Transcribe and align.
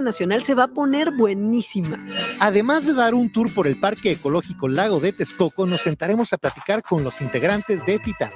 nacional 0.00 0.42
se 0.44 0.54
va 0.54 0.64
a 0.64 0.68
poner 0.68 1.10
buenísima. 1.10 2.04
Además 2.40 2.86
de 2.86 2.94
dar 2.94 3.14
un 3.14 3.32
tour 3.32 3.52
por 3.52 3.66
el 3.66 3.78
Parque 3.78 4.12
Ecológico 4.12 4.68
Lago 4.68 5.00
de 5.00 5.12
Texcoco, 5.12 5.66
nos 5.66 5.82
sentaremos 5.82 6.32
a 6.32 6.38
platicar 6.38 6.82
con 6.82 7.04
los 7.04 7.20
integrantes 7.20 7.84
de 7.86 7.98
Titán. 7.98 8.30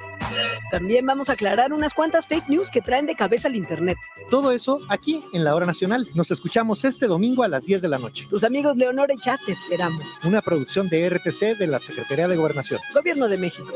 También 0.71 1.05
vamos 1.05 1.29
a 1.29 1.35
aclarar 1.35 1.73
unas 1.73 1.93
cuantas 1.93 2.27
fake 2.27 2.49
news 2.49 2.71
que 2.71 2.81
traen 2.81 3.05
de 3.07 3.15
cabeza 3.15 3.49
al 3.49 3.57
Internet. 3.57 3.99
Todo 4.31 4.53
eso 4.53 4.81
aquí 4.89 5.23
en 5.35 5.45
la 5.45 5.55
hora 5.55 5.67
nacional. 5.67 6.09
Nos 6.15 6.31
escuchamos 6.31 6.85
este 6.85 7.07
domingo 7.07 7.43
a 7.43 7.49
las 7.49 7.65
10 7.65 7.83
de 7.83 7.89
la 7.89 7.99
noche. 7.99 8.27
Tus 8.31 8.43
amigos 8.43 8.77
Leonor 8.77 9.13
y 9.13 9.21
Chat 9.21 9.39
te 9.45 9.53
esperamos. 9.53 10.03
Una 10.25 10.41
producción 10.41 10.89
de 10.89 11.11
RTC 11.11 11.59
de 11.59 11.67
la 11.67 11.79
Secretaría 11.79 12.27
de 12.27 12.37
Gobernación. 12.37 12.81
Gobierno 12.95 13.29
de 13.29 13.37
México. 13.37 13.75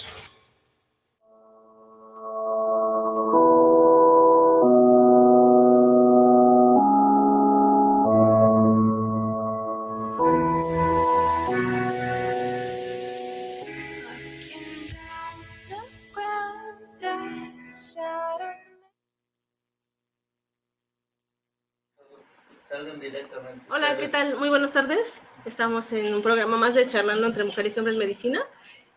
Estamos 25.61 25.93
en 25.93 26.11
un 26.15 26.23
programa 26.23 26.57
más 26.57 26.73
de 26.73 26.87
Charlando 26.87 27.27
entre 27.27 27.43
Mujeres 27.43 27.75
y 27.75 27.79
Hombres 27.79 27.95
Medicina. 27.95 28.41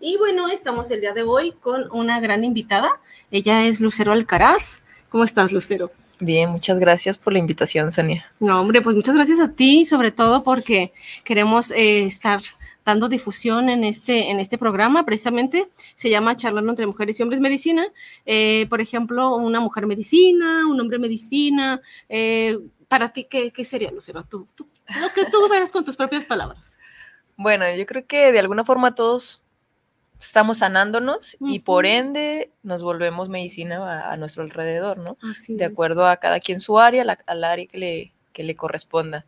Y 0.01 0.17
bueno, 0.17 0.49
estamos 0.49 0.91
el 0.91 1.03
día 1.03 1.13
de 1.13 1.23
hoy 1.23 1.53
con 1.53 1.91
una 1.93 2.21
gran 2.21 2.43
invitada. 2.43 3.03
Ella 3.31 3.67
es 3.67 3.83
Lucero 3.83 4.13
Alcaraz. 4.13 4.83
¿Cómo 5.11 5.25
estás, 5.25 5.53
Lucero? 5.53 5.91
Bien, 6.21 6.49
muchas 6.49 6.79
gracias 6.79 7.19
por 7.19 7.35
la 7.35 7.39
invitación, 7.39 7.93
Sonia. 7.93 8.25
No, 8.41 8.63
hombre, 8.63 8.81
pues 8.81 8.97
muchas 8.97 9.15
gracias 9.15 9.41
a 9.41 9.53
ti, 9.53 9.85
sobre 9.85 10.11
todo 10.11 10.43
porque 10.43 10.91
queremos 11.23 11.71
eh, 11.71 12.07
estar 12.07 12.41
dando 12.87 13.11
difusión 13.11 13.69
en 13.69 13.85
este, 13.85 14.31
en 14.31 14.41
este 14.41 14.57
programa, 14.57 15.05
precisamente 15.05 15.69
se 15.95 16.09
llama 16.09 16.35
Charlando 16.35 16.71
entre 16.71 16.87
Mujeres 16.87 17.21
y 17.21 17.23
Hombres 17.23 17.43
Medicina. 17.43 17.87
Eh, 18.25 18.67
por 18.71 18.81
ejemplo, 18.81 19.37
una 19.37 19.61
mujer 19.61 19.87
medicina, 19.87 20.67
un 20.67 20.81
hombre 20.81 20.99
medicina. 20.99 21.83
eh, 22.09 22.57
para 22.89 23.13
ti, 23.13 23.25
¿qué, 23.25 23.51
qué 23.53 23.65
sería, 23.65 23.91
Lucero? 23.91 24.25
Tú, 24.25 24.47
tú, 24.55 24.69
lo 25.01 25.09
que 25.13 25.25
tú 25.27 25.49
veas 25.51 25.71
con 25.73 25.85
tus 25.85 25.97
propias 25.97 26.25
palabras. 26.25 26.77
Bueno, 27.37 27.65
yo 27.75 27.85
creo 27.87 28.07
que 28.07 28.31
de 28.33 28.39
alguna 28.39 28.65
forma 28.65 28.95
todos 28.95 29.43
estamos 30.21 30.59
sanándonos 30.59 31.37
y 31.41 31.59
por 31.61 31.85
ende 31.87 32.51
nos 32.63 32.83
volvemos 32.83 33.29
medicina 33.29 33.77
a, 34.09 34.13
a 34.13 34.17
nuestro 34.17 34.43
alrededor, 34.43 34.99
¿no? 34.99 35.19
Así 35.23 35.55
De 35.57 35.65
es. 35.65 35.71
acuerdo 35.71 36.07
a 36.07 36.17
cada 36.19 36.41
quien 36.41 36.61
su 36.61 36.79
área, 36.79 37.05
la- 37.05 37.19
al 37.27 37.45
área 37.45 37.67
que 37.67 37.79
le, 37.79 38.13
que 38.33 38.43
le 38.45 38.55
corresponda. 38.57 39.27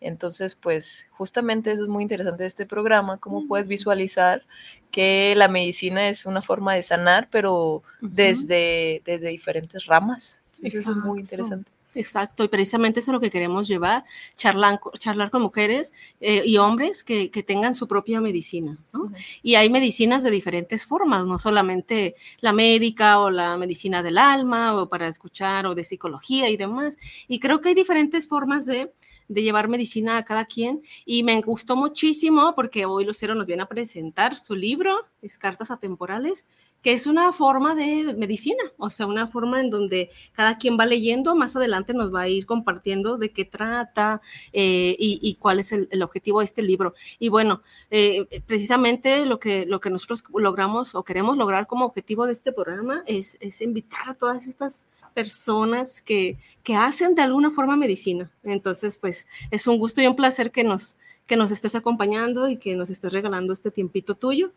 Entonces, 0.00 0.54
pues 0.56 1.06
justamente 1.12 1.70
eso 1.72 1.84
es 1.84 1.88
muy 1.88 2.02
interesante 2.02 2.42
de 2.42 2.48
este 2.48 2.66
programa, 2.66 3.18
cómo 3.18 3.46
puedes 3.46 3.68
visualizar 3.68 4.44
que 4.90 5.34
la 5.36 5.48
medicina 5.48 6.08
es 6.08 6.26
una 6.26 6.42
forma 6.42 6.74
de 6.74 6.82
sanar, 6.82 7.28
pero 7.30 7.82
desde, 8.00 9.00
desde 9.04 9.28
diferentes 9.28 9.86
ramas. 9.86 10.40
Entonces, 10.56 10.80
eso 10.80 10.90
es 10.90 10.96
muy 10.98 11.20
interesante. 11.20 11.70
Exacto, 11.94 12.42
y 12.42 12.48
precisamente 12.48 13.00
eso 13.00 13.10
es 13.10 13.12
lo 13.12 13.20
que 13.20 13.30
queremos 13.30 13.68
llevar, 13.68 14.04
charlar, 14.36 14.80
co- 14.80 14.92
charlar 14.98 15.30
con 15.30 15.42
mujeres 15.42 15.92
eh, 16.20 16.42
y 16.44 16.56
hombres 16.56 17.04
que, 17.04 17.30
que 17.30 17.42
tengan 17.42 17.74
su 17.74 17.86
propia 17.86 18.18
medicina. 18.22 18.78
¿no? 18.94 19.12
Y 19.42 19.56
hay 19.56 19.68
medicinas 19.68 20.22
de 20.22 20.30
diferentes 20.30 20.86
formas, 20.86 21.26
no 21.26 21.38
solamente 21.38 22.14
la 22.40 22.54
médica 22.54 23.18
o 23.20 23.30
la 23.30 23.58
medicina 23.58 24.02
del 24.02 24.16
alma 24.16 24.74
o 24.80 24.88
para 24.88 25.06
escuchar 25.06 25.66
o 25.66 25.74
de 25.74 25.84
psicología 25.84 26.48
y 26.48 26.56
demás. 26.56 26.96
Y 27.28 27.40
creo 27.40 27.60
que 27.60 27.68
hay 27.70 27.74
diferentes 27.74 28.26
formas 28.26 28.64
de, 28.64 28.90
de 29.32 29.42
llevar 29.42 29.68
medicina 29.68 30.16
a 30.16 30.24
cada 30.24 30.44
quien. 30.44 30.82
Y 31.04 31.22
me 31.22 31.40
gustó 31.40 31.76
muchísimo 31.76 32.54
porque 32.54 32.84
hoy 32.84 33.04
Lucero 33.04 33.34
nos 33.34 33.46
viene 33.46 33.62
a 33.62 33.66
presentar 33.66 34.36
su 34.36 34.54
libro, 34.54 35.06
es 35.20 35.38
Cartas 35.38 35.70
Atemporales, 35.70 36.46
que 36.82 36.92
es 36.92 37.06
una 37.06 37.32
forma 37.32 37.74
de 37.74 38.14
medicina, 38.18 38.62
o 38.76 38.90
sea, 38.90 39.06
una 39.06 39.28
forma 39.28 39.60
en 39.60 39.70
donde 39.70 40.10
cada 40.32 40.58
quien 40.58 40.76
va 40.78 40.84
leyendo, 40.84 41.36
más 41.36 41.54
adelante 41.54 41.94
nos 41.94 42.12
va 42.12 42.22
a 42.22 42.28
ir 42.28 42.44
compartiendo 42.44 43.18
de 43.18 43.30
qué 43.32 43.44
trata 43.44 44.20
eh, 44.52 44.96
y, 44.98 45.36
cuál 45.36 45.60
es 45.60 45.70
el, 45.72 45.88
el 45.92 46.02
objetivo 46.02 46.40
de 46.40 46.46
este 46.46 46.62
libro. 46.62 46.94
Y 47.20 47.28
bueno, 47.28 47.62
eh, 47.90 48.26
precisamente 48.46 49.24
lo 49.26 49.38
que, 49.38 49.64
lo 49.64 49.80
que 49.80 49.90
nosotros 49.90 50.24
logramos 50.34 50.94
o 50.96 51.04
queremos 51.04 51.36
lograr 51.36 51.68
como 51.68 51.84
objetivo 51.84 52.26
de 52.26 52.32
este 52.32 52.52
programa 52.52 53.04
es, 53.06 53.38
es 53.40 53.62
invitar 53.62 54.08
a 54.08 54.14
todas 54.14 54.46
estas 54.48 54.84
personas 55.12 56.02
que, 56.02 56.38
que 56.62 56.74
hacen 56.74 57.14
de 57.14 57.22
alguna 57.22 57.50
forma 57.50 57.76
medicina. 57.76 58.30
Entonces, 58.42 58.98
pues 58.98 59.26
es 59.50 59.66
un 59.66 59.78
gusto 59.78 60.00
y 60.02 60.06
un 60.06 60.16
placer 60.16 60.50
que 60.50 60.64
nos, 60.64 60.96
que 61.26 61.36
nos 61.36 61.50
estés 61.50 61.74
acompañando 61.74 62.48
y 62.48 62.56
que 62.56 62.74
nos 62.74 62.90
estés 62.90 63.12
regalando 63.12 63.52
este 63.52 63.70
tiempito 63.70 64.14
tuyo. 64.14 64.52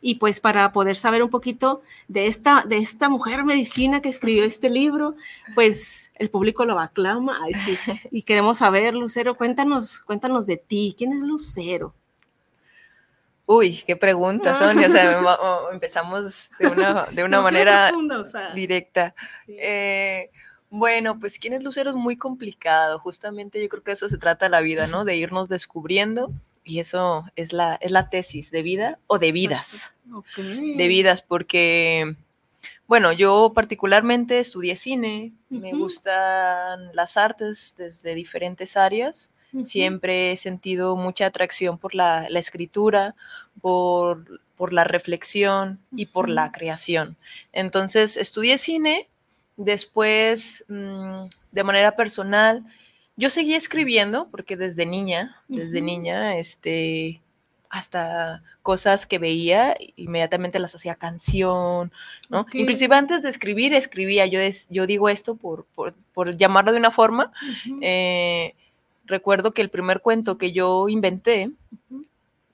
Y 0.00 0.16
pues 0.16 0.38
para 0.38 0.70
poder 0.72 0.96
saber 0.96 1.22
un 1.22 1.30
poquito 1.30 1.80
de 2.08 2.26
esta, 2.26 2.64
de 2.68 2.76
esta 2.76 3.08
mujer 3.08 3.44
medicina 3.44 4.02
que 4.02 4.10
escribió 4.10 4.44
este 4.44 4.68
libro, 4.68 5.16
pues 5.54 6.12
el 6.16 6.28
público 6.28 6.66
lo 6.66 6.78
aclama. 6.78 7.38
Ay, 7.42 7.54
sí. 7.54 7.78
Y 8.10 8.22
queremos 8.22 8.58
saber, 8.58 8.94
Lucero, 8.94 9.34
cuéntanos, 9.36 10.00
cuéntanos 10.00 10.46
de 10.46 10.58
ti. 10.58 10.94
¿Quién 10.96 11.14
es 11.14 11.20
Lucero? 11.20 11.94
Uy, 13.46 13.82
qué 13.86 13.96
pregunta, 13.96 14.58
Sonia. 14.58 14.88
O 14.88 14.90
sea, 14.90 15.18
em- 15.18 15.74
empezamos 15.74 16.50
de 16.58 16.66
una, 16.66 17.06
de 17.12 17.24
una 17.24 17.40
manera 17.40 17.88
profunda, 17.88 18.20
o 18.20 18.24
sea. 18.24 18.52
directa. 18.54 19.14
Sí. 19.46 19.56
Eh, 19.58 20.30
bueno, 20.70 21.20
pues 21.20 21.38
quién 21.38 21.52
es 21.52 21.62
Lucero 21.62 21.90
es 21.90 21.96
muy 21.96 22.16
complicado. 22.16 22.98
Justamente 22.98 23.62
yo 23.62 23.68
creo 23.68 23.82
que 23.82 23.92
eso 23.92 24.08
se 24.08 24.18
trata 24.18 24.48
la 24.48 24.60
vida, 24.60 24.86
¿no? 24.86 25.04
De 25.04 25.16
irnos 25.16 25.48
descubriendo. 25.48 26.32
Y 26.64 26.80
eso 26.80 27.26
es 27.36 27.52
la, 27.52 27.76
es 27.82 27.90
la 27.90 28.08
tesis 28.08 28.50
de 28.50 28.62
vida 28.62 28.98
o 29.06 29.18
de 29.18 29.32
vidas. 29.32 29.92
De 30.46 30.88
vidas, 30.88 31.20
porque, 31.20 32.16
bueno, 32.86 33.12
yo 33.12 33.52
particularmente 33.54 34.40
estudié 34.40 34.74
cine, 34.74 35.32
me 35.50 35.72
gustan 35.72 36.94
las 36.94 37.18
artes 37.18 37.74
desde 37.76 38.14
diferentes 38.14 38.78
áreas. 38.78 39.30
Siempre 39.62 40.32
he 40.32 40.36
sentido 40.36 40.96
mucha 40.96 41.26
atracción 41.26 41.78
por 41.78 41.94
la, 41.94 42.28
la 42.30 42.38
escritura, 42.38 43.14
por, 43.60 44.40
por 44.56 44.72
la 44.72 44.84
reflexión 44.84 45.78
y 45.94 46.06
por 46.06 46.28
la 46.28 46.50
creación. 46.52 47.16
Entonces, 47.52 48.16
estudié 48.16 48.58
cine, 48.58 49.08
después, 49.56 50.64
mm, 50.68 51.24
de 51.52 51.64
manera 51.64 51.96
personal, 51.96 52.64
yo 53.16 53.30
seguí 53.30 53.54
escribiendo, 53.54 54.28
porque 54.30 54.56
desde 54.56 54.86
niña, 54.86 55.36
desde 55.48 55.80
niña, 55.80 56.36
este, 56.36 57.20
hasta 57.70 58.42
cosas 58.62 59.06
que 59.06 59.18
veía, 59.18 59.76
inmediatamente 59.96 60.58
las 60.58 60.74
hacía 60.74 60.94
canción, 60.94 61.92
¿no? 62.30 62.46
Inclusive 62.54 62.94
antes 62.96 63.22
de 63.22 63.28
escribir, 63.28 63.74
escribía, 63.74 64.26
yo, 64.26 64.40
es- 64.40 64.68
yo 64.70 64.86
digo 64.86 65.08
esto 65.08 65.36
por, 65.36 65.64
por, 65.74 65.92
por 66.12 66.36
llamarlo 66.36 66.72
de 66.72 66.78
una 66.78 66.90
forma, 66.90 67.32
eh, 67.82 68.54
recuerdo 69.04 69.52
que 69.52 69.62
el 69.62 69.70
primer 69.70 70.00
cuento 70.00 70.38
que 70.38 70.52
yo 70.52 70.88
inventé, 70.88 71.50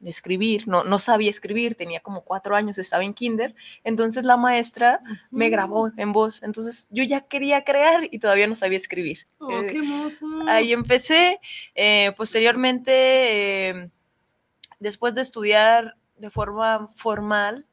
escribir, 0.04 0.66
no, 0.66 0.82
no 0.84 0.98
sabía 0.98 1.30
escribir, 1.30 1.74
tenía 1.74 2.00
como 2.00 2.22
cuatro 2.22 2.56
años, 2.56 2.78
estaba 2.78 3.04
en 3.04 3.12
kinder, 3.12 3.54
entonces 3.84 4.24
la 4.24 4.36
maestra 4.36 5.00
me 5.30 5.50
grabó 5.50 5.90
en 5.96 6.12
voz, 6.12 6.42
entonces 6.42 6.88
yo 6.90 7.04
ya 7.04 7.20
quería 7.22 7.64
crear 7.64 8.08
y 8.10 8.18
todavía 8.18 8.46
no 8.46 8.56
sabía 8.56 8.78
escribir. 8.78 9.26
Oh, 9.38 9.50
Eh, 9.50 9.66
qué 9.66 9.78
hermoso. 9.78 10.26
Ahí 10.48 10.72
empecé, 10.72 11.38
eh, 11.74 12.12
posteriormente, 12.16 13.68
eh, 13.68 13.90
después 14.78 15.14
de 15.14 15.20
estudiar 15.20 15.96
de 16.16 16.30
forma 16.30 16.88
formal, 16.88 17.66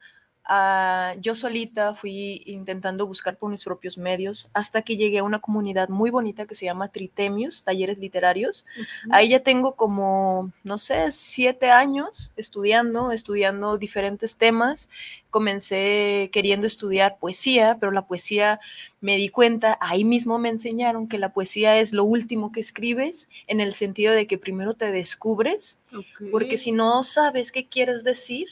ah, 0.48 1.14
yo 1.20 1.34
solita 1.34 1.94
fui 1.94 2.42
intentando 2.46 3.06
buscar 3.06 3.36
por 3.36 3.50
mis 3.50 3.64
propios 3.64 3.98
medios 3.98 4.50
hasta 4.54 4.82
que 4.82 4.96
llegué 4.96 5.18
a 5.18 5.24
una 5.24 5.38
comunidad 5.38 5.88
muy 5.88 6.10
bonita 6.10 6.46
que 6.46 6.54
se 6.54 6.64
llama 6.64 6.88
Tritemius, 6.88 7.62
talleres 7.62 7.98
literarios. 7.98 8.66
Ahí 9.10 9.28
ya 9.28 9.40
tengo 9.40 9.76
como, 9.76 10.50
no 10.64 10.78
sé, 10.78 11.12
siete 11.12 11.70
años 11.70 12.32
estudiando, 12.36 13.12
estudiando 13.12 13.78
diferentes 13.78 14.38
temas 14.38 14.88
comencé 15.30 16.30
queriendo 16.32 16.66
estudiar 16.66 17.18
poesía, 17.18 17.76
pero 17.78 17.92
la 17.92 18.06
poesía 18.06 18.60
me 19.00 19.16
di 19.16 19.28
cuenta, 19.28 19.78
ahí 19.80 20.04
mismo 20.04 20.38
me 20.38 20.48
enseñaron 20.48 21.06
que 21.06 21.18
la 21.18 21.32
poesía 21.32 21.78
es 21.78 21.92
lo 21.92 22.02
último 22.02 22.50
que 22.50 22.60
escribes, 22.60 23.30
en 23.46 23.60
el 23.60 23.72
sentido 23.72 24.12
de 24.12 24.26
que 24.26 24.38
primero 24.38 24.74
te 24.74 24.90
descubres, 24.90 25.80
porque 26.32 26.58
si 26.58 26.72
no 26.72 27.04
sabes 27.04 27.52
qué 27.52 27.66
quieres 27.66 28.02
decir, 28.02 28.48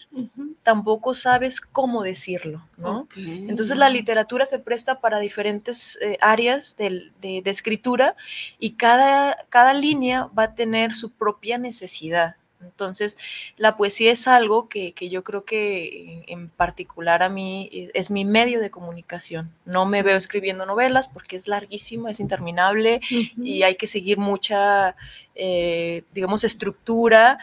tampoco 0.62 1.14
sabes 1.14 1.60
cómo 1.60 2.02
decirlo, 2.02 2.62
¿no? 2.76 3.08
Entonces 3.16 3.76
la 3.76 3.90
literatura 3.90 4.46
se 4.46 4.60
presta 4.60 5.00
para 5.00 5.18
diferentes 5.18 5.98
eh, 6.00 6.16
áreas 6.20 6.76
de, 6.76 7.10
de, 7.20 7.50
escritura 7.50 8.14
y 8.58 8.72
cada, 8.72 9.36
cada 9.48 9.72
línea 9.72 10.26
va 10.38 10.44
a 10.44 10.54
tener 10.54 10.94
su 10.94 11.10
propia 11.10 11.58
necesidad. 11.58 12.36
Entonces, 12.66 13.16
la 13.56 13.76
poesía 13.76 14.12
es 14.12 14.28
algo 14.28 14.68
que, 14.68 14.92
yo 15.08 15.24
creo 15.24 15.44
que 15.44 16.24
en, 16.26 16.48
particular 16.48 17.22
a 17.22 17.28
mí 17.28 17.68
e, 17.72 17.90
es 17.94 18.10
mi 18.10 18.24
medio 18.24 18.60
de 18.60 18.70
comunicación. 18.70 19.50
No 19.64 19.86
me 19.86 20.02
veo 20.02 20.16
escribiendo 20.16 20.66
novelas 20.66 21.08
porque 21.08 21.36
es 21.36 21.48
larguísimo, 21.48 22.08
es 22.08 22.20
interminable 22.20 23.00
y 23.10 23.62
hay 23.62 23.76
que 23.76 23.86
seguir 23.86 24.18
mucha, 24.18 24.96
eh, 25.34 26.02
digamos, 26.12 26.44
estructura. 26.44 27.38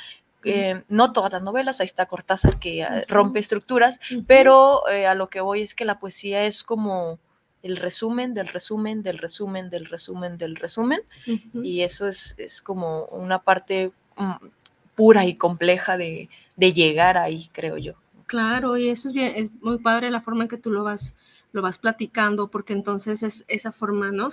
Eh, 0.45 0.83
no 0.89 1.13
todas 1.13 1.31
las 1.31 1.41
novelas, 1.41 1.79
ahí 1.79 1.85
está 1.85 2.05
Cortázar 2.05 2.59
que 2.59 2.83
ah, 2.83 3.03
rompe 3.07 3.39
estructuras, 3.39 4.01
pero 4.27 4.87
eh, 4.89 5.07
a 5.07 5.15
lo 5.15 5.29
que 5.29 5.39
voy 5.39 5.61
es 5.61 5.73
que 5.73 5.85
la 5.85 5.99
poesía 5.99 6.43
es 6.43 6.63
como 6.63 7.17
el 7.63 7.77
resumen 7.77 8.33
del 8.33 8.49
resumen 8.49 9.01
del 9.01 9.17
resumen 9.17 9.69
del 9.69 9.85
resumen 9.85 10.37
del 10.37 10.57
resumen 10.57 11.01
y 11.53 11.81
eso 11.81 12.07
es, 12.07 12.35
es 12.37 12.61
como 12.61 13.05
una 13.05 13.39
parte 13.39 13.91
mm, 14.17 14.33
pura 14.95 15.25
y 15.25 15.35
compleja 15.35 15.97
de, 15.97 16.29
llegar 16.57 17.17
ahí, 17.17 17.49
creo 17.51 17.77
yo. 17.77 17.93
Claro, 18.25 18.77
y 18.77 18.89
eso 18.89 19.07
es 19.07 19.13
bien, 19.13 19.33
es 19.35 19.51
muy 19.61 19.77
padre 19.77 20.09
la 20.09 20.21
forma 20.21 20.43
en 20.43 20.49
que 20.49 20.57
tú 20.57 20.71
lo 20.71 20.83
vas, 20.83 21.15
lo 21.51 21.61
vas 21.61 21.77
platicando, 21.77 22.49
porque 22.49 22.73
entonces 22.73 23.21
es 23.21 23.45
esa 23.47 23.71
forma, 23.71 24.11
¿no? 24.11 24.29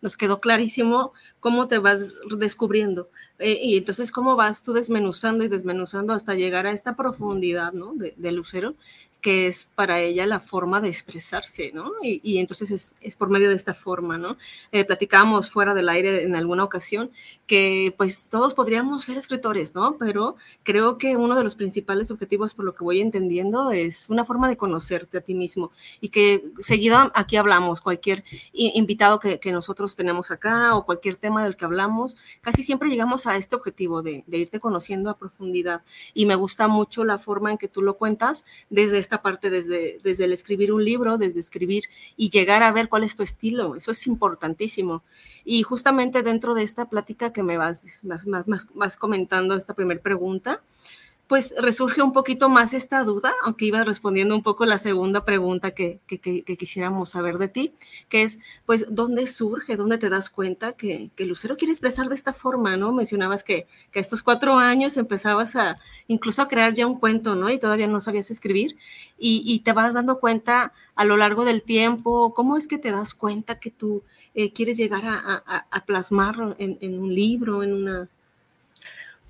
nos 0.00 0.16
quedó 0.16 0.40
clarísimo 0.40 1.12
cómo 1.40 1.68
te 1.68 1.78
vas 1.78 2.14
descubriendo. 2.38 3.10
Eh, 3.38 3.58
y 3.62 3.76
entonces 3.76 4.12
cómo 4.12 4.36
vas 4.36 4.62
tú 4.62 4.72
desmenuzando 4.72 5.44
y 5.44 5.48
desmenuzando 5.48 6.14
hasta 6.14 6.34
llegar 6.34 6.66
a 6.66 6.72
esta 6.72 6.96
profundidad, 6.96 7.72
¿no? 7.72 7.94
De, 7.94 8.14
de 8.16 8.32
Lucero, 8.32 8.74
que 9.22 9.46
es 9.46 9.68
para 9.76 10.00
ella 10.00 10.26
la 10.26 10.40
forma 10.40 10.80
de 10.80 10.88
expresarse, 10.88 11.70
¿no? 11.72 11.92
Y, 12.02 12.38
entonces 12.38 12.94
es, 13.00 13.16
por 13.16 13.30
medio 13.30 13.48
de 13.48 13.54
esta 13.54 13.72
forma, 13.72 14.18
¿no? 14.18 14.36
Eh, 14.72 14.84
platicábamos 14.84 15.48
fuera 15.48 15.74
del 15.74 15.88
aire 15.88 16.24
en 16.24 16.34
alguna 16.34 16.64
ocasión 16.64 17.12
que 17.46 17.94
pues 17.96 18.28
todos 18.28 18.52
podríamos 18.52 19.04
ser 19.04 19.16
escritores, 19.16 19.76
¿no? 19.76 19.96
Pero 19.96 20.34
creo 20.64 20.98
que 20.98 21.16
uno 21.16 21.36
de 21.36 21.44
los 21.44 21.54
principales 21.54 22.10
objetivos, 22.10 22.52
por 22.52 22.64
lo 22.64 22.74
que 22.74 22.82
voy 22.82 23.00
entendiendo, 23.00 23.70
es 23.70 24.10
una 24.10 24.24
forma 24.24 24.48
de 24.48 24.56
conocerte 24.56 25.18
a 25.18 25.20
ti 25.20 25.34
mismo 25.34 25.70
y 26.00 26.08
que 26.08 26.42
seguido 26.58 27.12
aquí 27.14 27.36
hablamos, 27.36 27.80
cualquier 27.80 28.24
invitado 28.52 29.20
que, 29.20 29.52
nosotros 29.52 29.94
tenemos 29.94 30.30
acá 30.30 30.74
o 30.74 30.86
cualquier 30.86 31.16
tema 31.16 31.44
del 31.44 31.56
que 31.56 31.66
hablamos, 31.66 32.16
casi 32.40 32.62
siempre 32.62 32.88
llegamos 32.88 33.26
a 33.26 33.36
este 33.36 33.54
objetivo 33.54 34.00
de, 34.02 34.24
de 34.26 34.38
irte 34.38 34.60
conociendo 34.60 35.10
a 35.10 35.18
profundidad 35.18 35.82
y 36.14 36.24
me 36.24 36.34
gusta 36.34 36.68
mucho 36.68 37.04
la 37.04 37.18
forma 37.18 37.50
en 37.52 37.58
que 37.58 37.68
tú 37.68 37.82
lo 37.82 37.98
cuentas 37.98 38.46
desde 38.70 38.96
esta 38.96 39.11
parte 39.20 39.50
desde, 39.50 39.98
desde 40.02 40.24
el 40.24 40.32
escribir 40.32 40.72
un 40.72 40.84
libro, 40.84 41.18
desde 41.18 41.40
escribir 41.40 41.84
y 42.16 42.30
llegar 42.30 42.62
a 42.62 42.72
ver 42.72 42.88
cuál 42.88 43.04
es 43.04 43.16
tu 43.16 43.22
estilo. 43.22 43.76
Eso 43.76 43.90
es 43.90 44.06
importantísimo. 44.06 45.02
Y 45.44 45.62
justamente 45.64 46.22
dentro 46.22 46.54
de 46.54 46.62
esta 46.62 46.88
plática 46.88 47.32
que 47.32 47.42
me 47.42 47.58
vas, 47.58 47.84
más, 48.02 48.26
más, 48.26 48.48
más, 48.48 48.96
comentando, 48.96 49.54
esta 49.54 49.74
primera 49.74 50.00
pregunta, 50.00 50.62
pues 51.32 51.54
resurge 51.56 52.02
un 52.02 52.12
poquito 52.12 52.50
más 52.50 52.74
esta 52.74 53.04
duda, 53.04 53.32
aunque 53.42 53.64
ibas 53.64 53.86
respondiendo 53.86 54.34
un 54.34 54.42
poco 54.42 54.66
la 54.66 54.76
segunda 54.76 55.24
pregunta 55.24 55.70
que, 55.70 55.98
quisiéramos 56.58 57.08
saber 57.08 57.38
de 57.38 57.48
ti, 57.48 57.72
que 58.10 58.20
es, 58.20 58.38
pues, 58.66 58.84
¿dónde 58.90 59.26
surge, 59.26 59.76
dónde 59.76 59.96
te 59.96 60.10
das 60.10 60.28
cuenta 60.28 60.72
que, 60.74 61.10
Lucero 61.16 61.56
quiere 61.56 61.72
expresar 61.72 62.10
de 62.10 62.16
esta 62.16 62.34
forma, 62.34 62.76
¿no? 62.76 62.92
Mencionabas 62.92 63.44
que, 63.44 63.66
que, 63.92 63.98
a 63.98 64.02
estos 64.02 64.22
cuatro 64.22 64.58
años 64.58 64.98
empezabas 64.98 65.56
a 65.56 65.78
incluso 66.06 66.42
a 66.42 66.48
crear 66.48 66.74
ya 66.74 66.86
un 66.86 66.98
cuento, 66.98 67.34
¿no? 67.34 67.48
Y 67.48 67.58
todavía 67.58 67.86
no 67.86 68.02
sabías 68.02 68.30
escribir, 68.30 68.76
y, 69.18 69.58
te 69.60 69.72
vas 69.72 69.94
dando 69.94 70.20
cuenta 70.20 70.74
a 70.96 71.06
lo 71.06 71.16
largo 71.16 71.46
del 71.46 71.62
tiempo, 71.62 72.34
¿cómo 72.34 72.58
es 72.58 72.68
que 72.68 72.76
te 72.76 72.90
das 72.90 73.14
cuenta 73.14 73.58
que 73.58 73.70
tú 73.70 74.02
eh, 74.34 74.52
quieres 74.52 74.76
llegar 74.76 75.06
a, 75.06 75.42
a, 75.46 75.84
en 76.58 77.00
un 77.00 77.14
libro, 77.14 77.62
en 77.62 77.72
una 77.72 78.10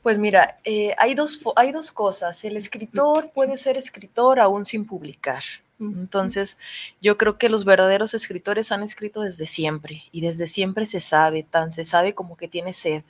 pues 0.03 0.19
mira, 0.19 0.59
eh, 0.65 0.95
hay, 0.99 1.15
dos, 1.15 1.41
hay 1.57 1.73
dos 1.73 1.93
cosas. 1.93 2.45
El 2.45 2.57
escritor 2.57 3.31
puede 3.33 3.57
ser 3.57 3.77
escritor 3.77 4.41
aún 4.41 4.65
sin 4.65 4.87
publicar. 4.87 5.43
Entonces, 5.79 6.59
yo 7.01 7.19
creo 7.19 7.39
que 7.39 7.49
los 7.49 7.65
verdaderos 7.65 8.15
escritores 8.15 8.71
han 8.71 8.85
escrito 8.85 9.23
desde 9.23 9.47
siempre 9.47 10.05
y 10.13 10.21
desde 10.21 10.47
siempre 10.47 10.87
se 10.87 11.01
sabe, 11.01 11.43
tan 11.43 11.73
se 11.73 11.85
sabe 11.85 12.15
como 12.15 12.37
que 12.37 12.47
tiene 12.47 12.73
sed. 12.73 13.03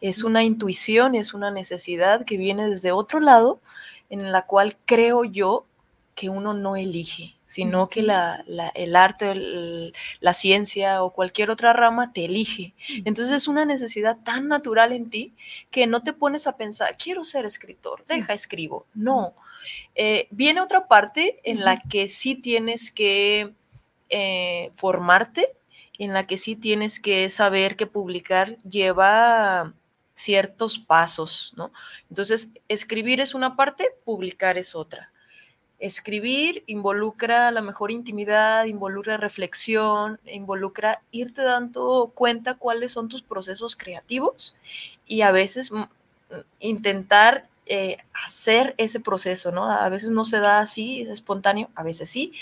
Es 0.00 0.24
una 0.24 0.42
intuición, 0.42 1.14
es 1.14 1.32
una 1.32 1.52
necesidad 1.52 2.24
que 2.24 2.36
viene 2.36 2.68
desde 2.68 2.90
otro 2.90 3.20
lado 3.20 3.60
en 4.10 4.32
la 4.32 4.46
cual 4.46 4.76
creo 4.84 5.22
yo 5.22 5.64
que 6.16 6.28
uno 6.28 6.54
no 6.54 6.74
elige 6.74 7.37
sino 7.48 7.88
que 7.88 8.02
la, 8.02 8.44
el 8.74 8.94
arte, 8.94 9.92
la 10.20 10.34
ciencia 10.34 11.02
o 11.02 11.14
cualquier 11.14 11.50
otra 11.50 11.72
rama 11.72 12.12
te 12.12 12.26
elige. 12.26 12.74
Entonces 13.06 13.34
es 13.34 13.48
una 13.48 13.64
necesidad 13.64 14.18
tan 14.22 14.48
natural 14.48 14.92
en 14.92 15.08
ti 15.08 15.34
que 15.70 15.86
no 15.86 16.02
te 16.02 16.12
pones 16.12 16.46
a 16.46 16.58
pensar, 16.58 16.98
quiero 17.02 17.24
ser 17.24 17.46
escritor, 17.46 18.04
deja, 18.04 18.34
escribo. 18.34 18.86
No. 18.94 19.34
Eh, 19.94 20.28
viene 20.30 20.60
otra 20.60 20.88
parte 20.88 21.40
en 21.42 21.64
la 21.64 21.80
que 21.80 22.06
sí 22.08 22.34
tienes 22.34 22.92
que 22.92 23.54
eh, 24.10 24.70
formarte, 24.76 25.56
en 25.98 26.12
la 26.12 26.26
que 26.26 26.36
sí 26.36 26.54
tienes 26.54 27.00
que 27.00 27.30
saber 27.30 27.76
que 27.76 27.86
publicar 27.86 28.58
lleva 28.58 29.72
ciertos 30.12 30.78
pasos, 30.78 31.54
¿no? 31.56 31.72
Entonces, 32.10 32.52
escribir 32.68 33.20
es 33.20 33.34
una 33.34 33.56
parte, 33.56 33.88
publicar 34.04 34.58
es 34.58 34.74
otra. 34.74 35.12
Escribir 35.78 36.64
involucra 36.66 37.50
la 37.52 37.62
mejor 37.62 37.92
intimidad, 37.92 38.64
involucra 38.64 39.16
reflexión, 39.16 40.18
involucra 40.26 41.02
irte 41.12 41.42
dando 41.42 42.10
cuenta 42.14 42.54
cuáles 42.54 42.92
son 42.92 43.08
tus 43.08 43.22
procesos 43.22 43.76
creativos 43.76 44.56
y 45.06 45.20
a 45.22 45.30
veces 45.30 45.70
mm, 45.70 45.84
intentar 46.58 47.48
eh, 47.66 47.98
hacer 48.26 48.74
ese 48.78 48.98
proceso, 48.98 49.52
¿no? 49.52 49.70
A 49.70 49.88
veces 49.90 50.10
no 50.10 50.24
se 50.24 50.40
da 50.40 50.60
así, 50.60 51.02
es 51.02 51.08
espontáneo, 51.10 51.68
a 51.74 51.82
veces 51.82 52.08
sí. 52.08 52.32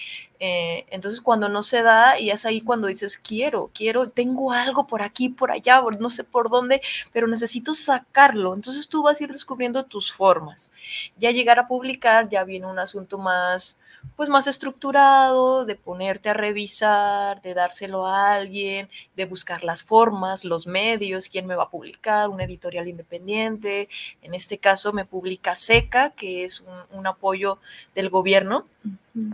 Eh, 0.40 0.86
entonces 0.90 1.20
cuando 1.20 1.48
no 1.48 1.62
se 1.62 1.82
da 1.82 2.18
y 2.18 2.30
es 2.30 2.44
ahí 2.46 2.60
cuando 2.60 2.88
dices, 2.88 3.16
quiero, 3.18 3.70
quiero, 3.74 4.08
tengo 4.10 4.52
algo 4.52 4.86
por 4.86 5.02
aquí, 5.02 5.28
por 5.28 5.50
allá, 5.50 5.82
no 5.98 6.10
sé 6.10 6.24
por 6.24 6.50
dónde, 6.50 6.82
pero 7.12 7.26
necesito 7.26 7.74
sacarlo. 7.74 8.54
Entonces 8.54 8.88
tú 8.88 9.02
vas 9.02 9.20
a 9.20 9.24
ir 9.24 9.32
descubriendo 9.32 9.84
tus 9.84 10.12
formas. 10.12 10.70
Ya 11.16 11.30
llegar 11.30 11.58
a 11.58 11.68
publicar 11.68 12.28
ya 12.28 12.44
viene 12.44 12.66
un 12.66 12.78
asunto 12.78 13.18
más 13.18 13.78
pues 14.14 14.28
más 14.28 14.46
estructurado, 14.46 15.64
de 15.64 15.74
ponerte 15.74 16.28
a 16.28 16.34
revisar, 16.34 17.42
de 17.42 17.54
dárselo 17.54 18.06
a 18.06 18.32
alguien, 18.32 18.88
de 19.16 19.24
buscar 19.24 19.64
las 19.64 19.82
formas, 19.82 20.44
los 20.44 20.66
medios, 20.66 21.28
quién 21.28 21.46
me 21.46 21.56
va 21.56 21.64
a 21.64 21.70
publicar, 21.70 22.28
una 22.28 22.44
editorial 22.44 22.88
independiente. 22.88 23.88
En 24.22 24.34
este 24.34 24.58
caso 24.58 24.92
me 24.92 25.04
publica 25.04 25.54
SECA, 25.54 26.10
que 26.10 26.44
es 26.44 26.64
un, 26.92 27.06
apoyo 27.06 27.58
del 27.94 28.10
gobierno 28.10 28.66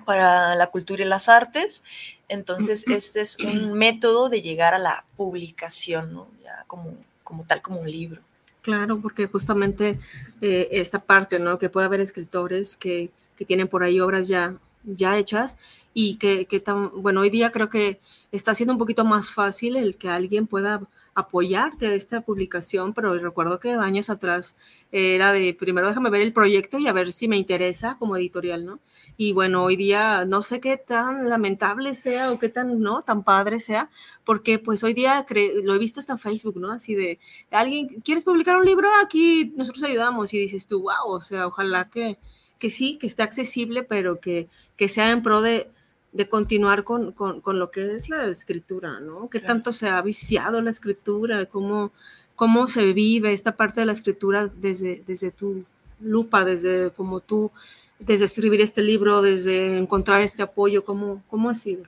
para 0.04 0.54
la 0.54 0.68
cultura 0.68 1.04
y 1.04 1.08
las 1.08 1.28
artes. 1.28 1.84
Entonces, 2.28 2.84
este 2.88 3.20
es 3.20 3.38
un 3.38 3.72
método 3.74 4.28
de 4.28 4.42
llegar 4.42 4.74
a 4.74 4.78
la 4.78 5.04
publicación, 5.16 6.12
¿no? 6.12 6.28
Ya 6.42 6.64
como, 6.66 6.96
como 7.24 7.44
tal, 7.44 7.62
como 7.62 7.80
un 7.80 7.90
libro. 7.90 8.20
Claro, 8.62 9.00
porque 9.00 9.26
justamente 9.26 9.98
eh, 10.40 10.68
esta 10.70 11.00
parte, 11.00 11.40
¿no? 11.40 11.58
Que 11.58 11.68
puede 11.68 11.86
haber 11.86 12.00
escritores 12.00 12.76
que 12.76 13.10
que 13.36 13.44
tienen 13.44 13.68
por 13.68 13.82
ahí 13.82 14.00
obras 14.00 14.28
ya, 14.28 14.56
ya 14.84 15.18
hechas 15.18 15.56
y 15.94 16.16
que, 16.16 16.46
que 16.46 16.60
tan, 16.60 16.90
bueno, 17.02 17.20
hoy 17.20 17.30
día 17.30 17.50
creo 17.52 17.68
que 17.68 18.00
está 18.32 18.54
siendo 18.54 18.72
un 18.72 18.78
poquito 18.78 19.04
más 19.04 19.30
fácil 19.30 19.76
el 19.76 19.96
que 19.96 20.08
alguien 20.08 20.46
pueda 20.46 20.82
apoyarte 21.14 21.86
a 21.86 21.94
esta 21.94 22.22
publicación, 22.22 22.94
pero 22.94 23.14
recuerdo 23.18 23.60
que 23.60 23.72
años 23.72 24.08
atrás 24.08 24.56
era 24.90 25.32
de 25.32 25.54
primero 25.54 25.88
déjame 25.88 26.08
ver 26.10 26.22
el 26.22 26.32
proyecto 26.32 26.78
y 26.78 26.88
a 26.88 26.92
ver 26.92 27.12
si 27.12 27.28
me 27.28 27.36
interesa 27.36 27.96
como 27.98 28.16
editorial, 28.16 28.64
¿no? 28.64 28.80
Y 29.18 29.32
bueno, 29.32 29.62
hoy 29.64 29.76
día 29.76 30.24
no 30.24 30.40
sé 30.40 30.60
qué 30.60 30.78
tan 30.78 31.28
lamentable 31.28 31.94
sea 31.94 32.32
o 32.32 32.38
qué 32.38 32.48
tan, 32.48 32.80
¿no? 32.80 33.02
Tan 33.02 33.24
padre 33.24 33.60
sea, 33.60 33.90
porque 34.24 34.58
pues 34.58 34.82
hoy 34.84 34.94
día 34.94 35.26
lo 35.62 35.74
he 35.74 35.78
visto 35.78 36.00
hasta 36.00 36.14
en 36.14 36.18
Facebook, 36.18 36.56
¿no? 36.58 36.72
Así 36.72 36.94
de, 36.94 37.18
alguien, 37.50 37.88
¿quieres 38.02 38.24
publicar 38.24 38.56
un 38.56 38.64
libro? 38.64 38.88
Aquí 39.02 39.52
nosotros 39.54 39.84
ayudamos 39.84 40.32
y 40.32 40.38
dices 40.38 40.66
tú, 40.66 40.80
wow, 40.82 41.08
o 41.08 41.20
sea, 41.20 41.46
ojalá 41.46 41.90
que, 41.90 42.18
que 42.62 42.70
sí, 42.70 42.96
que 42.96 43.08
esté 43.08 43.24
accesible, 43.24 43.82
pero 43.82 44.20
que, 44.20 44.46
que 44.76 44.86
sea 44.86 45.10
en 45.10 45.20
pro 45.20 45.42
de, 45.42 45.68
de 46.12 46.28
continuar 46.28 46.84
con, 46.84 47.10
con, 47.10 47.40
con, 47.40 47.58
lo 47.58 47.72
que 47.72 47.96
es 47.96 48.08
la 48.08 48.26
escritura, 48.26 49.00
¿no? 49.00 49.28
¿Qué 49.28 49.40
tanto 49.40 49.72
se 49.72 49.88
ha 49.88 50.00
viciado 50.00 50.62
la 50.62 50.70
escritura? 50.70 51.46
¿Cómo, 51.46 51.90
¿Cómo 52.36 52.68
se 52.68 52.92
vive 52.92 53.32
esta 53.32 53.56
parte 53.56 53.80
de 53.80 53.86
la 53.86 53.92
escritura 53.94 54.46
desde, 54.46 55.02
desde 55.08 55.32
tu 55.32 55.64
lupa, 55.98 56.44
desde 56.44 56.92
como 56.92 57.18
tú, 57.18 57.50
desde 57.98 58.26
escribir 58.26 58.60
este 58.60 58.82
libro, 58.82 59.22
desde 59.22 59.76
encontrar 59.76 60.22
este 60.22 60.44
apoyo? 60.44 60.84
¿Cómo, 60.84 61.20
cómo 61.28 61.50
ha 61.50 61.56
sido? 61.56 61.82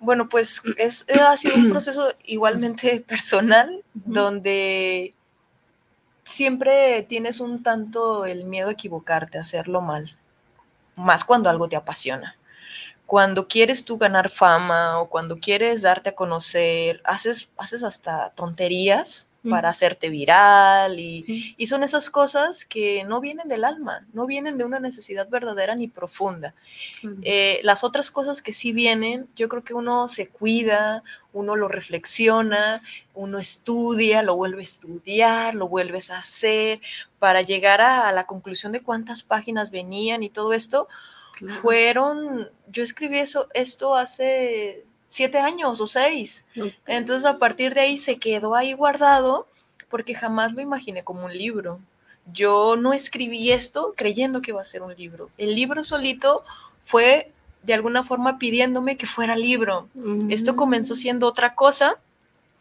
Bueno, 0.00 0.28
pues 0.28 0.62
es, 0.78 1.06
ha 1.10 1.36
sido 1.36 1.54
un 1.54 1.70
proceso 1.70 2.12
igualmente 2.24 3.04
personal, 3.06 3.84
donde 3.94 5.14
siempre 6.32 7.02
tienes 7.04 7.40
un 7.40 7.62
tanto 7.62 8.24
el 8.24 8.44
miedo 8.44 8.68
a 8.68 8.72
equivocarte, 8.72 9.38
a 9.38 9.42
hacerlo 9.42 9.80
mal, 9.80 10.16
más 10.96 11.24
cuando 11.24 11.50
algo 11.50 11.68
te 11.68 11.76
apasiona. 11.76 12.36
Cuando 13.06 13.46
quieres 13.46 13.84
tú 13.84 13.98
ganar 13.98 14.30
fama 14.30 14.98
o 14.98 15.08
cuando 15.08 15.38
quieres 15.38 15.82
darte 15.82 16.10
a 16.10 16.14
conocer, 16.14 17.00
haces, 17.04 17.52
haces 17.58 17.84
hasta 17.84 18.30
tonterías 18.30 19.28
para 19.48 19.70
hacerte 19.70 20.08
viral 20.08 21.00
y, 21.00 21.54
y, 21.56 21.66
son 21.66 21.82
esas 21.82 22.10
cosas 22.10 22.64
que 22.64 23.04
no 23.04 23.20
vienen 23.20 23.48
del 23.48 23.64
alma, 23.64 24.06
no 24.12 24.26
vienen 24.26 24.56
de 24.56 24.64
una 24.64 24.78
necesidad 24.78 25.28
verdadera 25.28 25.74
ni 25.74 25.88
profunda. 25.88 26.54
Eh, 27.22 27.60
las 27.64 27.82
otras 27.82 28.10
cosas 28.10 28.40
que 28.40 28.52
sí 28.52 28.72
vienen, 28.72 29.26
yo 29.34 29.48
creo 29.48 29.64
que 29.64 29.74
uno 29.74 30.08
se 30.08 30.28
cuida, 30.28 31.02
uno 31.32 31.56
lo 31.56 31.68
reflexiona, 31.68 32.82
uno 33.14 33.38
estudia, 33.38 34.22
lo 34.22 34.36
vuelve 34.36 34.60
a 34.60 34.62
estudiar, 34.62 35.54
lo 35.54 35.66
vuelves 35.66 36.10
a 36.10 36.18
hacer 36.18 36.80
para 37.18 37.42
llegar 37.42 37.80
a 37.80 38.12
la 38.12 38.26
conclusión 38.26 38.70
de 38.70 38.82
cuántas 38.82 39.22
páginas 39.22 39.70
venían 39.70 40.22
y 40.22 40.30
todo 40.30 40.52
esto. 40.52 40.88
Fueron, 41.60 42.48
yo 42.68 42.84
escribí 42.84 43.18
eso, 43.18 43.48
esto 43.54 43.96
hace 43.96 44.84
siete 45.12 45.38
años 45.38 45.80
o 45.80 45.86
seis. 45.86 46.46
Entonces 46.86 47.26
a 47.26 47.38
partir 47.38 47.74
de 47.74 47.82
ahí 47.82 47.98
se 47.98 48.18
quedó 48.18 48.54
ahí 48.54 48.72
guardado 48.72 49.46
porque 49.90 50.14
jamás 50.14 50.54
lo 50.54 50.62
imaginé 50.62 51.04
como 51.04 51.26
un 51.26 51.36
libro. 51.36 51.80
Yo 52.32 52.76
no 52.76 52.94
escribí 52.94 53.52
esto 53.52 53.92
creyendo 53.96 54.40
que 54.40 54.52
iba 54.52 54.62
a 54.62 54.64
ser 54.64 54.80
un 54.82 54.94
libro. 54.96 55.28
El 55.36 55.54
libro 55.54 55.84
solito 55.84 56.44
fue 56.82 57.30
de 57.62 57.74
alguna 57.74 58.04
forma 58.04 58.38
pidiéndome 58.38 58.96
que 58.96 59.06
fuera 59.06 59.36
libro. 59.36 59.88
Esto 60.30 60.56
comenzó 60.56 60.96
siendo 60.96 61.26
otra 61.26 61.54
cosa. 61.54 61.98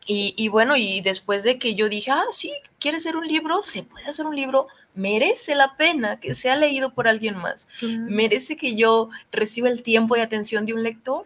Y, 0.06 0.34
y, 0.36 0.50
bueno, 0.50 0.76
y 0.76 1.00
después 1.02 1.44
de 1.44 1.58
que 1.58 1.76
yo 1.76 1.88
dije, 1.88 2.12
ah, 2.12 2.26
sí, 2.32 2.52
¿quieres 2.80 3.04
ser 3.04 3.16
un 3.16 3.28
libro? 3.28 3.62
Se 3.62 3.84
puede 3.84 4.08
hacer 4.08 4.26
un 4.26 4.36
libro 4.36 4.68
merece 4.94 5.56
la 5.56 5.78
pena 5.78 6.20
que 6.20 6.34
sea 6.34 6.56
leído 6.56 6.94
por 6.94 7.08
alguien 7.08 7.38
más. 7.38 7.68
Merece 7.82 8.58
que 8.58 8.76
yo 8.76 9.10
reciba 9.32 9.70
el 9.70 9.84
tiempo 9.84 10.16
y 10.16 10.20
atención 10.20 10.66
de 10.66 10.74
un 10.74 10.84
lector. 10.84 11.26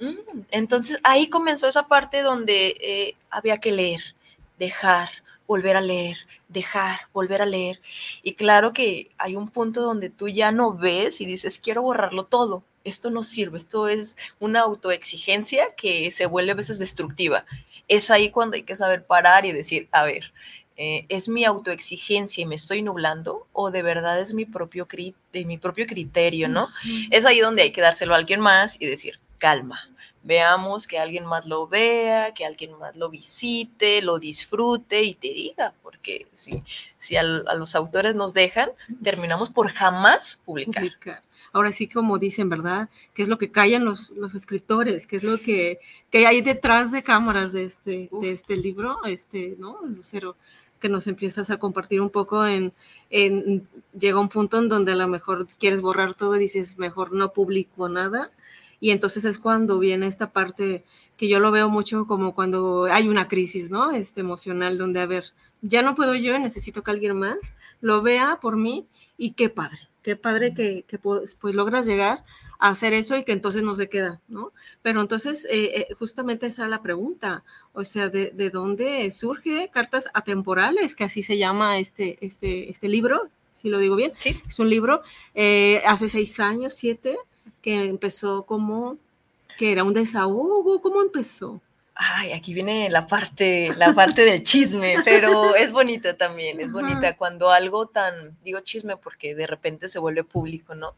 Mm, 0.00 0.42
entonces 0.50 0.98
ahí 1.02 1.28
comenzó 1.28 1.66
esa 1.68 1.88
parte 1.88 2.22
donde 2.22 2.76
eh, 2.80 3.16
había 3.30 3.58
que 3.58 3.72
leer, 3.72 4.02
dejar, 4.58 5.08
volver 5.46 5.76
a 5.76 5.80
leer, 5.80 6.18
dejar, 6.48 7.00
volver 7.12 7.42
a 7.42 7.46
leer. 7.46 7.80
Y 8.22 8.34
claro 8.34 8.72
que 8.72 9.10
hay 9.18 9.34
un 9.34 9.48
punto 9.48 9.82
donde 9.82 10.10
tú 10.10 10.28
ya 10.28 10.52
no 10.52 10.74
ves 10.74 11.20
y 11.20 11.26
dices, 11.26 11.58
quiero 11.58 11.82
borrarlo 11.82 12.24
todo. 12.24 12.62
Esto 12.84 13.10
no 13.10 13.22
sirve, 13.22 13.58
esto 13.58 13.88
es 13.88 14.16
una 14.38 14.60
autoexigencia 14.60 15.66
que 15.76 16.10
se 16.12 16.26
vuelve 16.26 16.52
a 16.52 16.54
veces 16.54 16.78
destructiva. 16.78 17.44
Es 17.88 18.10
ahí 18.10 18.30
cuando 18.30 18.56
hay 18.56 18.62
que 18.62 18.76
saber 18.76 19.04
parar 19.04 19.46
y 19.46 19.52
decir, 19.52 19.88
a 19.90 20.04
ver, 20.04 20.32
eh, 20.76 21.06
¿es 21.08 21.28
mi 21.28 21.44
autoexigencia 21.44 22.42
y 22.42 22.46
me 22.46 22.54
estoy 22.54 22.82
nublando 22.82 23.46
o 23.52 23.70
de 23.70 23.82
verdad 23.82 24.20
es 24.20 24.32
mi 24.32 24.44
propio, 24.44 24.86
mi 25.32 25.58
propio 25.58 25.86
criterio, 25.86 26.48
¿no? 26.48 26.68
Es 27.10 27.24
ahí 27.24 27.40
donde 27.40 27.62
hay 27.62 27.72
que 27.72 27.80
dárselo 27.80 28.14
a 28.14 28.18
alguien 28.18 28.40
más 28.40 28.80
y 28.80 28.86
decir, 28.86 29.18
calma, 29.38 29.80
veamos 30.22 30.86
que 30.86 30.98
alguien 30.98 31.24
más 31.24 31.46
lo 31.46 31.66
vea, 31.66 32.34
que 32.34 32.44
alguien 32.44 32.78
más 32.78 32.96
lo 32.96 33.08
visite, 33.08 34.02
lo 34.02 34.18
disfrute 34.18 35.02
y 35.02 35.14
te 35.14 35.28
diga, 35.28 35.74
porque 35.82 36.26
si, 36.32 36.62
si 36.98 37.16
a, 37.16 37.22
los 37.22 37.74
autores 37.74 38.14
nos 38.14 38.34
dejan, 38.34 38.70
terminamos 39.02 39.50
por 39.50 39.70
jamás 39.70 40.42
publicar. 40.44 40.84
Ahora 41.52 41.72
sí, 41.72 41.88
como 41.88 42.18
dicen, 42.18 42.50
¿verdad? 42.50 42.90
¿Qué 43.14 43.22
es 43.22 43.28
lo 43.28 43.38
que 43.38 43.50
callan 43.50 43.84
los, 43.84 44.10
los 44.10 44.34
escritores? 44.34 45.06
¿Qué 45.06 45.16
es 45.16 45.22
lo 45.22 45.38
que, 45.38 45.80
que 46.10 46.26
hay 46.26 46.42
detrás 46.42 46.92
de 46.92 47.02
cámaras 47.02 47.52
de 47.52 47.64
este, 47.64 48.10
de 48.12 48.32
este 48.32 48.56
libro? 48.56 49.02
Este, 49.04 49.56
¿no? 49.58 49.80
Lucero 49.86 50.36
que 50.78 50.88
nos 50.88 51.06
empiezas 51.06 51.50
a 51.50 51.58
compartir 51.58 52.00
un 52.00 52.10
poco 52.10 52.46
en, 52.46 52.72
en, 53.10 53.66
llega 53.98 54.20
un 54.20 54.28
punto 54.28 54.58
en 54.58 54.68
donde 54.68 54.92
a 54.92 54.96
lo 54.96 55.08
mejor 55.08 55.46
quieres 55.58 55.80
borrar 55.80 56.14
todo 56.14 56.36
y 56.36 56.40
dices, 56.40 56.78
mejor 56.78 57.12
no 57.12 57.32
publico 57.32 57.88
nada. 57.88 58.30
Y 58.80 58.90
entonces 58.90 59.24
es 59.24 59.38
cuando 59.38 59.78
viene 59.78 60.06
esta 60.06 60.32
parte 60.32 60.84
que 61.16 61.28
yo 61.28 61.40
lo 61.40 61.50
veo 61.50 61.68
mucho 61.68 62.06
como 62.06 62.34
cuando 62.34 62.84
hay 62.84 63.08
una 63.08 63.28
crisis, 63.28 63.70
¿no? 63.70 63.90
Este 63.90 64.20
emocional, 64.20 64.78
donde, 64.78 65.00
a 65.00 65.06
ver, 65.06 65.32
ya 65.62 65.82
no 65.82 65.94
puedo 65.94 66.14
yo, 66.14 66.38
necesito 66.38 66.82
que 66.82 66.90
alguien 66.90 67.18
más 67.18 67.56
lo 67.80 68.02
vea 68.02 68.38
por 68.40 68.56
mí 68.56 68.86
y 69.16 69.32
qué 69.32 69.48
padre, 69.48 69.78
qué 70.02 70.16
padre 70.16 70.54
que, 70.54 70.84
que 70.86 70.98
pues, 70.98 71.34
pues 71.34 71.54
logras 71.54 71.86
llegar 71.86 72.24
hacer 72.58 72.92
eso 72.92 73.16
y 73.16 73.24
que 73.24 73.32
entonces 73.32 73.62
no 73.62 73.74
se 73.74 73.88
queda, 73.88 74.20
¿no? 74.28 74.52
Pero 74.82 75.00
entonces, 75.00 75.46
eh, 75.50 75.86
eh, 75.90 75.94
justamente 75.98 76.46
esa 76.46 76.64
es 76.64 76.70
la 76.70 76.82
pregunta, 76.82 77.44
o 77.72 77.84
sea, 77.84 78.08
¿de, 78.08 78.32
¿de, 78.34 78.50
dónde 78.50 79.10
surge 79.10 79.70
Cartas 79.72 80.08
Atemporales, 80.12 80.94
que 80.94 81.04
así 81.04 81.22
se 81.22 81.38
llama 81.38 81.78
este, 81.78 82.18
este, 82.20 82.70
este 82.70 82.88
libro, 82.88 83.28
si 83.50 83.68
lo 83.68 83.78
digo 83.78 83.96
bien? 83.96 84.12
Sí. 84.18 84.40
Es 84.46 84.58
un 84.58 84.70
libro, 84.70 85.02
eh, 85.34 85.82
hace 85.86 86.08
seis 86.08 86.40
años, 86.40 86.74
siete, 86.74 87.16
que 87.68 87.84
empezó 87.84 88.46
como, 88.46 88.96
que 89.58 89.72
era 89.72 89.84
un 89.84 89.92
desahogo, 89.92 90.80
¿cómo 90.80 91.02
empezó? 91.02 91.60
Ay, 91.94 92.32
aquí 92.32 92.54
viene 92.54 92.88
la 92.88 93.06
parte, 93.06 93.74
la 93.76 93.92
parte 93.92 94.24
del 94.24 94.42
chisme, 94.42 94.96
pero 95.04 95.54
es 95.54 95.70
bonita 95.70 96.16
también, 96.16 96.60
es 96.60 96.72
bonita 96.72 97.14
cuando 97.18 97.50
algo 97.50 97.84
tan, 97.84 98.38
digo 98.42 98.60
chisme 98.60 98.96
porque 98.96 99.34
de 99.34 99.46
repente 99.46 99.90
se 99.90 99.98
vuelve 99.98 100.24
público, 100.24 100.74
¿no? 100.74 100.94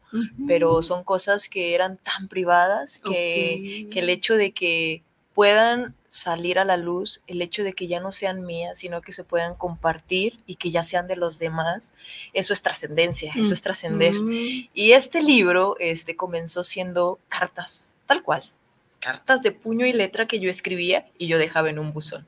Pero 0.47 0.81
son 0.81 1.03
cosas 1.03 1.49
que 1.49 1.75
eran 1.75 1.97
tan 1.97 2.29
privadas 2.29 2.99
que, 2.99 3.89
que, 3.91 3.99
el 3.99 4.09
hecho 4.09 4.37
de 4.37 4.53
que 4.53 5.03
puedan 5.33 5.93
salir 6.11 6.59
a 6.59 6.65
la 6.65 6.77
luz, 6.77 7.21
el 7.25 7.41
hecho 7.41 7.63
de 7.63 7.73
que 7.73 7.87
ya 7.87 7.99
no 7.99 8.11
sean 8.11 8.45
mías, 8.45 8.77
sino 8.77 9.01
que 9.01 9.13
se 9.13 9.23
puedan 9.23 9.55
compartir 9.55 10.37
y 10.45 10.57
que 10.57 10.69
ya 10.69 10.83
sean 10.83 11.07
de 11.07 11.15
los 11.15 11.39
demás, 11.39 11.93
eso 12.33 12.53
es 12.53 12.61
trascendencia, 12.61 13.33
eso 13.35 13.53
es 13.55 13.61
trascender. 13.61 14.13
Y 14.73 14.91
este 14.91 15.23
libro 15.23 15.77
este, 15.79 16.15
comenzó 16.15 16.63
siendo 16.63 17.17
cartas, 17.29 17.97
tal 18.05 18.21
cual 18.21 18.43
cartas 19.01 19.41
de 19.41 19.51
puño 19.51 19.85
y 19.85 19.91
letra 19.91 20.27
que 20.27 20.39
yo 20.39 20.49
escribía 20.49 21.05
y 21.17 21.27
yo 21.27 21.37
dejaba 21.37 21.69
en 21.69 21.79
un 21.79 21.91
buzón. 21.91 22.25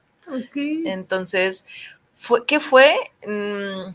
Entonces, 0.56 1.68
fue, 2.14 2.46
¿qué 2.46 2.60
fue? 2.60 2.96
Mm, 3.26 3.94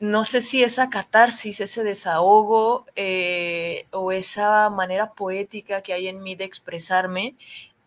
no 0.00 0.24
sé 0.24 0.40
si 0.40 0.62
esa 0.62 0.90
catarsis, 0.90 1.60
ese 1.60 1.82
desahogo 1.82 2.86
eh, 2.94 3.86
o 3.90 4.12
esa 4.12 4.70
manera 4.70 5.12
poética 5.12 5.82
que 5.82 5.92
hay 5.92 6.06
en 6.06 6.22
mí 6.22 6.36
de 6.36 6.44
expresarme, 6.44 7.34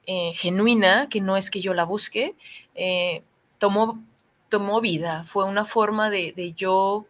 eh, 0.05 0.34
genuina, 0.36 1.08
que 1.10 1.22
no 1.22 1.38
es 1.38 1.50
que 1.50 1.62
yo 1.62 1.74
la 1.74 1.84
busque, 1.84 2.36
eh, 2.75 3.24
tomó, 3.58 4.03
tomó 4.50 4.81
vida. 4.81 5.24
Fue 5.25 5.46
una 5.46 5.65
forma 5.65 6.10
de, 6.10 6.34
de 6.34 6.53
yo 6.53 7.05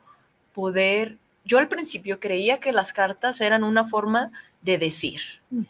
poder, 0.54 1.18
yo 1.46 1.58
al 1.58 1.68
principio 1.68 2.20
creía 2.20 2.60
que 2.60 2.72
las 2.72 2.94
cartas 2.94 3.42
eran 3.42 3.64
una 3.64 3.88
forma 3.88 4.32
de 4.62 4.78
decir. 4.78 5.22
Mm. 5.50 5.64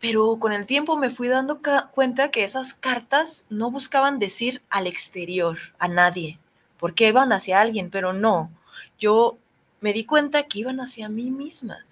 Pero 0.00 0.38
con 0.40 0.52
el 0.52 0.66
tiempo 0.66 0.96
me 0.96 1.10
fui 1.10 1.28
dando 1.28 1.60
cuenta 1.92 2.30
que 2.32 2.42
esas 2.42 2.74
cartas 2.74 3.46
no 3.50 3.70
buscaban 3.70 4.18
decir 4.18 4.60
al 4.68 4.88
exterior, 4.88 5.58
a 5.78 5.86
nadie, 5.86 6.40
porque 6.78 7.06
iban 7.06 7.32
hacia 7.32 7.60
alguien, 7.60 7.88
pero 7.88 8.12
no. 8.12 8.50
Yo 8.98 9.38
me 9.80 9.92
di 9.92 10.04
cuenta 10.04 10.42
que 10.44 10.58
iban 10.58 10.80
hacia 10.80 11.08
mí 11.08 11.30
misma 11.30 11.86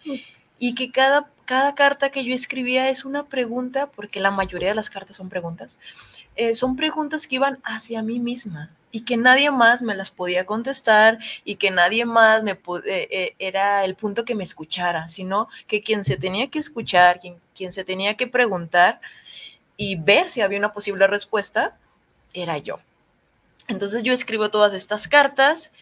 y 0.58 0.74
que 0.74 0.90
cada, 0.90 1.30
cada 1.50 1.74
carta 1.74 2.10
que 2.10 2.22
yo 2.22 2.32
escribía 2.32 2.90
es 2.90 3.04
una 3.04 3.24
pregunta, 3.24 3.88
porque 3.88 4.20
la 4.20 4.30
mayoría 4.30 4.68
de 4.68 4.76
las 4.76 4.88
cartas 4.88 5.16
son 5.16 5.28
preguntas, 5.28 5.80
eh, 6.36 6.54
son 6.54 6.76
preguntas 6.76 7.26
que 7.26 7.34
iban 7.34 7.58
hacia 7.64 8.04
mí 8.04 8.20
misma 8.20 8.70
y 8.92 9.00
que 9.00 9.16
nadie 9.16 9.50
más 9.50 9.82
me 9.82 9.96
las 9.96 10.12
podía 10.12 10.46
contestar 10.46 11.18
y 11.44 11.56
que 11.56 11.72
nadie 11.72 12.04
más 12.04 12.44
me 12.44 12.52
eh, 12.52 12.58
eh, 12.86 13.34
era 13.40 13.84
el 13.84 13.96
punto 13.96 14.24
que 14.24 14.36
me 14.36 14.44
escuchara, 14.44 15.08
sino 15.08 15.48
que 15.66 15.82
quien 15.82 16.04
se 16.04 16.16
tenía 16.16 16.48
que 16.50 16.60
escuchar, 16.60 17.18
quien, 17.18 17.34
quien 17.56 17.72
se 17.72 17.82
tenía 17.82 18.16
que 18.16 18.28
preguntar 18.28 19.00
y 19.76 19.96
ver 19.96 20.28
si 20.28 20.42
había 20.42 20.60
una 20.60 20.72
posible 20.72 21.08
respuesta, 21.08 21.76
era 22.32 22.58
yo. 22.58 22.78
Entonces 23.66 24.04
yo 24.04 24.12
escribo 24.12 24.50
todas 24.50 24.72
estas 24.72 25.08
cartas. 25.08 25.72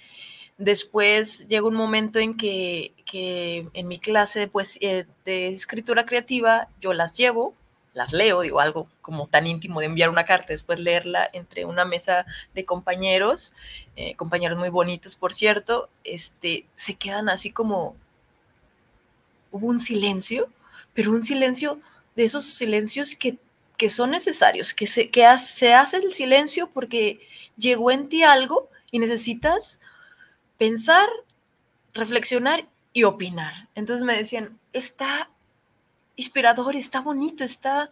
Después 0.58 1.48
llega 1.48 1.66
un 1.66 1.74
momento 1.74 2.18
en 2.18 2.36
que, 2.36 2.92
que 3.06 3.68
en 3.72 3.88
mi 3.88 3.98
clase 3.98 4.40
de, 4.40 4.48
pues, 4.48 4.78
de 4.80 5.48
escritura 5.48 6.04
creativa 6.04 6.68
yo 6.80 6.92
las 6.92 7.14
llevo 7.14 7.54
las 7.98 8.12
leo, 8.12 8.42
digo, 8.42 8.60
algo 8.60 8.88
como 9.02 9.26
tan 9.26 9.48
íntimo 9.48 9.80
de 9.80 9.86
enviar 9.86 10.08
una 10.08 10.24
carta, 10.24 10.48
después 10.50 10.78
leerla 10.78 11.28
entre 11.32 11.64
una 11.64 11.84
mesa 11.84 12.26
de 12.54 12.64
compañeros, 12.64 13.54
eh, 13.96 14.14
compañeros 14.14 14.56
muy 14.56 14.68
bonitos, 14.68 15.16
por 15.16 15.34
cierto, 15.34 15.88
este, 16.04 16.64
se 16.76 16.94
quedan 16.94 17.28
así 17.28 17.50
como, 17.50 17.96
hubo 19.50 19.66
un 19.66 19.80
silencio, 19.80 20.48
pero 20.94 21.10
un 21.10 21.24
silencio 21.24 21.80
de 22.14 22.22
esos 22.22 22.44
silencios 22.44 23.16
que, 23.16 23.36
que 23.76 23.90
son 23.90 24.12
necesarios, 24.12 24.74
que, 24.74 24.86
se, 24.86 25.10
que 25.10 25.26
se 25.38 25.74
hace 25.74 25.96
el 25.96 26.12
silencio 26.12 26.70
porque 26.72 27.20
llegó 27.56 27.90
en 27.90 28.08
ti 28.08 28.22
algo 28.22 28.68
y 28.92 29.00
necesitas 29.00 29.80
pensar, 30.58 31.08
reflexionar 31.94 32.68
y 32.92 33.04
opinar. 33.04 33.68
Entonces 33.74 34.04
me 34.04 34.16
decían, 34.16 34.58
está 34.72 35.30
inspirador, 36.16 36.76
está 36.76 37.00
bonito, 37.00 37.44
está... 37.44 37.90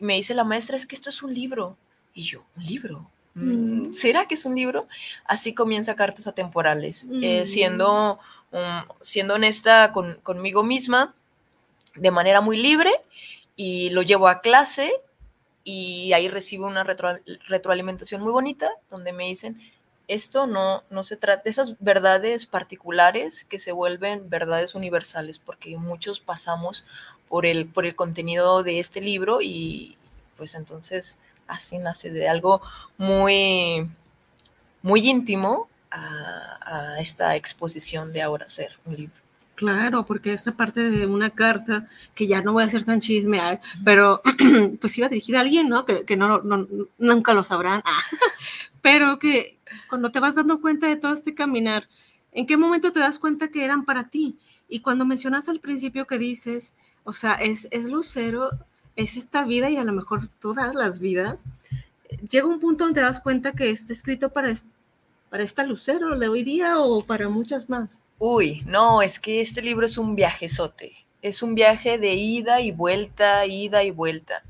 Me 0.00 0.14
dice 0.14 0.34
la 0.34 0.44
maestra, 0.44 0.76
es 0.76 0.86
que 0.86 0.96
esto 0.96 1.08
es 1.08 1.22
un 1.22 1.32
libro. 1.32 1.78
Y 2.12 2.24
yo, 2.24 2.44
¿un 2.56 2.64
libro? 2.66 3.10
Mm, 3.34 3.90
mm. 3.90 3.94
¿Será 3.94 4.26
que 4.26 4.34
es 4.34 4.44
un 4.44 4.56
libro? 4.56 4.88
Así 5.24 5.54
comienza 5.54 5.96
Cartas 5.96 6.26
Atemporales, 6.26 7.06
eh, 7.22 7.42
mm. 7.42 7.46
siendo, 7.46 8.18
siendo 9.00 9.34
honesta 9.34 9.92
conmigo 9.92 10.62
misma, 10.62 11.14
de 11.94 12.10
manera 12.10 12.40
muy 12.40 12.56
libre, 12.56 12.92
y 13.56 13.90
lo 13.90 14.02
llevo 14.02 14.26
a 14.26 14.40
clase 14.40 14.92
y 15.62 16.12
ahí 16.12 16.28
recibo 16.28 16.66
una 16.66 16.84
retroalimentación 16.84 18.20
muy 18.20 18.32
bonita, 18.32 18.70
donde 18.90 19.12
me 19.12 19.26
dicen, 19.26 19.60
esto 20.08 20.46
no, 20.46 20.82
no 20.90 21.04
se 21.04 21.16
trata 21.16 21.42
de 21.44 21.50
esas 21.50 21.78
verdades 21.78 22.46
particulares 22.46 23.44
que 23.44 23.58
se 23.58 23.72
vuelven 23.72 24.28
verdades 24.28 24.74
universales, 24.74 25.38
porque 25.38 25.76
muchos 25.76 26.20
pasamos 26.20 26.84
por 27.28 27.46
el, 27.46 27.66
por 27.66 27.86
el 27.86 27.96
contenido 27.96 28.62
de 28.62 28.80
este 28.80 29.00
libro 29.00 29.40
y 29.40 29.96
pues 30.36 30.54
entonces 30.54 31.20
así 31.46 31.78
nace 31.78 32.10
de 32.10 32.28
algo 32.28 32.60
muy, 32.98 33.88
muy 34.82 35.08
íntimo 35.08 35.68
a, 35.90 36.96
esta 36.98 37.36
exposición 37.36 38.12
de 38.12 38.22
ahora 38.22 38.48
ser 38.48 38.78
un 38.84 38.96
libro. 38.96 39.14
Claro, 39.54 40.04
porque 40.04 40.32
esta 40.32 40.52
parte 40.52 40.80
de 40.80 41.06
una 41.06 41.30
carta, 41.30 41.86
que 42.14 42.26
ya 42.26 42.40
no 42.40 42.52
voy 42.52 42.64
a 42.64 42.68
ser 42.68 42.84
tan 42.84 43.00
chisme, 43.00 43.60
pero 43.84 44.20
pues 44.80 44.98
iba 44.98 45.08
dirigida 45.08 45.38
a 45.38 45.40
alguien, 45.42 45.68
¿no? 45.68 45.84
Que, 45.84 46.04
nunca 46.98 47.34
lo 47.34 47.42
sabrán, 47.42 47.82
pero 48.82 49.18
que 49.18 49.53
cuando 49.88 50.10
te 50.10 50.20
vas 50.20 50.34
dando 50.34 50.60
cuenta 50.60 50.86
de 50.86 50.96
todo 50.96 51.12
este 51.12 51.34
caminar, 51.34 51.88
¿en 52.32 52.46
qué 52.46 52.56
momento 52.56 52.92
te 52.92 53.00
das 53.00 53.18
cuenta 53.18 53.48
que 53.48 53.64
eran 53.64 53.84
para 53.84 54.08
ti? 54.08 54.38
Y 54.68 54.80
cuando 54.80 55.04
mencionas 55.04 55.48
al 55.48 55.60
principio 55.60 56.06
que 56.06 56.18
dices, 56.18 56.74
o 57.04 57.12
sea, 57.12 57.34
es, 57.34 57.68
es 57.70 57.84
Lucero, 57.84 58.50
es 58.96 59.16
esta 59.16 59.44
vida 59.44 59.70
y 59.70 59.76
a 59.76 59.84
lo 59.84 59.92
mejor 59.92 60.28
todas 60.40 60.74
las 60.74 61.00
vidas, 61.00 61.44
llega 62.28 62.46
un 62.46 62.60
punto 62.60 62.84
donde 62.84 63.00
te 63.00 63.06
das 63.06 63.20
cuenta 63.20 63.52
que 63.52 63.70
está 63.70 63.92
escrito 63.92 64.30
para, 64.30 64.52
para 65.30 65.42
esta 65.42 65.64
Lucero 65.64 66.18
de 66.18 66.28
hoy 66.28 66.44
día 66.44 66.78
o 66.78 67.04
para 67.04 67.28
muchas 67.28 67.68
más. 67.68 68.02
Uy, 68.18 68.62
no, 68.66 69.02
es 69.02 69.18
que 69.18 69.40
este 69.40 69.62
libro 69.62 69.86
es 69.86 69.98
un 69.98 70.14
viajezote. 70.14 70.92
Es 71.22 71.42
un 71.42 71.54
viaje 71.54 71.98
de 71.98 72.14
ida 72.14 72.60
y 72.60 72.70
vuelta, 72.70 73.46
ida 73.46 73.82
y 73.82 73.90
vuelta, 73.90 74.42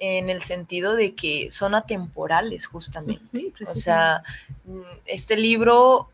en 0.00 0.30
el 0.30 0.40
sentido 0.40 0.96
de 0.96 1.14
que 1.14 1.50
son 1.50 1.74
atemporales 1.74 2.66
justamente. 2.66 3.52
o 3.66 3.74
sea, 3.74 4.22
mm, 4.64 4.80
este 5.04 5.36
libro 5.36 6.08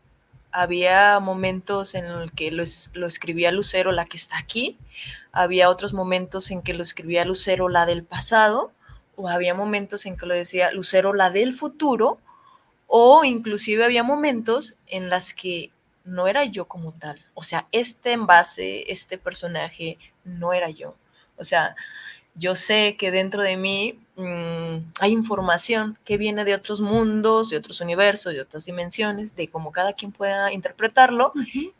había 0.51 1.19
momentos 1.19 1.95
en 1.95 2.11
los 2.19 2.31
que 2.31 2.51
lo, 2.51 2.63
lo, 2.93 3.07
escribía 3.07 3.51
Lucero, 3.51 3.91
la 3.93 4.05
que 4.05 4.17
está 4.17 4.37
aquí, 4.37 4.77
había 5.31 5.69
otros 5.69 5.93
momentos 5.93 6.51
en 6.51 6.61
que 6.61 6.73
lo 6.73 6.83
escribía 6.83 7.23
Lucero, 7.23 7.69
la 7.69 7.85
del 7.85 8.03
pasado, 8.03 8.71
o 9.15 9.29
había 9.29 9.53
momentos 9.53 10.05
en 10.05 10.17
que 10.17 10.25
lo 10.25 10.35
decía 10.35 10.71
Lucero, 10.71 11.13
la 11.13 11.29
del 11.29 11.53
futuro, 11.53 12.19
o 12.87 13.23
inclusive 13.23 13.85
había 13.85 14.03
momentos 14.03 14.79
en 14.87 15.09
las 15.09 15.33
que 15.33 15.71
no 16.03 16.27
era 16.27 16.43
yo 16.43 16.65
como 16.65 16.91
tal. 16.91 17.25
O 17.35 17.43
sea, 17.43 17.67
este 17.71 18.11
envase, 18.11 18.91
este 18.91 19.17
personaje, 19.17 19.97
no 20.25 20.53
era 20.53 20.69
yo. 20.69 20.95
O 21.37 21.43
sea, 21.43 21.75
yo 22.37 22.55
sé 22.55 22.95
que 22.97 23.11
dentro 23.11 23.41
de 23.41 23.57
mí 23.57 23.99
mm, 24.15 24.91
hay 24.99 25.11
información 25.11 25.97
que 26.05 26.17
viene 26.17 26.45
de 26.45 26.55
otros 26.55 26.81
mundos, 26.81 27.49
de 27.49 27.57
otros 27.57 27.81
universos, 27.81 28.33
de 28.33 28.41
otras 28.41 28.65
dimensiones, 28.65 29.35
de 29.35 29.49
cómo 29.49 29.71
cada 29.71 29.93
quien 29.93 30.11
pueda 30.11 30.53
interpretarlo 30.53 31.33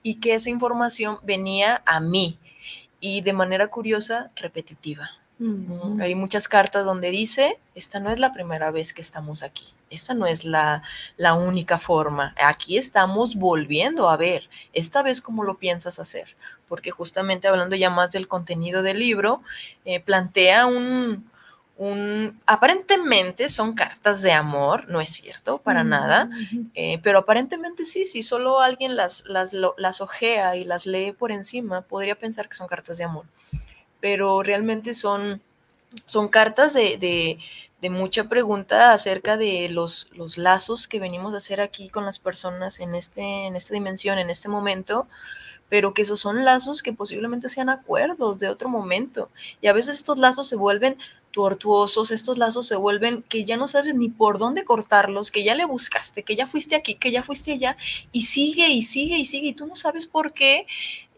y 0.03 0.15
que 0.15 0.33
esa 0.33 0.49
información 0.49 1.19
venía 1.23 1.81
a 1.85 1.99
mí 1.99 2.39
y 2.99 3.21
de 3.21 3.33
manera 3.33 3.67
curiosa, 3.67 4.31
repetitiva. 4.35 5.11
Hay 5.99 6.15
muchas 6.15 6.47
cartas 6.47 6.83
donde 6.83 7.11
dice, 7.11 7.59
esta 7.75 7.99
no 7.99 8.09
es 8.09 8.17
la 8.17 8.33
primera 8.33 8.71
vez 8.71 8.91
que 8.91 9.01
estamos 9.01 9.43
aquí, 9.43 9.65
esta 9.91 10.15
no 10.15 10.25
es 10.25 10.45
la, 10.45 10.81
la 11.15 11.35
única 11.35 11.77
forma, 11.77 12.33
aquí 12.43 12.75
estamos 12.75 13.35
volviendo 13.35 14.09
a 14.09 14.17
ver, 14.17 14.49
esta 14.73 15.03
vez 15.03 15.21
cómo 15.21 15.43
lo 15.43 15.59
piensas 15.59 15.99
hacer, 15.99 16.35
porque 16.67 16.91
justamente 16.91 17.47
hablando 17.47 17.75
ya 17.75 17.89
más 17.89 18.11
del 18.11 18.27
contenido 18.27 18.83
del 18.83 18.99
libro, 18.99 19.41
eh, 19.85 19.99
plantea 19.99 20.65
un, 20.65 21.29
un, 21.77 22.41
aparentemente 22.47 23.49
son 23.49 23.73
cartas 23.73 24.21
de 24.21 24.31
amor, 24.31 24.89
no 24.89 24.99
es 24.99 25.09
cierto, 25.09 25.59
para 25.59 25.83
nada, 25.83 26.29
eh, 26.73 26.99
pero 27.03 27.19
aparentemente 27.19 27.85
sí, 27.85 28.05
si 28.07 28.23
solo 28.23 28.61
alguien 28.61 28.95
las, 28.95 29.25
las, 29.25 29.53
las 29.53 30.01
ojea 30.01 30.55
y 30.55 30.63
las 30.63 30.85
lee 30.87 31.11
por 31.11 31.31
encima, 31.31 31.81
podría 31.81 32.15
pensar 32.15 32.49
que 32.49 32.55
son 32.55 32.67
cartas 32.67 32.97
de 32.97 33.03
amor. 33.03 33.25
Pero 33.99 34.41
realmente 34.41 34.93
son, 34.93 35.41
son 36.05 36.29
cartas 36.29 36.73
de, 36.73 37.37
mucha 37.89 38.25
pregunta 38.25 38.91
acerca 38.91 39.37
de 39.37 39.69
los, 39.69 40.09
los, 40.13 40.37
lazos 40.37 40.87
que 40.87 40.99
venimos 40.99 41.33
a 41.33 41.37
hacer 41.37 41.61
aquí 41.61 41.89
con 41.89 42.05
las 42.05 42.17
personas 42.17 42.79
en, 42.79 42.95
este, 42.95 43.45
en 43.45 43.55
esta 43.55 43.73
dimensión, 43.73 44.17
en 44.17 44.31
este 44.31 44.49
momento, 44.49 45.07
pero 45.69 45.93
que 45.93 46.01
esos 46.01 46.19
son 46.19 46.43
lazos 46.45 46.81
que 46.81 46.93
posiblemente 46.93 47.49
sean 47.49 47.69
acuerdos 47.69 48.39
de 48.39 48.49
otro 48.49 48.69
momento. 48.69 49.29
Y 49.61 49.67
a 49.67 49.73
veces 49.73 49.95
estos 49.95 50.17
lazos 50.17 50.47
se 50.47 50.55
vuelven 50.55 50.97
tortuosos, 51.31 52.09
estos 52.09 52.37
lazos 52.37 52.67
se 52.67 52.75
vuelven 52.75 53.21
que 53.21 53.45
ya 53.45 53.57
no 53.57 53.67
sabes 53.67 53.93
ni 53.93 54.09
por 54.09 54.39
dónde 54.39 54.63
cortarlos, 54.63 55.29
que 55.29 55.43
ya 55.43 55.53
le 55.53 55.65
buscaste, 55.65 56.23
que 56.23 56.35
ya 56.35 56.47
fuiste 56.47 56.75
aquí, 56.75 56.95
que 56.95 57.11
ya 57.11 57.21
fuiste 57.21 57.51
allá, 57.51 57.77
y 58.11 58.23
sigue 58.23 58.69
y 58.69 58.81
sigue 58.81 59.17
y 59.17 59.25
sigue, 59.25 59.49
y 59.49 59.53
tú 59.53 59.67
no 59.67 59.75
sabes 59.75 60.07
por 60.07 60.33
qué. 60.33 60.65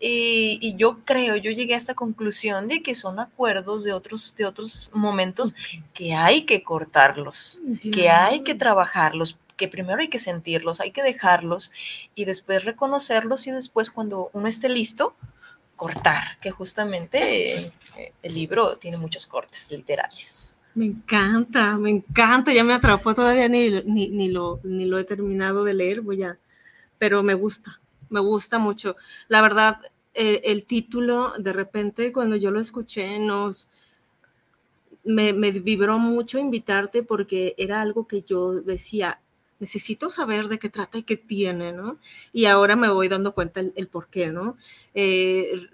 Y, 0.01 0.75
yo 0.77 0.99
creo, 1.05 1.35
yo 1.35 1.51
llegué 1.51 1.73
a 1.73 1.77
esta 1.77 1.93
conclusión 1.93 2.67
de 2.67 2.81
que 2.81 2.95
son 2.95 3.19
acuerdos 3.19 3.83
de 3.83 3.93
otros, 3.93 4.35
de 4.35 4.45
otros 4.45 4.91
momentos 4.93 5.55
que 5.93 6.13
hay 6.13 6.43
que 6.43 6.63
cortarlos, 6.63 7.61
que 7.81 8.09
hay 8.09 8.41
que 8.41 8.55
trabajarlos, 8.55 9.37
que 9.59 9.67
primero 9.67 9.99
hay 9.99 10.07
que 10.07 10.19
sentirlos, 10.19 10.79
hay 10.79 10.91
que 10.91 11.03
dejarlos 11.03 11.71
y 12.15 12.23
después 12.23 12.63
reconocerlos 12.63 13.45
y 13.45 13.51
después 13.51 13.91
cuando 13.91 14.29
uno 14.31 14.47
esté 14.47 14.69
listo, 14.69 15.15
cortar, 15.75 16.39
que 16.41 16.49
justamente 16.49 17.65
eh, 17.65 17.73
el 18.23 18.33
libro 18.33 18.77
tiene 18.77 18.97
muchos 18.97 19.27
cortes 19.27 19.69
literales. 19.71 20.57
Me 20.75 20.85
encanta, 20.85 21.75
me 21.77 21.89
encanta, 21.89 22.53
ya 22.53 22.63
me 22.63 22.73
atrapó, 22.73 23.13
todavía 23.13 23.49
ni, 23.49 23.69
ni, 23.83 24.29
lo, 24.29 24.61
ni 24.63 24.85
lo 24.85 24.97
he 24.97 25.03
terminado 25.03 25.65
de 25.65 25.73
leer, 25.73 26.01
voy 26.01 26.23
a, 26.23 26.39
pero 26.97 27.21
me 27.21 27.33
gusta, 27.33 27.81
me 28.09 28.21
gusta 28.21 28.59
mucho. 28.59 28.95
La 29.27 29.41
verdad, 29.41 29.81
el, 30.13 30.65
título, 30.65 31.33
de 31.37 31.51
repente, 31.51 32.13
cuando 32.13 32.37
yo 32.37 32.49
lo 32.49 32.61
escuché, 32.61 33.19
nos, 33.19 33.69
me 35.03 35.33
vibró 35.33 35.99
mucho 35.99 36.39
invitarte 36.39 37.03
porque 37.03 37.55
era 37.57 37.81
algo 37.81 38.07
que 38.07 38.21
yo 38.21 38.61
decía, 38.61 39.19
necesito 39.59 40.09
saber 40.09 40.47
de 40.47 40.59
qué 40.59 40.69
trata 40.69 40.97
y 40.97 41.03
qué 41.03 41.17
tiene, 41.17 41.71
¿no? 41.71 41.97
Y 42.33 42.45
ahora 42.45 42.75
me 42.75 42.89
voy 42.89 43.07
dando 43.07 43.33
cuenta 43.33 43.59
el, 43.59 43.87
por 43.87 44.07
qué, 44.07 44.27
¿no? 44.27 44.57
Eh, 44.93 45.67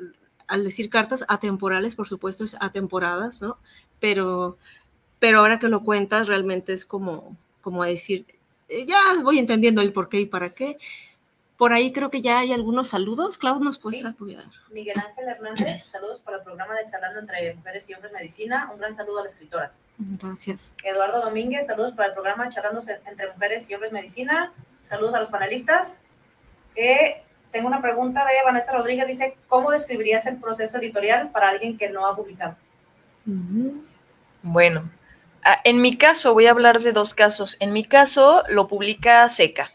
al 0.48 0.64
decir 0.64 0.90
cartas 0.90 1.26
atemporales, 1.28 1.96
por 1.96 2.08
supuesto, 2.08 2.44
es 2.44 2.56
atemporadas, 2.60 3.42
¿no? 3.42 3.58
Pero, 4.00 4.58
pero 5.20 5.40
ahora 5.40 5.60
que 5.60 5.68
lo 5.68 5.84
cuentas, 5.84 6.28
realmente 6.28 6.74
es 6.74 6.86
como, 6.86 7.38
como 7.62 7.84
decir, 7.84 8.26
eh, 8.70 8.86
ya 8.86 9.00
voy 9.24 9.40
entendiendo 9.40 9.82
el 9.82 9.94
por 9.94 10.10
qué 10.10 10.22
y 10.22 10.26
para 10.26 10.54
qué. 10.54 10.78
Por 11.58 11.72
ahí 11.72 11.94
creo 11.94 12.10
que 12.10 12.22
ya 12.22 12.40
hay 12.40 12.52
algunos 12.52 12.90
saludos. 12.90 13.38
Claudio, 13.38 13.64
¿nos 13.64 13.80
puedes 13.80 14.04
apoyar? 14.04 14.44
Miguel 14.72 14.98
Ángel 15.00 15.28
Hernández, 15.28 15.86
saludos 15.86 16.20
para 16.20 16.38
el 16.38 16.44
programa 16.44 16.76
de 16.76 16.86
Charlando 16.86 17.20
entre 17.22 17.54
Mujeres 17.56 17.90
y 17.90 17.94
Hombres 17.94 18.12
Medicina. 18.12 18.70
Un 18.74 18.80
gran 18.80 18.94
saludo 18.94 19.20
a 19.20 19.22
la 19.22 19.28
escritora. 19.28 19.74
Gracias. 19.98 20.74
Eduardo 20.84 21.22
Domínguez, 21.22 21.68
saludos 21.68 21.94
para 21.94 22.10
el 22.10 22.14
programa 22.14 22.50
Charlando 22.50 22.82
entre 23.06 23.32
Mujeres 23.32 23.70
y 23.70 23.74
Hombres 23.74 23.92
Medicina. 23.92 24.52
Saludos 24.82 25.14
a 25.14 25.20
los 25.20 25.30
panelistas. 25.30 26.02
Eh, 26.76 27.24
tengo 27.52 27.68
una 27.68 27.82
pregunta 27.82 28.26
de 28.26 28.34
Vanessa 28.44 28.74
Rodríguez. 28.74 29.08
Dice, 29.08 29.38
¿cómo 29.48 29.72
describirías 29.72 30.26
el 30.26 30.38
proceso 30.38 30.78
editorial 30.78 31.30
para 31.32 31.50
alguien 31.50 31.78
que 31.78 31.90
no 31.90 32.06
ha 32.06 32.16
publicado? 32.16 32.58
Bueno, 34.44 34.90
en 35.64 35.82
mi 35.82 35.98
caso, 35.98 36.34
voy 36.34 36.48
a 36.48 36.52
hablar 36.52 36.82
de 36.82 36.92
dos 36.92 37.14
casos. 37.14 37.58
En 37.60 37.72
mi 37.72 37.84
caso, 37.84 38.44
lo 38.50 38.68
publica 38.68 39.28
Seca. 39.30 39.72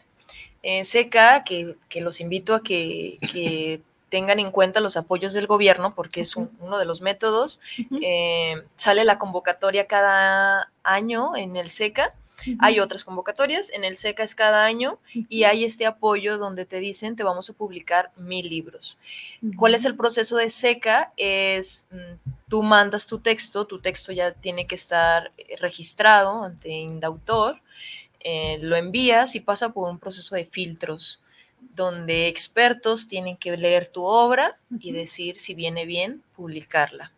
Eh, 0.63 0.83
Seca, 0.83 1.43
que, 1.43 1.75
los 1.95 2.21
invito 2.21 2.53
a 2.53 2.61
que, 2.61 3.81
tengan 4.11 4.37
en 4.39 4.51
cuenta 4.51 4.81
los 4.81 4.97
apoyos 4.97 5.33
del 5.33 5.47
gobierno, 5.47 5.95
porque 5.95 6.21
es 6.21 6.35
un- 6.35 6.51
uno 6.59 6.77
de 6.77 6.85
los 6.85 7.01
métodos. 7.01 7.59
Eh, 8.03 8.61
sale 8.75 9.05
la 9.05 9.17
convocatoria 9.17 9.87
cada 9.87 10.69
año 10.83 11.35
en 11.35 11.55
el 11.55 11.69
SECA. 11.71 12.13
Hay 12.59 12.79
otras 12.79 13.03
convocatorias, 13.05 13.69
en 13.71 13.83
el 13.83 13.97
SECA 13.97 14.23
es 14.23 14.33
cada 14.35 14.65
año 14.65 14.97
y 15.29 15.43
hay 15.43 15.63
este 15.63 15.85
apoyo 15.85 16.39
donde 16.39 16.65
te 16.65 16.79
dicen 16.79 17.15
te 17.15 17.23
vamos 17.23 17.49
a 17.49 17.53
publicar 17.53 18.11
mil 18.17 18.49
libros. 18.49 18.97
¿Cuál 19.57 19.75
es 19.75 19.85
el 19.85 19.95
proceso 19.95 20.37
de 20.37 20.49
SECA? 20.49 21.13
Es 21.17 21.87
mm, 21.91 22.29
tú 22.49 22.63
mandas 22.63 23.05
tu 23.07 23.19
texto, 23.19 23.65
tu 23.65 23.79
texto 23.79 24.11
ya 24.11 24.31
tiene 24.33 24.65
que 24.67 24.73
estar 24.75 25.31
eh, 25.37 25.55
registrado 25.59 26.43
ante 26.43 26.69
Indautor, 26.69 27.61
eh, 28.23 28.57
lo 28.61 28.75
envías 28.75 29.35
y 29.35 29.39
pasa 29.39 29.69
por 29.69 29.89
un 29.89 29.99
proceso 29.99 30.35
de 30.35 30.45
filtros 30.45 31.20
donde 31.75 32.27
expertos 32.27 33.07
tienen 33.07 33.37
que 33.37 33.55
leer 33.57 33.87
tu 33.87 34.03
obra 34.03 34.57
y 34.79 34.91
decir 34.91 35.37
si 35.39 35.53
viene 35.53 35.85
bien 35.85 36.23
publicarla. 36.35 37.11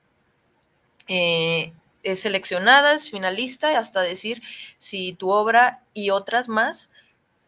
Eh, 1.08 1.74
es 2.04 2.22
seleccionada, 2.22 2.94
es 2.94 3.10
finalista, 3.10 3.78
hasta 3.78 4.02
decir 4.02 4.42
si 4.78 5.14
tu 5.14 5.32
obra 5.32 5.84
y 5.94 6.10
otras 6.10 6.50
más 6.50 6.92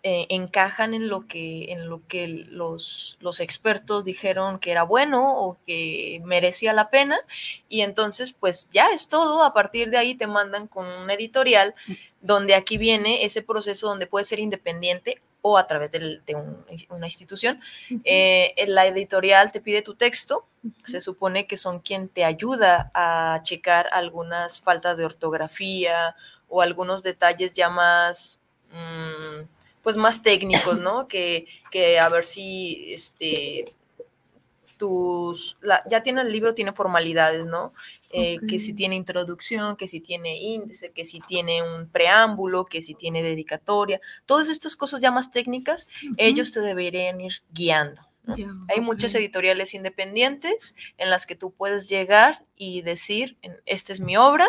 eh, 0.08 0.28
encajan 0.30 0.94
en 0.94 1.10
lo 1.10 1.28
que, 1.28 1.72
en 1.72 1.89
lo 1.89 2.00
que 2.08 2.28
los, 2.28 3.18
los 3.20 3.39
expertos 3.39 4.06
dijeron 4.06 4.60
que 4.60 4.70
era 4.70 4.84
bueno 4.84 5.39
o 5.39 5.58
que 5.65 6.22
merecía 6.24 6.74
la 6.74 6.89
pena. 6.91 7.18
Y 7.70 7.82
entonces, 7.82 8.32
pues 8.32 8.70
ya 8.72 8.91
es 8.91 9.10
todo. 9.10 9.44
A 9.44 9.54
partir 9.54 9.89
de 9.89 9.98
ahí 9.98 10.13
te 10.13 10.28
mandan 10.28 10.68
con 10.68 10.86
un 10.86 11.10
editorial 11.10 11.74
donde 12.22 12.56
aquí 12.56 12.78
viene 12.78 13.26
ese 13.26 13.41
proceso 13.41 13.88
donde 13.88 14.08
puede 14.08 14.26
ser 14.26 14.39
independiente 14.39 15.22
o 15.48 15.58
a 15.60 15.68
través 15.68 15.92
del- 15.92 16.24
de 16.26 16.34
un- 16.34 16.66
una 16.90 17.06
institución. 17.06 17.60
Eh, 18.04 18.56
la 18.68 18.88
editorial 18.88 19.52
te 19.52 19.62
pide 19.62 19.84
tu 19.84 19.94
texto, 19.94 20.48
se 20.84 21.00
supone 21.02 21.46
que 21.46 21.56
son 21.56 21.80
quien 21.82 22.10
te 22.10 22.26
ayuda 22.26 22.90
a 22.96 23.40
checar 23.44 23.88
algunas 23.92 24.60
faltas 24.60 24.98
de 24.98 25.06
ortografía 25.06 26.16
o 26.50 26.64
algunos 26.64 27.04
detalles 27.04 27.52
ya 27.54 27.70
más, 27.70 28.42
mm, 28.72 29.46
pues 29.84 29.98
más 29.98 30.24
técnicos, 30.24 30.80
¿no? 30.80 31.08
Que, 31.08 31.46
que 31.70 32.00
a 32.00 32.10
ver 32.10 32.26
si 32.26 32.92
este, 32.92 33.72
tus, 34.78 35.58
la- 35.62 35.84
ya 35.90 36.04
tiene 36.04 36.22
el 36.22 36.32
libro, 36.32 36.54
tiene 36.54 36.74
formalidades, 36.74 37.46
¿no? 37.46 37.74
Eh, 38.12 38.38
Que 38.48 38.60
si 38.60 38.74
tiene 38.74 38.96
introducción, 38.96 39.76
que 39.76 39.88
si 39.88 40.00
tiene 40.00 40.38
índice, 40.38 40.92
que 40.92 41.04
si 41.06 41.20
tiene 41.20 41.62
un 41.64 41.90
preámbulo, 41.90 42.66
que 42.66 42.82
si 42.82 42.94
tiene 42.96 43.24
dedicatoria, 43.24 44.00
todas 44.26 44.48
estas 44.50 44.76
cosas 44.76 45.02
ya 45.02 45.12
más 45.12 45.32
técnicas, 45.32 45.88
ellos 46.18 46.52
te 46.52 46.62
deberían 46.62 47.20
ir 47.22 47.42
guiando. 47.52 48.02
Hay 48.70 48.82
muchas 48.82 49.14
editoriales 49.16 49.74
independientes 49.76 50.76
en 50.98 51.10
las 51.12 51.26
que 51.28 51.36
tú 51.36 51.52
puedes 51.52 51.88
llegar 51.90 52.44
y 52.56 52.82
decir, 52.82 53.38
esta 53.66 53.94
es 53.94 54.00
mi 54.00 54.18
obra, 54.18 54.48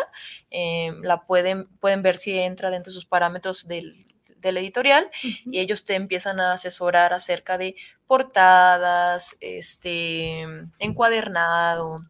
eh, 0.49 0.93
la 1.03 1.25
pueden, 1.25 1.67
pueden 1.79 2.01
ver 2.01 2.17
si 2.17 2.37
entra 2.37 2.71
dentro 2.71 2.91
de 2.91 2.95
sus 2.95 3.05
parámetros 3.05 3.67
del, 3.67 4.07
del 4.37 4.57
editorial 4.57 5.09
y 5.51 5.59
ellos 5.59 5.85
te 5.85 5.93
empiezan 5.95 6.39
a 6.39 6.53
asesorar 6.53 7.13
acerca 7.13 7.57
de 7.57 7.75
portadas, 8.07 9.37
este, 9.41 10.45
encuadernado, 10.79 12.05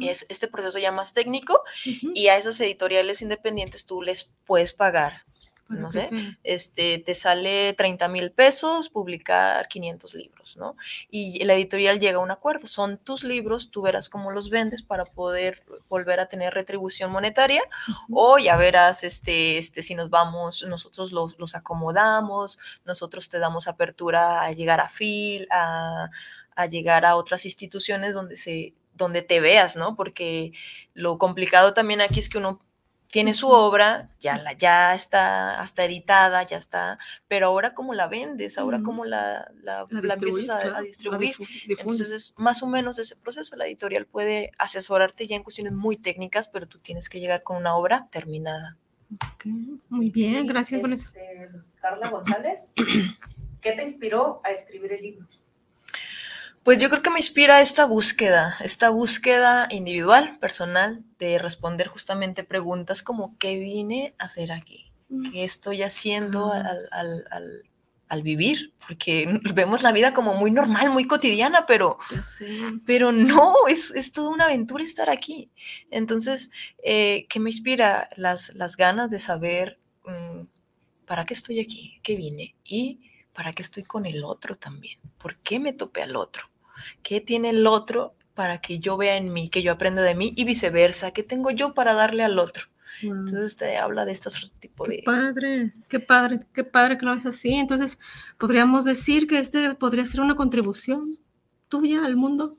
es 0.00 0.26
este 0.28 0.46
proceso 0.46 0.78
ya 0.78 0.92
más 0.92 1.12
técnico 1.12 1.60
y 1.84 2.28
a 2.28 2.36
esas 2.36 2.60
editoriales 2.60 3.20
independientes 3.20 3.84
tú 3.84 4.00
les 4.00 4.32
puedes 4.46 4.72
pagar. 4.72 5.24
Para 5.70 5.80
No 5.80 5.92
sé, 5.92 6.08
te- 6.08 6.38
este, 6.42 6.98
te 6.98 7.14
sale 7.14 7.72
30 7.74 8.08
mil 8.08 8.32
pesos 8.32 8.88
publicar 8.90 9.68
500 9.68 10.14
libros, 10.14 10.56
¿no? 10.56 10.76
Y 11.10 11.44
la 11.44 11.54
editorial 11.54 11.98
llega 12.00 12.18
a 12.18 12.22
un 12.22 12.30
acuerdo, 12.30 12.66
son 12.66 12.98
tus 12.98 13.22
libros, 13.24 13.70
tú 13.70 13.82
verás 13.82 14.08
cómo 14.08 14.32
los 14.32 14.50
vendes 14.50 14.82
para 14.82 15.04
poder 15.04 15.64
volver 15.88 16.18
a 16.20 16.26
tener 16.26 16.52
retribución 16.54 17.10
monetaria, 17.12 17.62
o 18.10 18.38
ya 18.38 18.56
verás, 18.56 19.04
este, 19.04 19.58
este, 19.58 19.82
si 19.82 19.94
nos 19.94 20.10
vamos, 20.10 20.64
nosotros 20.68 21.12
los, 21.12 21.38
los 21.38 21.54
acomodamos, 21.54 22.58
nosotros 22.84 23.28
te 23.28 23.38
damos 23.38 23.68
apertura 23.68 24.42
a 24.42 24.52
llegar 24.52 24.80
a 24.80 24.88
FIL, 24.88 25.46
a, 25.50 26.10
a 26.56 26.66
llegar 26.66 27.04
a 27.04 27.16
otras 27.16 27.44
instituciones 27.44 28.14
donde, 28.14 28.36
se, 28.36 28.74
donde 28.94 29.22
te 29.22 29.40
veas, 29.40 29.76
¿no? 29.76 29.94
Porque 29.96 30.52
lo 30.94 31.16
complicado 31.18 31.74
también 31.74 32.00
aquí 32.00 32.18
es 32.18 32.28
que 32.28 32.38
uno 32.38 32.60
tiene 33.10 33.34
su 33.34 33.48
obra, 33.48 34.08
ya, 34.20 34.38
la, 34.38 34.52
ya 34.52 34.94
está 34.94 35.60
hasta 35.60 35.84
editada, 35.84 36.44
ya 36.44 36.56
está, 36.56 36.98
pero 37.26 37.48
ahora 37.48 37.74
cómo 37.74 37.92
la 37.92 38.06
vendes, 38.06 38.56
ahora 38.56 38.82
cómo 38.82 39.04
la, 39.04 39.50
la, 39.62 39.84
La 39.90 40.00
la 40.00 40.14
empiezas 40.14 40.20
distribuyes, 40.20 40.50
a, 40.50 40.60
claro, 40.60 40.82
distribuir. 40.82 41.34
Entonces 41.68 42.10
es 42.10 42.34
más 42.38 42.62
o 42.62 42.68
menos 42.68 42.98
ese 42.98 43.16
proceso. 43.16 43.56
La 43.56 43.66
editorial 43.66 44.06
puede 44.06 44.52
asesorarte 44.58 45.26
ya 45.26 45.34
en 45.34 45.42
cuestiones 45.42 45.72
muy 45.72 45.96
técnicas, 45.96 46.48
pero 46.48 46.68
tú 46.68 46.78
tienes 46.78 47.08
que 47.08 47.18
llegar 47.18 47.42
con 47.42 47.56
una 47.56 47.74
obra 47.74 48.08
terminada. 48.12 48.76
Muy 49.88 50.10
bien, 50.10 50.46
gracias, 50.46 50.80
Vanessa. 50.80 51.06
Este, 51.06 51.50
Carla 51.80 52.10
González, 52.10 52.74
¿qué 53.60 53.72
te 53.72 53.82
inspiró 53.82 54.40
a 54.44 54.50
escribir 54.50 54.92
el 54.92 55.02
libro? 55.02 55.26
Pues 56.62 56.78
yo 56.78 56.90
creo 56.90 57.02
que 57.02 57.10
me 57.10 57.18
inspira 57.18 57.60
esta 57.60 57.86
búsqueda, 57.86 58.56
esta 58.60 58.90
búsqueda 58.90 59.66
individual, 59.70 60.38
personal, 60.38 61.02
de 61.18 61.38
responder 61.38 61.88
justamente 61.88 62.44
preguntas 62.44 63.02
como 63.02 63.36
¿qué 63.38 63.58
vine 63.58 64.14
a 64.18 64.24
hacer 64.26 64.52
aquí? 64.52 64.92
¿Qué 65.32 65.42
estoy 65.42 65.82
haciendo 65.82 66.52
Ah. 66.52 66.58
al, 66.60 66.88
al- 66.92 67.24
al- 67.30 67.62
al 68.08 68.22
vivir? 68.22 68.74
Porque 68.86 69.26
vemos 69.54 69.82
la 69.82 69.92
vida 69.92 70.12
como 70.12 70.34
muy 70.34 70.50
normal, 70.50 70.90
muy 70.90 71.06
cotidiana, 71.06 71.64
pero, 71.66 71.98
pero 72.86 73.10
no, 73.10 73.54
es, 73.68 73.90
es 73.92 74.12
toda 74.12 74.28
una 74.28 74.44
aventura 74.44 74.84
estar 74.84 75.08
aquí. 75.08 75.50
Entonces, 75.90 76.50
eh, 76.84 77.26
¿qué 77.30 77.40
me 77.40 77.50
inspira? 77.50 78.10
Las, 78.16 78.54
las 78.54 78.76
ganas 78.76 79.08
de 79.10 79.18
saber 79.18 79.80
mm, 80.04 80.42
para 81.06 81.24
qué 81.24 81.32
estoy 81.34 81.58
aquí, 81.58 82.00
qué 82.02 82.16
vine 82.16 82.54
y 82.64 83.09
para 83.40 83.54
qué 83.54 83.62
estoy 83.62 83.84
con 83.84 84.04
el 84.04 84.22
otro 84.22 84.54
también. 84.54 84.98
¿Por 85.16 85.36
qué 85.36 85.58
me 85.58 85.72
topé 85.72 86.02
al 86.02 86.14
otro? 86.14 86.50
¿Qué 87.02 87.22
tiene 87.22 87.48
el 87.48 87.66
otro 87.66 88.14
para 88.34 88.60
que 88.60 88.80
yo 88.80 88.98
vea 88.98 89.16
en 89.16 89.32
mí, 89.32 89.48
que 89.48 89.62
yo 89.62 89.72
aprenda 89.72 90.02
de 90.02 90.14
mí 90.14 90.34
y 90.36 90.44
viceversa? 90.44 91.12
¿Qué 91.12 91.22
tengo 91.22 91.50
yo 91.50 91.72
para 91.72 91.94
darle 91.94 92.22
al 92.22 92.38
otro? 92.38 92.64
Wow. 93.02 93.12
Entonces 93.12 93.56
te 93.56 93.78
habla 93.78 94.04
de 94.04 94.12
estos 94.12 94.52
tipo 94.60 94.84
Qué 94.84 94.96
de... 94.96 95.02
padre, 95.04 95.72
qué 95.88 96.00
padre, 96.00 96.40
qué 96.52 96.64
padre 96.64 96.98
que 96.98 97.06
lo 97.06 97.14
ves 97.14 97.24
así. 97.24 97.54
Entonces, 97.54 97.98
podríamos 98.36 98.84
decir 98.84 99.26
que 99.26 99.38
este 99.38 99.74
podría 99.74 100.04
ser 100.04 100.20
una 100.20 100.36
contribución 100.36 101.00
tuya 101.70 102.04
al 102.04 102.16
mundo. 102.16 102.56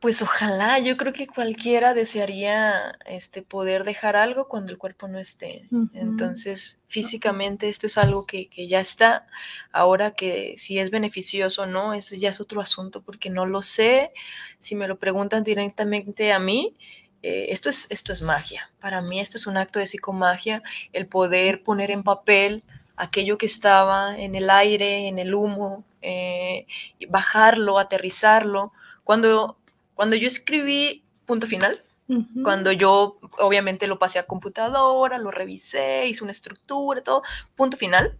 Pues 0.00 0.20
ojalá, 0.20 0.78
yo 0.78 0.96
creo 0.96 1.12
que 1.12 1.26
cualquiera 1.26 1.94
desearía 1.94 2.98
este, 3.06 3.42
poder 3.42 3.84
dejar 3.84 4.14
algo 4.14 4.46
cuando 4.46 4.70
el 4.72 4.78
cuerpo 4.78 5.08
no 5.08 5.18
esté. 5.18 5.68
Entonces, 5.94 6.78
físicamente 6.86 7.68
esto 7.68 7.86
es 7.86 7.96
algo 7.96 8.26
que, 8.26 8.48
que 8.48 8.68
ya 8.68 8.80
está. 8.80 9.26
Ahora 9.72 10.10
que 10.10 10.54
si 10.58 10.78
es 10.78 10.90
beneficioso 10.90 11.62
o 11.62 11.66
no, 11.66 11.94
eso 11.94 12.14
ya 12.14 12.28
es 12.28 12.40
otro 12.40 12.60
asunto 12.60 13.02
porque 13.02 13.30
no 13.30 13.46
lo 13.46 13.62
sé. 13.62 14.10
Si 14.58 14.74
me 14.74 14.86
lo 14.86 14.98
preguntan 14.98 15.42
directamente 15.44 16.32
a 16.32 16.38
mí, 16.38 16.76
eh, 17.22 17.50
esto, 17.50 17.68
es, 17.68 17.90
esto 17.90 18.12
es 18.12 18.22
magia. 18.22 18.70
Para 18.78 19.00
mí 19.00 19.18
esto 19.18 19.36
es 19.36 19.46
un 19.46 19.56
acto 19.56 19.78
de 19.78 19.86
psicomagia, 19.88 20.62
el 20.92 21.06
poder 21.08 21.62
poner 21.62 21.90
en 21.90 22.02
papel 22.02 22.62
aquello 22.96 23.36
que 23.36 23.46
estaba 23.46 24.16
en 24.16 24.34
el 24.34 24.48
aire, 24.48 25.08
en 25.08 25.18
el 25.18 25.34
humo, 25.34 25.84
eh, 26.02 26.66
bajarlo, 27.08 27.78
aterrizarlo. 27.78 28.72
Cuando, 29.04 29.58
cuando 29.96 30.14
yo 30.14 30.28
escribí 30.28 31.04
punto 31.24 31.46
final, 31.48 31.82
Ujú. 32.06 32.42
cuando 32.44 32.70
yo 32.70 33.18
obviamente 33.38 33.88
lo 33.88 33.98
pasé 33.98 34.20
a 34.20 34.26
computadora, 34.26 35.18
lo 35.18 35.32
revisé, 35.32 36.06
hice 36.06 36.22
una 36.22 36.30
estructura, 36.30 37.02
todo, 37.02 37.22
punto 37.56 37.76
final, 37.76 38.16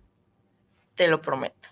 te 0.96 1.06
lo 1.06 1.22
prometo. 1.22 1.68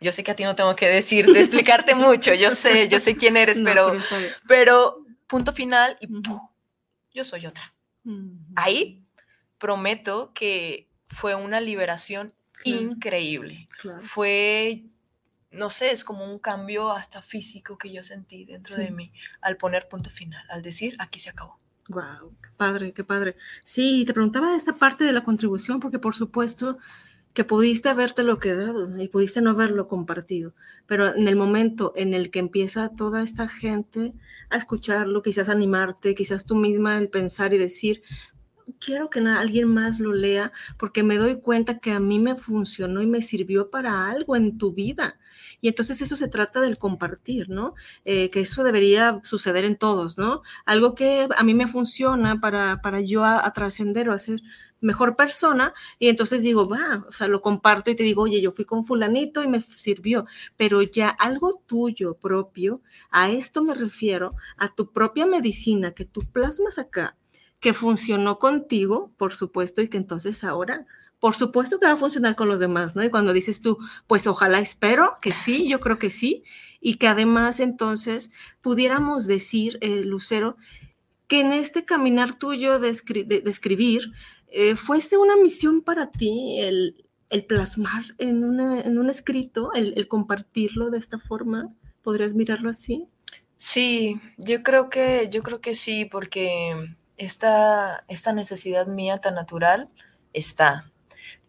Yo 0.00 0.10
sé 0.12 0.24
que 0.24 0.30
a 0.30 0.36
ti 0.36 0.44
no 0.44 0.56
tengo 0.56 0.74
que 0.74 0.88
decir, 0.88 1.26
de 1.26 1.40
explicarte 1.40 1.94
mucho, 1.94 2.32
yo 2.34 2.50
sé, 2.50 2.88
yo 2.88 2.98
sé 2.98 3.16
quién 3.16 3.36
eres, 3.36 3.58
No, 3.58 3.64
pero, 3.64 3.90
bien. 3.92 4.02
pero 4.48 5.04
punto 5.28 5.52
final 5.52 5.96
y. 6.00 6.06
¡puf! 6.08 6.40
yo 7.12 7.24
soy 7.24 7.46
otra. 7.46 7.74
Ujú. 8.04 8.32
Ahí 8.56 9.04
prometo 9.58 10.32
que 10.34 10.88
fue 11.08 11.34
una 11.34 11.60
liberación 11.60 12.32
increíble. 12.64 13.68
Claro. 13.82 14.00
Fue, 14.00 14.84
no 15.50 15.70
sé, 15.70 15.90
es 15.90 16.04
como 16.04 16.24
un 16.30 16.38
cambio 16.38 16.92
hasta 16.92 17.22
físico 17.22 17.78
que 17.78 17.92
yo 17.92 18.02
sentí 18.02 18.44
dentro 18.44 18.76
de 18.76 18.90
mí 18.90 19.12
al 19.40 19.56
poner 19.56 19.88
punto 19.88 20.10
final, 20.10 20.44
al 20.50 20.62
decir, 20.62 20.96
aquí 20.98 21.18
se 21.18 21.30
acabó. 21.30 21.58
Wow, 21.88 22.34
qué 22.42 22.50
padre, 22.56 22.92
qué 22.92 23.02
padre. 23.02 23.36
Sí, 23.64 24.04
te 24.06 24.12
preguntaba 24.12 24.54
esta 24.54 24.76
parte 24.76 25.04
de 25.04 25.12
la 25.12 25.24
contribución 25.24 25.80
porque 25.80 25.98
por 25.98 26.14
supuesto 26.14 26.76
que 27.32 27.44
pudiste 27.44 27.88
haberte 27.88 28.24
lo 28.24 28.38
quedado 28.38 29.00
y 29.00 29.08
pudiste 29.08 29.40
no 29.40 29.50
haberlo 29.50 29.88
compartido, 29.88 30.54
pero 30.86 31.14
en 31.14 31.28
el 31.28 31.36
momento 31.36 31.92
en 31.96 32.12
el 32.12 32.30
que 32.30 32.40
empieza 32.40 32.90
toda 32.90 33.22
esta 33.22 33.48
gente 33.48 34.12
a 34.50 34.56
escucharlo, 34.56 35.22
quizás 35.22 35.48
animarte, 35.48 36.14
quizás 36.14 36.46
tú 36.46 36.56
misma 36.56 36.98
el 36.98 37.08
pensar 37.08 37.54
y 37.54 37.58
decir, 37.58 38.02
quiero 38.80 39.10
que 39.10 39.20
alguien 39.20 39.72
más 39.72 40.00
lo 40.00 40.12
lea 40.12 40.52
porque 40.78 41.02
me 41.02 41.16
doy 41.16 41.40
cuenta 41.40 41.78
que 41.78 41.92
a 41.92 42.00
mí 42.00 42.18
me 42.18 42.36
funcionó 42.36 43.02
y 43.02 43.06
me 43.06 43.22
sirvió 43.22 43.70
para 43.70 44.10
algo 44.10 44.36
en 44.36 44.58
tu 44.58 44.72
vida. 44.72 45.18
Y 45.60 45.68
entonces 45.68 46.00
eso 46.02 46.16
se 46.16 46.28
trata 46.28 46.60
del 46.60 46.78
compartir, 46.78 47.48
¿no? 47.48 47.74
Eh, 48.04 48.30
que 48.30 48.40
eso 48.40 48.64
debería 48.64 49.20
suceder 49.24 49.64
en 49.64 49.76
todos, 49.76 50.18
¿no? 50.18 50.42
Algo 50.66 50.94
que 50.94 51.28
a 51.36 51.42
mí 51.44 51.54
me 51.54 51.68
funciona 51.68 52.40
para, 52.40 52.80
para 52.80 53.00
yo 53.00 53.24
a, 53.24 53.44
a 53.44 53.52
trascender 53.52 54.08
o 54.08 54.12
a 54.12 54.18
ser 54.18 54.40
mejor 54.80 55.16
persona 55.16 55.74
y 55.98 56.08
entonces 56.08 56.42
digo, 56.42 56.68
va, 56.68 57.04
o 57.08 57.12
sea, 57.12 57.28
lo 57.28 57.42
comparto 57.42 57.90
y 57.90 57.96
te 57.96 58.02
digo, 58.02 58.22
oye, 58.22 58.40
yo 58.40 58.52
fui 58.52 58.64
con 58.64 58.84
fulanito 58.84 59.42
y 59.42 59.48
me 59.48 59.60
sirvió, 59.62 60.26
pero 60.56 60.82
ya 60.82 61.08
algo 61.08 61.62
tuyo 61.66 62.14
propio, 62.14 62.82
a 63.10 63.30
esto 63.30 63.62
me 63.62 63.74
refiero, 63.74 64.36
a 64.56 64.74
tu 64.74 64.92
propia 64.92 65.26
medicina 65.26 65.92
que 65.92 66.04
tú 66.04 66.20
plasmas 66.32 66.78
acá, 66.78 67.16
que 67.60 67.72
funcionó 67.74 68.38
contigo, 68.38 69.10
por 69.16 69.32
supuesto, 69.34 69.82
y 69.82 69.88
que 69.88 69.96
entonces 69.96 70.44
ahora, 70.44 70.86
por 71.18 71.34
supuesto 71.34 71.78
que 71.80 71.86
va 71.86 71.92
a 71.92 71.96
funcionar 71.96 72.36
con 72.36 72.48
los 72.48 72.60
demás, 72.60 72.94
¿no? 72.94 73.02
Y 73.02 73.10
cuando 73.10 73.32
dices 73.32 73.60
tú, 73.62 73.78
pues 74.06 74.26
ojalá 74.26 74.60
espero 74.60 75.16
que 75.20 75.32
sí, 75.32 75.68
yo 75.68 75.80
creo 75.80 75.98
que 75.98 76.10
sí, 76.10 76.44
y 76.80 76.94
que 76.94 77.08
además 77.08 77.58
entonces 77.60 78.30
pudiéramos 78.60 79.26
decir, 79.26 79.78
eh, 79.80 80.02
Lucero, 80.04 80.56
que 81.26 81.40
en 81.40 81.52
este 81.52 81.84
caminar 81.84 82.38
tuyo 82.38 82.78
de, 82.78 82.90
escri- 82.90 83.26
de- 83.26 83.40
de 83.42 83.50
escribir, 83.50 84.12
eh, 84.50 84.76
¿fue 84.76 84.98
este 84.98 85.16
una 85.18 85.36
misión 85.36 85.82
para 85.82 86.10
ti 86.10 86.58
el, 86.60 87.04
plasmar 87.48 88.04
en 88.18 88.44
un 88.44 89.10
escrito, 89.10 89.72
el, 89.74 89.92
el 89.96 90.08
compartirlo 90.08 90.90
de 90.90 90.98
esta 90.98 91.18
forma? 91.18 91.74
¿Podrías 92.02 92.32
mirarlo 92.34 92.70
así? 92.70 93.06
Sí, 93.58 94.20
yo 94.38 94.62
creo 94.62 94.88
que, 94.88 95.28
yo 95.32 95.42
creo 95.42 95.60
que 95.60 95.74
sí, 95.74 96.04
porque 96.06 96.96
esta, 97.18 98.04
esta 98.08 98.32
necesidad 98.32 98.86
mía 98.86 99.18
tan 99.18 99.34
natural 99.34 99.90
está, 100.32 100.90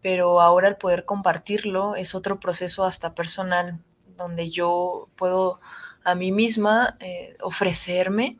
pero 0.02 0.42
ahora 0.42 0.68
el 0.68 0.76
poder 0.76 1.06
compartirlo 1.06 1.96
es 1.96 2.16
otro 2.16 2.40
proceso 2.40 2.84
hasta 2.84 3.16
personal, 3.16 3.80
donde 4.18 4.50
yo 4.50 5.08
puedo 5.16 5.60
a 6.04 6.16
mí 6.16 6.32
misma 6.32 6.98
eh, 7.00 7.38
ofrecerme 7.42 8.38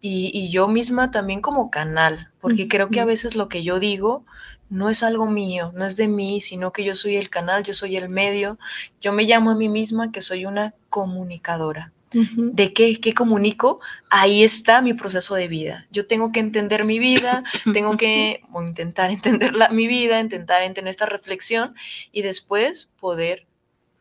y, 0.00 0.30
y 0.32 0.50
yo 0.50 0.68
misma 0.68 1.10
también 1.10 1.40
como 1.40 1.70
canal, 1.70 2.30
porque 2.40 2.68
creo 2.68 2.88
que 2.88 3.00
a 3.00 3.04
veces 3.04 3.34
lo 3.34 3.48
que 3.48 3.62
yo 3.62 3.80
digo 3.80 4.24
no 4.70 4.90
es 4.90 5.02
algo 5.02 5.26
mío, 5.26 5.72
no 5.74 5.84
es 5.84 5.96
de 5.96 6.08
mí, 6.08 6.40
sino 6.40 6.72
que 6.72 6.84
yo 6.84 6.94
soy 6.94 7.16
el 7.16 7.30
canal, 7.30 7.64
yo 7.64 7.74
soy 7.74 7.96
el 7.96 8.08
medio, 8.08 8.58
yo 9.00 9.12
me 9.12 9.24
llamo 9.24 9.50
a 9.50 9.54
mí 9.54 9.68
misma 9.68 10.12
que 10.12 10.20
soy 10.20 10.46
una 10.46 10.74
comunicadora. 10.90 11.92
¿De 12.12 12.72
qué, 12.72 13.00
qué 13.00 13.12
comunico? 13.14 13.80
Ahí 14.10 14.42
está 14.42 14.80
mi 14.80 14.94
proceso 14.94 15.34
de 15.34 15.48
vida. 15.48 15.86
Yo 15.90 16.06
tengo 16.06 16.32
que 16.32 16.40
entender 16.40 16.84
mi 16.84 16.98
vida, 16.98 17.44
tengo 17.72 17.96
que 17.96 18.40
o 18.52 18.62
intentar 18.62 19.10
entender 19.12 19.54
la- 19.56 19.68
mi 19.68 19.86
vida, 19.86 20.20
intentar 20.20 20.62
entender 20.62 20.90
esta 20.90 21.06
reflexión 21.06 21.74
y 22.12 22.22
después 22.22 22.90
poder, 22.98 23.46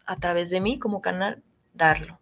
a 0.05 0.15
través 0.17 0.49
de 0.49 0.61
mí 0.61 0.79
como 0.79 1.01
canal, 1.01 1.43
darlo. 1.73 2.19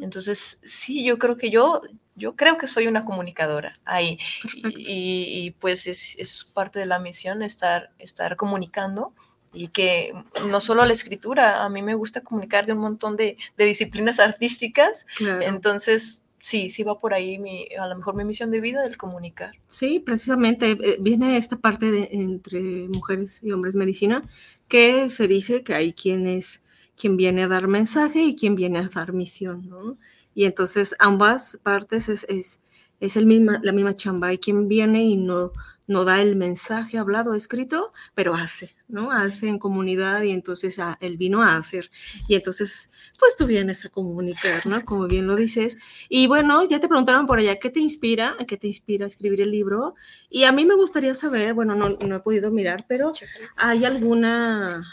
Entonces, 0.00 0.60
sí, 0.64 1.04
yo 1.04 1.18
creo 1.18 1.36
que 1.36 1.50
yo, 1.50 1.80
yo 2.16 2.34
creo 2.34 2.58
que 2.58 2.66
soy 2.66 2.86
una 2.88 3.04
comunicadora 3.04 3.78
ahí. 3.84 4.18
Y- 4.54 5.24
y, 5.46 5.50
pues 5.52 5.86
es, 5.86 6.16
es 6.18 6.44
parte 6.44 6.78
de 6.80 6.86
la 6.86 6.98
misión 6.98 7.42
estar, 7.42 7.90
estar 7.98 8.36
comunicando 8.36 9.14
y 9.52 9.68
que 9.68 10.12
no 10.48 10.60
solo 10.60 10.84
la 10.84 10.92
escritura, 10.92 11.64
a 11.64 11.68
mí 11.68 11.82
me 11.82 11.94
gusta 11.94 12.20
comunicar 12.20 12.66
de 12.66 12.72
un 12.72 12.78
montón 12.80 13.16
de, 13.16 13.36
de 13.56 13.64
disciplinas 13.64 14.18
artísticas, 14.20 15.06
Claro. 15.16 15.42
entonces 15.42 16.24
sí, 16.42 16.70
sí 16.70 16.82
va 16.84 16.98
por 16.98 17.12
ahí 17.12 17.38
mi, 17.38 17.66
a 17.78 17.86
lo 17.86 17.96
mejor 17.96 18.14
mi 18.14 18.24
misión 18.24 18.50
de 18.50 18.60
vida, 18.60 18.86
el 18.86 18.96
comunicar. 18.96 19.52
Sí, 19.68 20.00
precisamente 20.00 20.70
eh, 20.70 20.96
viene 21.00 21.36
esta 21.36 21.56
parte 21.56 21.90
de 21.90 22.08
entre 22.12 22.60
mujeres 22.88 23.40
y 23.42 23.52
hombres 23.52 23.76
medicina 23.76 24.22
que 24.68 25.10
se 25.10 25.28
dice 25.28 25.62
que 25.62 25.74
hay 25.74 25.92
quien 25.92 26.26
es 26.26 26.62
quien 26.96 27.16
viene 27.16 27.42
a 27.44 27.48
dar 27.48 27.66
mensaje 27.66 28.22
y 28.22 28.36
quien 28.36 28.54
viene 28.54 28.78
a 28.78 28.88
dar 28.88 29.12
misión, 29.14 29.68
¿no? 29.68 29.96
Y 30.34 30.44
entonces 30.44 30.94
ambas 30.98 31.58
partes 31.62 32.08
es, 32.08 32.24
es, 32.28 32.60
es 33.00 33.16
el 33.16 33.24
misma, 33.26 33.58
la 33.62 33.72
misma 33.72 33.96
chamba. 33.96 34.28
Hay 34.28 34.38
quien 34.38 34.68
viene 34.68 35.02
y 35.04 35.16
no, 35.16 35.50
no 35.90 36.04
da 36.04 36.22
el 36.22 36.36
mensaje 36.36 36.98
hablado, 36.98 37.34
escrito, 37.34 37.92
pero 38.14 38.34
hace, 38.34 38.76
¿no? 38.86 39.10
Hace 39.10 39.48
en 39.48 39.58
comunidad 39.58 40.22
y 40.22 40.30
entonces 40.30 40.78
ah, 40.78 40.96
él 41.00 41.16
vino 41.16 41.42
a 41.42 41.56
hacer. 41.56 41.90
Y 42.28 42.36
entonces, 42.36 42.90
pues 43.18 43.34
tú 43.36 43.44
vienes 43.44 43.84
a 43.84 43.88
comunicar, 43.88 44.64
¿no? 44.66 44.84
Como 44.84 45.08
bien 45.08 45.26
lo 45.26 45.34
dices. 45.34 45.78
Y 46.08 46.28
bueno, 46.28 46.62
ya 46.68 46.78
te 46.78 46.86
preguntaron 46.86 47.26
por 47.26 47.40
allá, 47.40 47.58
¿qué 47.58 47.70
te 47.70 47.80
inspira? 47.80 48.36
¿Qué 48.46 48.56
te 48.56 48.68
inspira 48.68 49.04
a 49.04 49.08
escribir 49.08 49.40
el 49.40 49.50
libro? 49.50 49.96
Y 50.30 50.44
a 50.44 50.52
mí 50.52 50.64
me 50.64 50.76
gustaría 50.76 51.12
saber, 51.12 51.54
bueno, 51.54 51.74
no, 51.74 51.88
no 51.88 52.16
he 52.16 52.20
podido 52.20 52.52
mirar, 52.52 52.84
pero 52.88 53.10
¿hay 53.56 53.84
alguna 53.84 54.84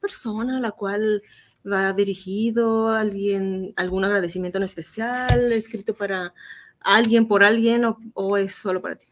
persona 0.00 0.56
a 0.56 0.60
la 0.60 0.70
cual 0.70 1.22
va 1.70 1.92
dirigido, 1.92 2.88
alguien, 2.88 3.74
algún 3.76 4.06
agradecimiento 4.06 4.56
en 4.56 4.64
especial, 4.64 5.52
escrito 5.52 5.92
para 5.92 6.32
alguien, 6.80 7.28
por 7.28 7.44
alguien, 7.44 7.84
o, 7.84 7.98
o 8.14 8.38
es 8.38 8.54
solo 8.54 8.80
para 8.80 8.96
ti? 8.96 9.09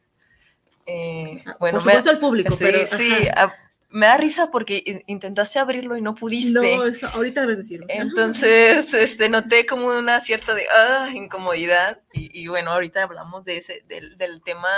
Eh, 0.90 1.42
Ah, 1.46 1.57
bueno, 1.61 1.79
por 1.79 1.87
me- 1.87 1.92
supuesto 1.92 2.11
el 2.11 2.18
público, 2.18 2.57
sí, 2.57 2.64
pero... 2.64 2.87
sí, 2.87 3.12
ah, 3.37 3.53
me 3.90 4.07
da 4.07 4.16
risa 4.16 4.51
porque 4.51 5.03
intentaste 5.07 5.59
abrirlo 5.59 5.96
y 5.96 6.03
no 6.03 6.14
pudiste. 6.14 6.77
No, 6.77 6.85
eso, 6.85 7.09
ahorita 7.09 7.42
debes 7.42 7.59
decirlo. 7.59 7.87
Entonces, 7.88 8.92
este, 8.94 9.29
noté 9.29 9.64
como 9.66 9.87
una 9.87 10.20
cierta 10.20 10.55
de, 10.55 10.64
ah, 10.74 11.09
incomodidad. 11.14 12.01
Y, 12.12 12.38
y 12.42 12.48
bueno, 12.48 12.72
ahorita 12.72 13.03
hablamos 13.03 13.44
de 13.44 13.57
ese, 13.59 13.85
del, 13.88 14.16
del 14.18 14.42
tema. 14.42 14.68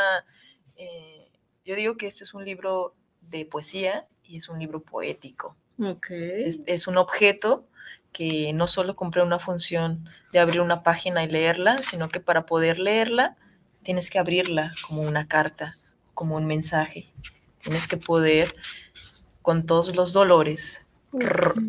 eh, 0.77 1.29
yo 1.65 1.75
digo 1.77 1.97
que 1.97 2.07
este 2.07 2.25
es 2.25 2.35
un 2.35 2.45
libro 2.45 2.95
de 3.21 3.45
poesía 3.45 4.07
y 4.25 4.37
es 4.37 4.49
un 4.49 4.59
libro 4.59 4.83
poético. 4.83 5.57
Ok. 5.83 6.11
Es, 6.11 6.59
es 6.67 6.87
un 6.89 6.97
objeto 6.97 7.67
que 8.13 8.53
no 8.53 8.67
solo 8.67 8.95
cumple 8.95 9.23
una 9.23 9.39
función 9.39 10.09
de 10.33 10.41
abrir 10.41 10.61
una 10.61 10.83
página 10.83 11.23
y 11.23 11.29
leerla, 11.29 11.83
sino 11.83 12.09
que 12.09 12.19
para 12.21 12.47
poder 12.47 12.79
leerla 12.79 13.37
tienes 13.83 14.11
que 14.11 14.19
abrirla 14.19 14.75
como 14.87 15.03
una 15.03 15.29
carta, 15.29 15.75
como 16.21 16.37
un 16.37 16.45
mensaje. 16.45 17.11
Tienes 17.63 17.89
que 17.89 17.97
poder, 17.97 18.55
con 19.41 19.65
todos 19.65 19.97
los 19.97 20.13
dolores, 20.13 20.85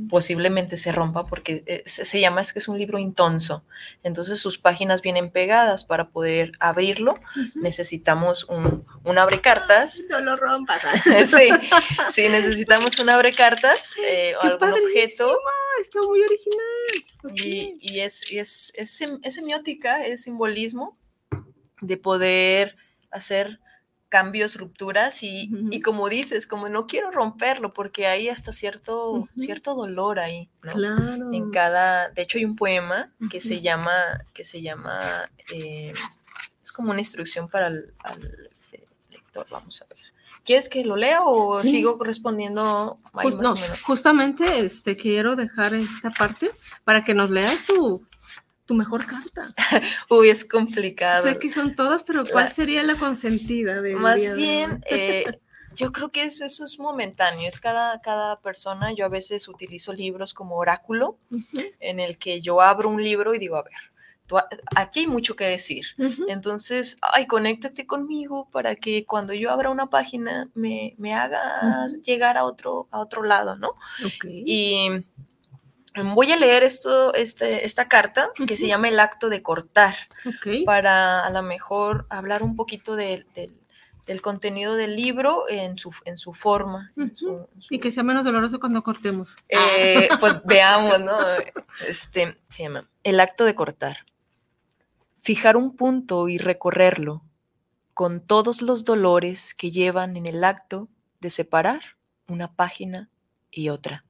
posiblemente 0.09 0.75
se 0.75 0.91
rompa 0.91 1.25
porque 1.25 1.63
eh, 1.67 1.83
se, 1.85 2.03
se 2.03 2.19
llama 2.19 2.41
es 2.41 2.51
que 2.51 2.59
es 2.59 2.67
un 2.67 2.77
libro 2.77 2.99
intonso. 2.99 3.63
Entonces 4.03 4.39
sus 4.39 4.57
páginas 4.57 5.01
vienen 5.01 5.31
pegadas 5.31 5.85
para 5.85 6.09
poder 6.09 6.51
abrirlo. 6.59 7.13
Necesitamos 7.55 8.43
un, 8.43 8.85
un 9.05 9.17
abrecartas. 9.17 10.03
No 10.09 10.19
lo 10.19 10.35
rompas. 10.35 10.81
sí, 11.27 11.47
sí, 12.11 12.27
necesitamos 12.27 12.99
un 12.99 13.09
abrecartas 13.09 13.95
eh, 14.05 14.33
o 14.35 14.41
¡Qué 14.41 14.47
algún 14.47 14.73
objeto. 14.73 15.39
Está 15.79 16.01
muy 16.01 16.21
original. 16.23 17.37
Y, 17.37 17.77
y 17.79 18.01
es, 18.01 18.29
y 18.29 18.39
es, 18.39 18.73
es, 18.75 19.01
es 19.23 19.33
semiótica, 19.33 20.05
es 20.05 20.23
simbolismo 20.23 20.97
de 21.79 21.95
poder 21.95 22.75
hacer 23.11 23.61
cambios, 24.11 24.57
rupturas 24.57 25.23
y, 25.23 25.49
y 25.71 25.79
como 25.81 26.09
dices, 26.09 26.45
como 26.45 26.67
no 26.69 26.85
quiero 26.85 27.09
romperlo 27.11 27.73
porque 27.73 28.05
hay 28.07 28.27
hasta 28.27 28.51
cierto, 28.51 29.27
cierto 29.37 29.73
dolor 29.73 30.19
ahí, 30.19 30.49
¿no? 30.63 30.73
Claro. 30.73 31.29
En 31.31 31.49
cada, 31.49 32.09
de 32.09 32.21
hecho 32.21 32.37
hay 32.37 32.43
un 32.45 32.57
poema 32.57 33.09
que 33.31 33.39
se 33.41 33.61
llama, 33.61 33.93
que 34.33 34.43
se 34.43 34.61
llama, 34.61 35.31
eh, 35.53 35.93
es 36.61 36.71
como 36.73 36.91
una 36.91 36.99
instrucción 36.99 37.47
para 37.49 37.67
el 37.67 37.93
al, 38.03 38.49
lector, 39.09 39.47
vamos 39.49 39.81
a 39.81 39.85
ver. 39.85 39.97
¿Quieres 40.43 40.67
que 40.69 40.83
lo 40.83 40.95
lea 40.97 41.21
o 41.23 41.61
Sí. 41.61 41.69
sigo 41.71 41.97
respondiendo 42.03 42.99
ahí 43.13 43.27
Jus- 43.29 43.35
más 43.35 43.43
no, 43.43 43.55
justamente 43.85 44.59
este, 44.59 44.97
quiero 44.97 45.35
dejar 45.37 45.73
esta 45.73 46.09
parte 46.09 46.51
para 46.83 47.03
que 47.05 47.13
nos 47.13 47.29
leas 47.29 47.63
tu, 47.65 48.05
tu 48.71 48.77
mejor 48.77 49.05
carta. 49.05 49.53
Uy, 50.09 50.29
es 50.29 50.45
complicado. 50.45 51.23
Sé 51.23 51.37
que 51.37 51.49
son 51.49 51.75
todas, 51.75 52.03
pero 52.03 52.25
¿cuál 52.25 52.45
La- 52.45 52.49
sería 52.49 52.83
la 52.83 52.95
consentida? 52.97 53.81
Más 53.95 54.21
de 54.21 54.31
hoy? 54.31 54.37
bien, 54.37 54.81
eh, 54.89 55.25
yo 55.75 55.91
creo 55.91 56.09
que 56.09 56.23
es- 56.23 56.39
eso 56.41 56.63
es 56.63 56.79
momentáneo, 56.79 57.47
es 57.47 57.59
cada, 57.59 57.99
cada 58.01 58.39
persona. 58.39 58.93
Yo 58.93 59.05
a 59.05 59.09
veces 59.09 59.49
utilizo 59.49 59.91
libros 59.91 60.33
como 60.33 60.55
oráculo, 60.55 61.17
en 61.81 61.99
el 61.99 62.17
que 62.17 62.39
yo 62.39 62.61
abro 62.61 62.87
un 62.89 63.03
libro 63.03 63.33
y 63.35 63.39
digo, 63.39 63.57
a 63.57 63.63
ver, 63.63 63.73
aquí 64.77 65.01
hay 65.01 65.07
mucho 65.07 65.35
que 65.35 65.43
decir. 65.43 65.85
Entonces, 66.29 66.97
ay, 67.01 67.27
conéctate 67.27 67.85
conmigo 67.85 68.47
para 68.51 68.75
que 68.77 69.05
cuando 69.05 69.33
yo 69.33 69.51
abra 69.51 69.69
una 69.69 69.87
página 69.87 70.49
me, 70.53 70.95
me 70.97 71.13
haga 71.13 71.87
Ujú. 71.87 72.01
llegar 72.03 72.37
a 72.37 72.45
otro, 72.45 72.87
a 72.91 72.99
otro 72.99 73.23
lado, 73.23 73.55
¿no? 73.55 73.71
Ok. 74.05 74.25
Y 74.29 75.03
voy 76.15 76.31
a 76.31 76.37
leer 76.37 76.63
esto, 76.63 77.13
este, 77.13 77.65
esta 77.65 77.87
carta 77.87 78.29
que 78.47 78.55
se 78.57 78.67
llama 78.67 78.87
El 78.89 78.99
acto 78.99 79.29
de 79.29 79.41
cortar 79.41 79.95
para 80.65 81.25
a 81.25 81.29
lo 81.29 81.41
mejor 81.43 82.05
hablar 82.09 82.43
un 82.43 82.55
poquito 82.55 82.95
del- 82.95 83.25
contenido 84.21 84.75
del 84.75 84.97
libro 84.97 85.45
en 85.47 85.77
su, 85.77 85.93
en 86.03 86.17
su 86.17 86.33
forma. 86.33 86.91
en 86.97 87.15
su- 87.15 87.47
en 87.55 87.61
su- 87.61 87.73
Y 87.73 87.79
que 87.79 87.91
sea 87.91 88.03
menos 88.03 88.25
doloroso 88.25 88.59
cuando 88.59 88.83
cortemos. 88.83 89.35
Eh, 89.47 90.09
pues 90.19 90.33
veamos, 90.45 90.99
¿no? 90.99 91.17
Este 91.87 92.37
se 92.49 92.63
llama 92.63 92.89
El 93.03 93.19
acto 93.21 93.45
de 93.45 93.55
cortar. 93.55 93.99
Fijar 95.21 95.55
un 95.55 95.75
punto 95.75 96.27
y 96.27 96.37
recorrerlo. 96.37 97.23
con 97.93 98.21
todos 98.21 98.61
los 98.61 98.83
dolores 98.85 99.53
que 99.53 99.69
llevan 99.69 100.15
en 100.17 100.25
el 100.25 100.43
acto 100.45 100.87
de 101.19 101.29
separar 101.29 101.81
una 102.27 102.53
página 102.55 103.09
y 103.51 103.67
otra, 103.69 104.05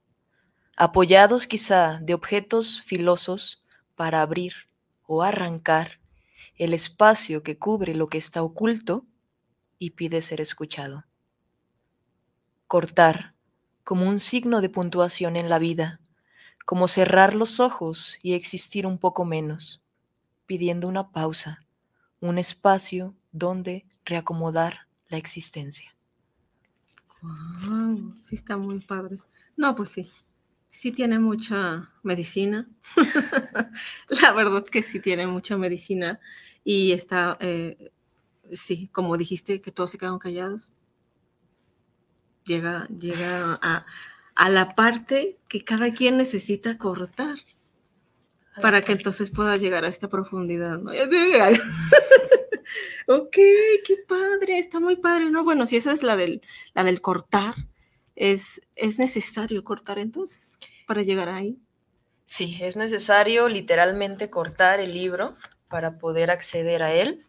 apoyados 0.76 1.46
quizá 1.46 1.98
de 2.00 2.14
objetos 2.14 2.82
filosos 2.82 3.64
para 3.94 4.22
abrir 4.22 4.54
o 5.06 5.22
arrancar 5.22 6.00
el 6.56 6.74
espacio 6.74 7.42
que 7.42 7.58
cubre 7.58 7.94
lo 7.94 8.06
que 8.06 8.18
está 8.18 8.42
oculto 8.42 9.06
y 9.78 9.90
pide 9.90 10.22
ser 10.22 10.40
escuchado. 10.40 11.04
Cortar 12.66 13.34
como 13.84 14.08
un 14.08 14.18
signo 14.18 14.60
de 14.60 14.68
puntuación 14.68 15.36
en 15.36 15.48
la 15.48 15.58
vida, 15.58 16.00
como 16.64 16.88
cerrar 16.88 17.34
los 17.34 17.60
ojos 17.60 18.18
y 18.22 18.34
existir 18.34 18.86
un 18.86 18.98
poco 18.98 19.24
menos, 19.24 19.82
pidiendo 20.46 20.88
una 20.88 21.10
pausa, 21.10 21.66
un 22.20 22.38
espacio 22.38 23.14
donde 23.32 23.86
reacomodar 24.04 24.86
la 25.08 25.16
existencia. 25.16 25.94
Wow, 27.20 28.16
sí 28.22 28.36
está 28.36 28.56
muy 28.56 28.80
padre. 28.80 29.18
No, 29.56 29.74
pues 29.74 29.90
sí, 29.90 30.10
sí 30.72 30.90
tiene 30.90 31.20
mucha 31.20 31.90
medicina. 32.02 32.68
la 34.08 34.32
verdad 34.32 34.64
que 34.64 34.82
sí 34.82 34.98
tiene 34.98 35.26
mucha 35.26 35.56
medicina 35.56 36.18
y 36.64 36.92
está, 36.92 37.36
eh, 37.40 37.92
sí, 38.52 38.88
como 38.88 39.16
dijiste, 39.16 39.60
que 39.60 39.70
todos 39.70 39.90
se 39.90 39.98
quedan 39.98 40.18
callados. 40.18 40.72
Llega, 42.44 42.88
llega 42.88 43.60
a, 43.62 43.86
a 44.34 44.48
la 44.48 44.74
parte 44.74 45.38
que 45.48 45.62
cada 45.62 45.92
quien 45.92 46.16
necesita 46.16 46.78
cortar 46.78 47.36
para 48.60 48.82
que 48.82 48.92
entonces 48.92 49.30
pueda 49.30 49.56
llegar 49.56 49.84
a 49.84 49.88
esta 49.88 50.08
profundidad. 50.08 50.78
¿no? 50.78 50.90
ok, 53.06 53.30
qué 53.30 53.96
padre, 54.08 54.58
está 54.58 54.80
muy 54.80 54.96
padre, 54.96 55.30
¿no? 55.30 55.44
Bueno, 55.44 55.66
si 55.66 55.76
esa 55.76 55.92
es 55.92 56.02
la 56.02 56.16
del, 56.16 56.42
la 56.74 56.82
del 56.82 57.00
cortar, 57.00 57.54
es, 58.16 58.60
es 58.76 58.98
necesario 58.98 59.64
cortar 59.64 59.98
entonces 59.98 60.56
para 60.86 61.02
llegar 61.02 61.28
ahí. 61.28 61.58
Sí, 62.24 62.58
es 62.62 62.76
necesario 62.76 63.48
literalmente 63.48 64.30
cortar 64.30 64.80
el 64.80 64.92
libro 64.94 65.34
para 65.68 65.98
poder 65.98 66.30
acceder 66.30 66.82
a 66.82 66.92
él 66.92 67.24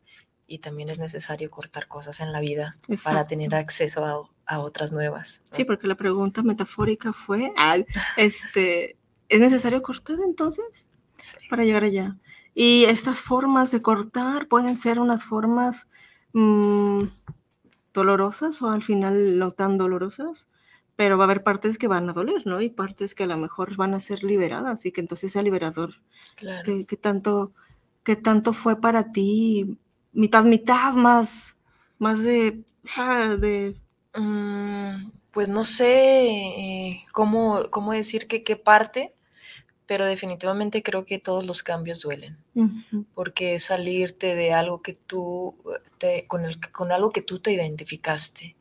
y 0.47 0.59
también 0.59 0.89
es 0.89 0.99
necesario 0.99 1.49
cortar 1.49 1.87
cosas 1.87 2.19
en 2.19 2.31
la 2.31 2.39
vida 2.39 2.77
para 3.03 3.25
tener 3.25 3.55
acceso 3.55 4.05
a, 4.05 4.29
a 4.45 4.59
otras 4.59 4.91
nuevas. 4.91 5.41
¿no? 5.49 5.55
Sí, 5.57 5.65
porque 5.65 5.87
la 5.87 5.95
pregunta 5.95 6.43
metafórica 6.43 7.13
fue, 7.13 7.51
este, 8.17 8.97
¿es 9.29 9.39
necesario 9.39 9.81
cortar 9.81 10.17
entonces 10.23 10.85
Sí. 11.21 11.37
para 11.49 11.63
llegar 11.63 11.83
allá? 11.85 12.17
Y 12.53 12.83
estas 12.85 13.19
formas 13.19 13.71
de 13.71 13.81
cortar 13.81 14.47
pueden 14.47 14.75
ser 14.77 14.99
unas 14.99 15.23
formas 15.23 15.87
mm, 16.33 17.05
dolorosas 17.93 18.61
o 18.61 18.69
al 18.69 18.83
final 18.83 19.37
no 19.39 19.51
tan 19.51 19.77
dolorosas, 19.77 20.47
pero 20.95 21.17
va 21.17 21.23
a 21.25 21.27
haber 21.27 21.43
partes 21.43 21.77
que 21.77 21.87
van 21.87 22.09
a 22.09 22.13
doler, 22.13 22.45
¿no? 22.45 22.61
Y 22.61 22.69
partes 22.69 23.15
que 23.15 23.23
a 23.23 23.27
lo 23.27 23.37
mejor 23.37 23.75
van 23.75 23.93
a 23.93 23.99
ser 23.99 24.23
liberadas 24.23 24.85
y 24.85 24.91
que 24.91 25.01
entonces 25.01 25.31
sea 25.31 25.43
liberador. 25.43 25.95
Claro. 26.35 26.63
¿Qué, 26.63 26.85
qué 26.85 26.97
tanto, 26.97 27.53
qué 28.03 28.15
tanto 28.15 28.53
fue 28.53 28.79
para 28.79 29.11
ti? 29.11 29.77
Mitad, 30.13 30.43
mitad, 30.45 30.93
más, 30.93 31.57
más 31.99 32.23
de, 32.23 32.63
ah, 32.97 33.35
de 33.39 33.75
Mm, 34.15 35.09
pues 35.31 35.49
no 35.49 35.65
sé 35.65 36.27
eh, 36.29 37.05
cómo, 37.11 37.63
cómo 37.71 37.93
decir 37.93 38.27
que 38.27 38.43
qué 38.43 38.55
parte, 38.55 39.13
pero 39.87 40.05
definitivamente 40.05 40.83
creo 40.83 41.05
que 41.05 41.19
todos 41.19 41.45
los 41.45 41.63
cambios 41.63 42.01
duelen, 42.01 42.37
ujú, 42.55 43.05
porque 43.15 43.55
es 43.55 43.65
salirte 43.65 44.35
de 44.35 44.53
algo 44.53 44.81
que 44.81 44.93
tú, 44.93 45.55
te- 45.99 46.27
con, 46.27 46.45
el, 46.45 46.59
con 46.71 46.91
algo 46.91 47.11
que 47.11 47.21
tú 47.21 47.39
te 47.39 47.51
identificaste. 47.53 48.55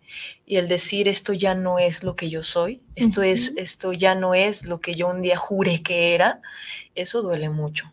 Y 0.47 0.57
el 0.57 0.69
decir 0.69 1.09
esto 1.09 1.33
ya 1.33 1.55
no 1.55 1.79
es 1.79 2.05
lo 2.05 2.15
que 2.17 2.29
yo 2.31 2.43
soy, 2.43 2.83
esto, 2.97 3.23
es, 3.23 3.53
esto 3.57 3.93
ya 3.93 4.15
no 4.15 4.35
es 4.35 4.67
lo 4.67 4.81
que 4.81 4.95
yo 4.95 5.09
un 5.09 5.23
día 5.23 5.37
juré 5.37 5.83
que 5.83 6.15
era, 6.15 6.41
eso 6.95 7.23
duele 7.23 7.49
mucho. 7.49 7.91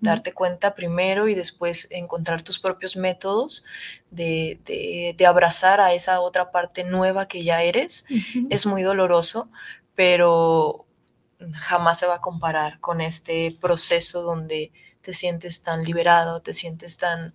darte 0.00 0.32
cuenta 0.32 0.74
primero 0.74 1.28
y 1.28 1.34
después 1.34 1.88
encontrar 1.90 2.40
tus 2.42 2.58
propios 2.58 2.96
métodos 2.96 3.62
de, 4.10 4.58
de- 4.64 5.14
de 5.18 5.26
abrazar 5.26 5.80
a 5.82 5.92
esa 5.92 6.20
otra 6.20 6.50
parte 6.50 6.82
nueva 6.84 7.28
que 7.28 7.44
ya 7.44 7.62
eres. 7.62 8.06
Es 8.48 8.64
muy 8.64 8.82
doloroso, 8.82 9.50
pero 9.94 10.86
jamás 11.52 11.98
se 11.98 12.06
va 12.06 12.14
a 12.16 12.20
comparar 12.22 12.80
con 12.80 13.00
este 13.02 13.54
proceso 13.60 14.22
donde 14.22 14.72
te 15.02 15.12
sientes 15.12 15.62
tan 15.62 15.84
liberado, 15.84 16.40
te 16.40 16.54
sientes 16.54 16.96
tan 16.96 17.34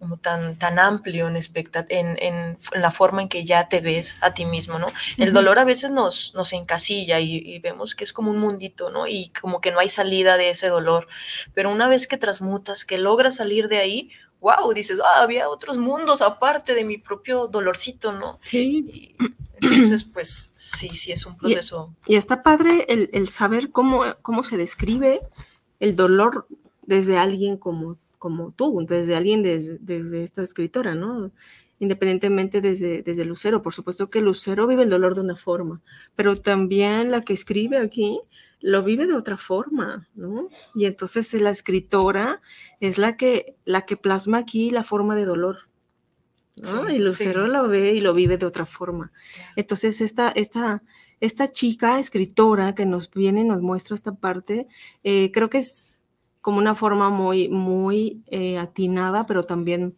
como 0.00 0.16
tan, 0.16 0.58
tan 0.58 0.78
amplio 0.80 1.28
en, 1.28 1.36
en, 1.36 2.18
en- 2.18 2.58
en 2.72 2.82
la 2.82 2.90
forma 2.90 3.22
en 3.22 3.28
que 3.28 3.44
ya 3.44 3.68
te 3.68 3.80
ves 3.80 4.16
a 4.22 4.34
ti 4.34 4.46
mismo, 4.46 4.78
¿no? 4.80 4.86
El 5.18 5.32
dolor 5.32 5.58
a 5.60 5.64
veces 5.64 5.92
nos, 5.92 6.34
nos 6.34 6.52
encasilla 6.54 7.20
y, 7.20 7.36
y 7.36 7.58
vemos 7.60 7.94
que 7.94 8.02
es 8.04 8.12
como 8.12 8.30
un 8.32 8.38
mundito, 8.38 8.90
¿no? 8.90 9.06
Y 9.06 9.28
como 9.40 9.60
que 9.60 9.70
no 9.70 9.78
hay 9.78 9.88
salida 9.90 10.36
de 10.38 10.50
ese 10.50 10.66
dolor. 10.68 11.06
Pero 11.54 11.70
una 11.70 11.86
vez 11.86 12.08
que 12.08 12.16
transmutas, 12.16 12.84
que 12.84 12.98
logras 12.98 13.36
salir 13.36 13.68
de 13.68 13.76
ahí, 13.78 14.10
wow, 14.40 14.72
dices, 14.72 14.98
ah, 15.04 15.22
había 15.22 15.48
otros 15.50 15.76
mundos 15.76 16.22
aparte 16.22 16.74
de 16.74 16.82
mi 16.84 16.96
propio 16.96 17.46
dolorcito, 17.46 18.10
¿no? 18.12 18.40
Sí, 18.42 19.14
Y 19.60 19.66
entonces, 19.66 20.04
pues 20.04 20.52
sí, 20.56 20.88
sí 20.96 21.12
es 21.12 21.26
un 21.26 21.36
proceso. 21.36 21.94
y 22.06 22.16
está 22.16 22.42
padre 22.42 22.86
el, 22.88 23.10
el 23.12 23.28
saber 23.28 23.70
cómo, 23.70 24.02
cómo 24.22 24.42
se 24.44 24.56
describe 24.56 25.20
el 25.78 25.94
dolor 25.94 26.46
desde 26.86 27.18
alguien 27.18 27.58
como, 27.58 27.98
como 28.20 28.52
tú, 28.52 28.86
desde 28.86 29.16
alguien 29.16 29.42
desde, 29.42 29.78
desde 29.80 30.22
esta 30.22 30.42
escritora, 30.42 30.94
¿no? 30.94 31.32
Independientemente 31.78 32.60
desde, 32.60 33.02
desde 33.02 33.24
Lucero. 33.24 33.62
Por 33.62 33.72
supuesto 33.72 34.10
que 34.10 34.20
Lucero 34.20 34.66
vive 34.66 34.82
el 34.82 34.90
dolor 34.90 35.14
de 35.14 35.22
una 35.22 35.36
forma, 35.36 35.80
pero 36.16 36.36
también 36.36 37.10
la 37.10 37.22
que 37.22 37.32
escribe 37.32 37.78
aquí 37.78 38.20
lo 38.60 38.82
vive 38.82 39.06
de 39.06 39.14
otra 39.14 39.38
forma, 39.38 40.06
¿no? 40.14 40.50
Y 40.74 40.84
entonces 40.84 41.32
la 41.40 41.48
escritora 41.48 42.42
es 42.78 42.98
la 42.98 43.16
que, 43.16 43.56
la 43.64 43.86
que 43.86 43.96
plasma 43.96 44.36
aquí 44.36 44.70
la 44.70 44.84
forma 44.84 45.16
de 45.16 45.24
dolor. 45.24 45.70
¿no? 46.56 46.86
Sí, 46.86 46.96
y 46.96 46.98
Lucero 46.98 47.46
sí. 47.46 47.50
lo 47.50 47.68
ve 47.68 47.94
y 47.94 48.02
lo 48.02 48.12
vive 48.12 48.36
de 48.36 48.44
otra 48.44 48.66
forma. 48.66 49.12
Entonces, 49.56 50.02
esta, 50.02 50.28
esta, 50.28 50.82
esta 51.20 51.50
chica 51.50 51.98
escritora 51.98 52.74
que 52.74 52.84
nos 52.84 53.10
viene 53.10 53.40
y 53.40 53.44
nos 53.44 53.62
muestra 53.62 53.94
esta 53.94 54.14
parte, 54.14 54.68
eh, 55.04 55.30
creo 55.32 55.48
que 55.48 55.56
es 55.56 55.96
como 56.40 56.58
una 56.58 56.74
forma 56.74 57.10
muy, 57.10 57.48
muy 57.48 58.22
eh, 58.26 58.58
atinada, 58.58 59.26
pero 59.26 59.42
también 59.42 59.96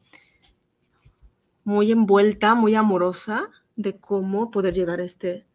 muy 1.64 1.92
envuelta, 1.92 2.54
muy 2.54 2.74
amorosa 2.74 3.48
de 3.76 3.96
cómo 3.98 4.50
poder 4.50 4.74
llegar 4.74 5.00
a 5.00 5.04
este 5.04 5.46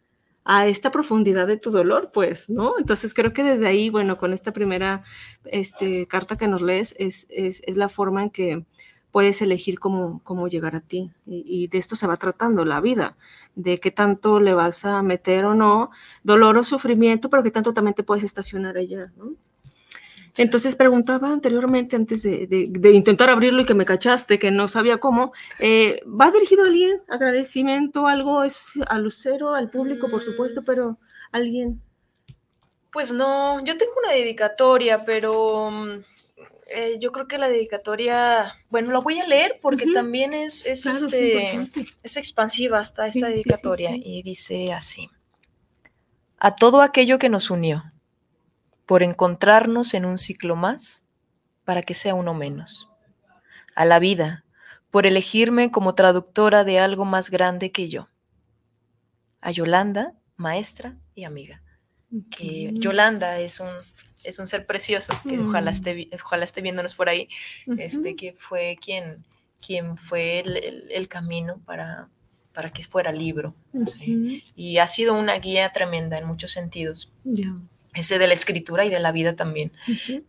a 0.49 0.65
esta 0.65 0.91
profundidad 0.91 1.45
de 1.45 1.57
tu 1.57 1.71
dolor, 1.71 2.09
pues, 2.13 2.49
¿no? 2.49 2.75
Entonces 2.79 3.13
creo 3.13 3.33
que 3.33 3.43
desde 3.43 3.67
ahí, 3.67 3.89
bueno, 3.89 4.17
con 4.17 4.31
esta 4.31 4.53
primera 4.53 5.03
este, 5.43 6.07
carta 6.07 6.37
que 6.37 6.47
nos 6.47 6.61
lees, 6.61 6.95
es, 6.99 7.27
es, 7.29 7.61
es 7.67 7.75
la 7.75 7.89
forma 7.89 8.23
en 8.23 8.29
que 8.29 8.65
puedes 9.11 9.41
elegir 9.41 9.77
cómo, 9.77 10.21
cómo 10.23 10.47
llegar 10.47 10.73
a 10.77 10.79
ti. 10.79 11.11
Y, 11.25 11.43
y, 11.45 11.67
de 11.67 11.77
esto 11.77 11.97
se 11.97 12.07
va 12.07 12.15
tratando 12.15 12.63
la 12.63 12.79
vida, 12.79 13.17
de 13.55 13.77
qué 13.79 13.91
tanto 13.91 14.39
le 14.39 14.53
vas 14.53 14.85
a 14.85 15.03
meter 15.03 15.43
o 15.43 15.53
no, 15.53 15.91
dolor 16.23 16.57
o 16.57 16.63
sufrimiento, 16.63 17.29
pero 17.29 17.43
qué 17.43 17.51
tanto 17.51 17.73
también 17.73 17.95
te 17.95 18.03
puedes 18.03 18.23
estacionar 18.23 18.77
allá, 18.77 19.11
¿no? 19.17 19.35
Entonces 20.37 20.75
preguntaba 20.75 21.31
anteriormente, 21.31 21.95
antes 21.95 22.23
de, 22.23 22.47
de, 22.47 22.67
de, 22.69 22.91
intentar 22.91 23.29
abrirlo 23.29 23.61
y 23.61 23.65
que 23.65 23.73
me 23.73 23.85
cachaste, 23.85 24.39
que 24.39 24.51
no 24.51 24.67
sabía 24.67 24.99
cómo, 24.99 25.33
eh, 25.59 26.01
¿va 26.05 26.31
dirigido 26.31 26.63
a 26.63 26.67
alguien? 26.67 27.01
¿Agradecimiento? 27.07 28.07
¿Algo? 28.07 28.43
¿Es 28.43 28.79
a 28.87 28.99
Lucero, 28.99 29.55
al 29.55 29.69
público, 29.69 30.09
por 30.09 30.21
supuesto, 30.21 30.63
pero 30.63 30.97
alguien? 31.31 31.81
Pues 32.91 33.11
no, 33.11 33.63
yo 33.65 33.77
tengo 33.77 33.93
una 34.03 34.13
dedicatoria, 34.13 35.03
pero 35.05 35.71
eh, 36.69 36.97
yo 36.99 37.11
creo 37.11 37.27
que 37.27 37.37
la 37.37 37.47
dedicatoria, 37.47 38.53
bueno, 38.69 38.91
la 38.91 38.99
voy 38.99 39.19
a 39.19 39.27
leer 39.27 39.59
porque 39.61 39.85
uh 39.85 39.89
-huh. 39.89 39.93
también 39.93 40.33
es, 40.33 40.65
es, 40.65 40.83
claro, 40.83 41.07
este, 41.07 41.69
es 42.03 42.17
expansiva 42.17 42.79
hasta 42.79 43.09
sí, 43.09 43.19
esta 43.19 43.29
dedicatoria 43.29 43.91
sí, 43.91 44.01
sí, 44.01 44.03
y 44.05 44.23
dice 44.23 44.73
así, 44.73 45.09
a 46.39 46.55
todo 46.55 46.81
aquello 46.81 47.19
que 47.19 47.29
nos 47.29 47.49
unió, 47.49 47.83
por 48.87 49.03
encontrarnos 49.03 49.93
en 49.93 50.05
un 50.05 50.17
ciclo 50.17 50.55
más, 50.55 51.07
para 51.65 51.83
que 51.83 51.93
sea 51.93 52.15
uno 52.15 52.33
menos, 52.33 52.89
a 53.75 53.85
la 53.85 53.99
vida, 53.99 54.43
por 54.89 55.05
elegirme 55.05 55.69
como 55.69 55.93
traductora 55.93 56.63
de 56.63 56.79
algo 56.79 57.05
más 57.05 57.29
grande 57.29 57.71
que 57.71 57.89
yo, 57.89 58.09
a 59.41 59.51
Yolanda, 59.51 60.13
maestra 60.37 60.97
y 61.13 61.25
amiga, 61.25 61.61
que 62.31 62.71
Mm. 62.71 62.79
Yolanda 62.79 63.39
es 63.39 63.59
un 63.59 63.69
es 64.23 64.39
un 64.39 64.47
ser 64.47 64.65
precioso, 64.65 65.13
que 65.23 65.37
mm. 65.37 65.47
ojalá, 65.47 65.71
esté, 65.71 66.09
ojalá 66.21 66.43
esté 66.43 66.61
viéndonos 66.61 66.95
por 66.95 67.07
ahí, 67.07 67.29
uh 67.65 67.73
-huh. 67.73 67.79
este, 67.79 68.15
que 68.15 68.33
fue 68.33 68.77
quien, 68.81 69.23
quien 69.65 69.95
fue 69.97 70.39
el, 70.41 70.57
el, 70.57 70.91
el 70.91 71.07
camino 71.07 71.61
para, 71.65 72.09
para 72.51 72.69
que 72.69 72.83
fuera 72.83 73.11
libro. 73.13 73.55
Uh 73.71 73.83
-huh. 73.83 73.87
¿sí? 73.87 74.43
Y 74.55 74.79
ha 74.79 74.87
sido 74.87 75.13
una 75.13 75.35
guía 75.39 75.71
tremenda 75.71 76.17
en 76.17 76.25
muchos 76.25 76.51
sentidos. 76.51 77.13
Yeah. 77.23 77.55
Ese 77.97 78.19
de 78.19 78.27
la 78.27 78.33
escritura 78.33 78.85
y 78.85 78.89
de 78.89 78.99
la 78.99 79.11
vida 79.11 79.35
también. 79.35 79.71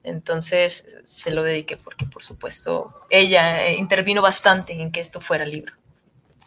Entonces 0.03 0.99
se 1.05 1.31
lo 1.33 1.43
dediqué 1.43 1.77
porque, 1.77 2.07
por 2.07 2.23
supuesto, 2.23 2.95
ella 3.11 3.66
eh, 3.66 3.77
intervino 3.77 4.23
bastante 4.23 4.73
en 4.73 4.91
que 4.91 5.01
esto 5.01 5.21
fuera 5.21 5.45
libro. 5.45 5.75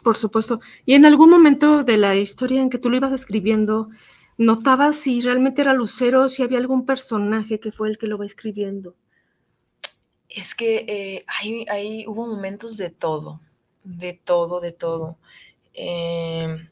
Por 0.02 0.16
supuesto. 0.16 0.60
Y 0.84 0.94
en 0.94 1.06
algún 1.06 1.30
momento 1.30 1.84
de 1.84 1.96
la 1.96 2.16
historia 2.16 2.60
en 2.60 2.70
que 2.70 2.78
tú 2.78 2.90
lo 2.90 2.96
ibas 2.96 3.12
escribiendo, 3.12 3.88
¿notabas 4.36 4.96
si 4.96 5.20
realmente 5.20 5.62
era 5.62 5.74
Lucero, 5.74 6.28
si 6.28 6.42
había 6.42 6.58
algún 6.58 6.84
personaje 6.84 7.60
que 7.60 7.70
fue 7.70 7.88
el 7.88 7.98
que 7.98 8.08
lo 8.08 8.18
va 8.18 8.26
escribiendo? 8.26 8.96
Es 10.28 10.54
que 10.54 10.84
eh, 10.88 11.24
hay, 11.28 11.66
hay, 11.68 12.06
hubo 12.06 12.26
momentos 12.26 12.76
de 12.76 12.90
todo, 12.90 13.40
de 13.84 14.14
todo, 14.14 14.60
de 14.60 14.72
todo. 14.72 15.18
Eh, 15.74 16.68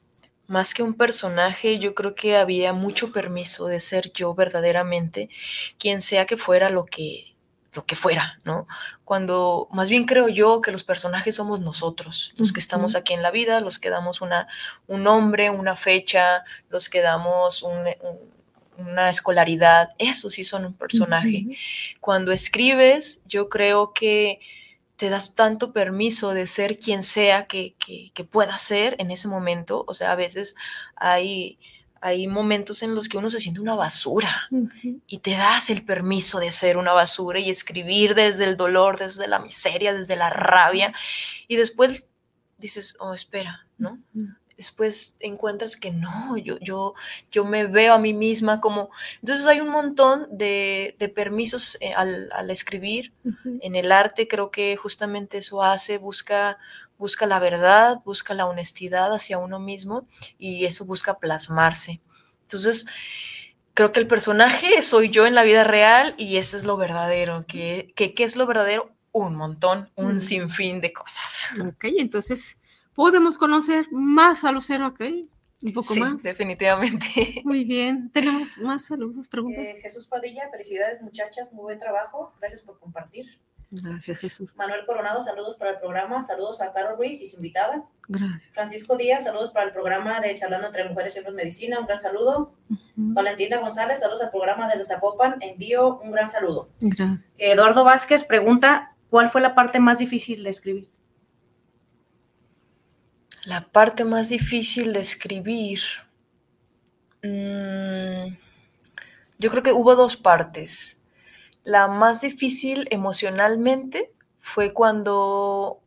más 0.50 0.74
que 0.74 0.82
un 0.82 0.94
personaje, 0.94 1.78
yo 1.78 1.94
creo 1.94 2.16
que 2.16 2.36
había 2.36 2.72
mucho 2.72 3.12
permiso 3.12 3.68
de 3.68 3.78
ser 3.78 4.12
yo 4.12 4.34
verdaderamente, 4.34 5.30
quien 5.78 6.00
sea 6.00 6.26
que 6.26 6.36
fuera 6.36 6.70
lo 6.70 6.86
que, 6.86 7.36
lo 7.72 7.84
que 7.84 7.94
fuera, 7.94 8.40
¿no? 8.42 8.66
Cuando 9.04 9.68
más 9.70 9.90
bien 9.90 10.06
creo 10.06 10.28
yo 10.28 10.60
que 10.60 10.72
los 10.72 10.82
personajes 10.82 11.36
somos 11.36 11.60
nosotros, 11.60 12.32
los 12.36 12.52
que 12.52 12.58
estamos 12.58 12.96
aquí 12.96 13.12
en 13.12 13.22
la 13.22 13.30
vida, 13.30 13.60
los 13.60 13.78
que 13.78 13.90
damos 13.90 14.22
una, 14.22 14.48
un 14.88 15.04
nombre, 15.04 15.50
una 15.50 15.76
fecha, 15.76 16.42
los 16.68 16.88
que 16.88 17.00
damos 17.00 17.62
una 18.76 19.08
escolaridad, 19.08 19.90
eso 19.98 20.30
sí 20.30 20.42
son 20.42 20.64
un 20.64 20.74
personaje. 20.74 21.46
Cuando 22.00 22.32
escribes, 22.32 23.22
yo 23.28 23.48
creo 23.48 23.92
que 23.92 24.40
te 25.00 25.08
das 25.08 25.34
tanto 25.34 25.72
permiso 25.72 26.34
de 26.34 26.46
ser 26.46 26.78
quien 26.78 27.02
sea 27.02 27.46
que, 27.46 27.74
que, 27.78 28.24
pueda 28.24 28.58
ser 28.58 28.96
en 28.98 29.10
ese 29.10 29.28
momento. 29.28 29.82
O 29.88 29.94
sea, 29.94 30.12
a 30.12 30.14
veces 30.14 30.56
hay, 30.94 31.58
hay 32.02 32.26
momentos 32.26 32.82
en 32.82 32.94
los 32.94 33.08
que 33.08 33.16
uno 33.16 33.30
se 33.30 33.40
siente 33.40 33.62
una 33.62 33.74
basura 33.74 34.50
y 35.06 35.18
te 35.20 35.30
das 35.30 35.70
el 35.70 35.86
permiso 35.86 36.38
de 36.38 36.50
ser 36.50 36.76
una 36.76 36.92
basura 36.92 37.40
y 37.40 37.48
escribir 37.48 38.14
desde 38.14 38.44
el 38.44 38.58
dolor, 38.58 38.98
desde 38.98 39.26
la 39.26 39.38
miseria, 39.38 39.94
desde 39.94 40.16
la 40.16 40.28
rabia. 40.28 40.92
Y 41.48 41.56
después 41.56 42.04
dices, 42.58 42.98
oh, 43.00 43.14
espera, 43.14 43.66
¿no? 43.78 43.98
Después 44.60 45.16
encuentras 45.20 45.74
que 45.78 45.90
no, 45.90 46.36
yo, 46.36 46.58
yo, 46.58 46.92
yo 47.32 47.46
me 47.46 47.66
veo 47.66 47.94
a 47.94 47.98
mí 47.98 48.12
misma 48.12 48.60
como... 48.60 48.90
Entonces 49.22 49.46
hay 49.46 49.62
un 49.62 49.70
montón 49.70 50.26
de, 50.30 50.94
permisos 51.14 51.78
eh, 51.80 51.94
al, 51.94 52.50
escribir. 52.50 53.14
En 53.62 53.74
el 53.74 53.90
arte 53.90 54.28
creo 54.28 54.50
que 54.50 54.76
justamente 54.76 55.38
eso 55.38 55.62
hace, 55.62 55.96
busca, 55.96 56.58
busca 56.98 57.24
la 57.24 57.38
verdad, 57.38 58.02
busca 58.04 58.34
la 58.34 58.44
honestidad 58.44 59.14
hacia 59.14 59.38
uno 59.38 59.60
mismo 59.60 60.06
y 60.38 60.66
eso 60.66 60.84
busca 60.84 61.18
plasmarse. 61.18 62.02
Entonces, 62.42 62.84
creo 63.72 63.92
que 63.92 64.00
el 64.00 64.06
personaje 64.06 64.82
soy 64.82 65.08
yo 65.08 65.26
en 65.26 65.34
la 65.34 65.42
vida 65.42 65.64
real 65.64 66.14
y 66.18 66.36
ese 66.36 66.58
es 66.58 66.64
lo 66.64 66.76
verdadero. 66.76 67.46
que 67.46 67.94
qué 67.96 68.24
es 68.24 68.36
lo 68.36 68.44
verdadero? 68.44 68.92
Un 69.10 69.36
montón, 69.36 69.90
un 69.94 70.16
mm. 70.16 70.20
sinfín 70.20 70.82
de 70.82 70.92
cosas. 70.92 71.48
Ok, 71.66 71.86
entonces 71.96 72.59
podemos 73.00 73.38
conocer 73.38 73.86
más 73.92 74.44
a 74.44 74.52
Lucero 74.52 74.88
¿ok? 74.88 75.00
Un 75.62 75.72
poco 75.72 75.94
sí, 75.94 76.00
más. 76.00 76.22
Definitivamente. 76.22 77.40
Muy 77.44 77.64
bien. 77.64 78.10
Tenemos 78.12 78.58
más 78.58 78.84
saludos, 78.84 79.26
preguntas. 79.26 79.64
Eh, 79.64 79.74
Jesús 79.80 80.06
Padilla, 80.06 80.50
felicidades 80.50 81.00
muchachas, 81.00 81.54
muy 81.54 81.62
buen 81.62 81.78
trabajo. 81.78 82.34
Gracias 82.40 82.62
por 82.62 82.78
compartir. 82.78 83.40
Gracias, 83.70 84.18
Jesús. 84.18 84.54
Manuel 84.54 84.84
Coronado, 84.84 85.18
saludos 85.20 85.56
para 85.56 85.70
el 85.70 85.78
programa. 85.78 86.20
Saludos 86.20 86.60
a 86.60 86.72
Carol 86.72 86.98
Ruiz 86.98 87.22
y 87.22 87.26
su 87.26 87.36
invitada. 87.36 87.86
Gracias. 88.06 88.52
Francisco 88.52 88.98
Díaz, 88.98 89.24
saludos 89.24 89.50
para 89.50 89.64
el 89.64 89.72
programa 89.72 90.20
de 90.20 90.34
Charlando 90.34 90.66
entre 90.66 90.86
Mujeres 90.86 91.16
y 91.16 91.20
Hombres 91.20 91.36
Medicina. 91.36 91.80
Un 91.80 91.86
gran 91.86 91.98
saludo. 91.98 92.52
Valentina 92.96 93.60
González, 93.60 94.00
saludos 94.00 94.20
al 94.20 94.30
programa 94.30 94.68
desde 94.68 94.84
Zapopan. 94.84 95.36
Envío 95.40 96.00
un 96.00 96.10
gran 96.10 96.28
saludo. 96.28 96.68
Gracias. 96.80 97.30
Eduardo 97.38 97.82
Vázquez 97.82 98.24
pregunta: 98.24 98.94
¿Cuál 99.08 99.30
fue 99.30 99.40
la 99.40 99.54
parte 99.54 99.80
más 99.80 99.98
difícil 99.98 100.44
de 100.44 100.50
escribir? 100.50 100.90
La 103.50 103.66
parte 103.66 104.04
más 104.04 104.28
difícil 104.28 104.92
de 104.92 105.00
escribir. 105.00 105.80
Mm, 107.24 108.36
yo 109.38 109.50
creo 109.50 109.64
que 109.64 109.72
hubo 109.72 109.96
dos 109.96 110.16
partes. 110.16 111.02
La 111.64 111.88
más 111.88 112.20
difícil 112.20 112.86
emocionalmente 112.92 114.12
fue 114.38 114.72
cuando 114.72 115.82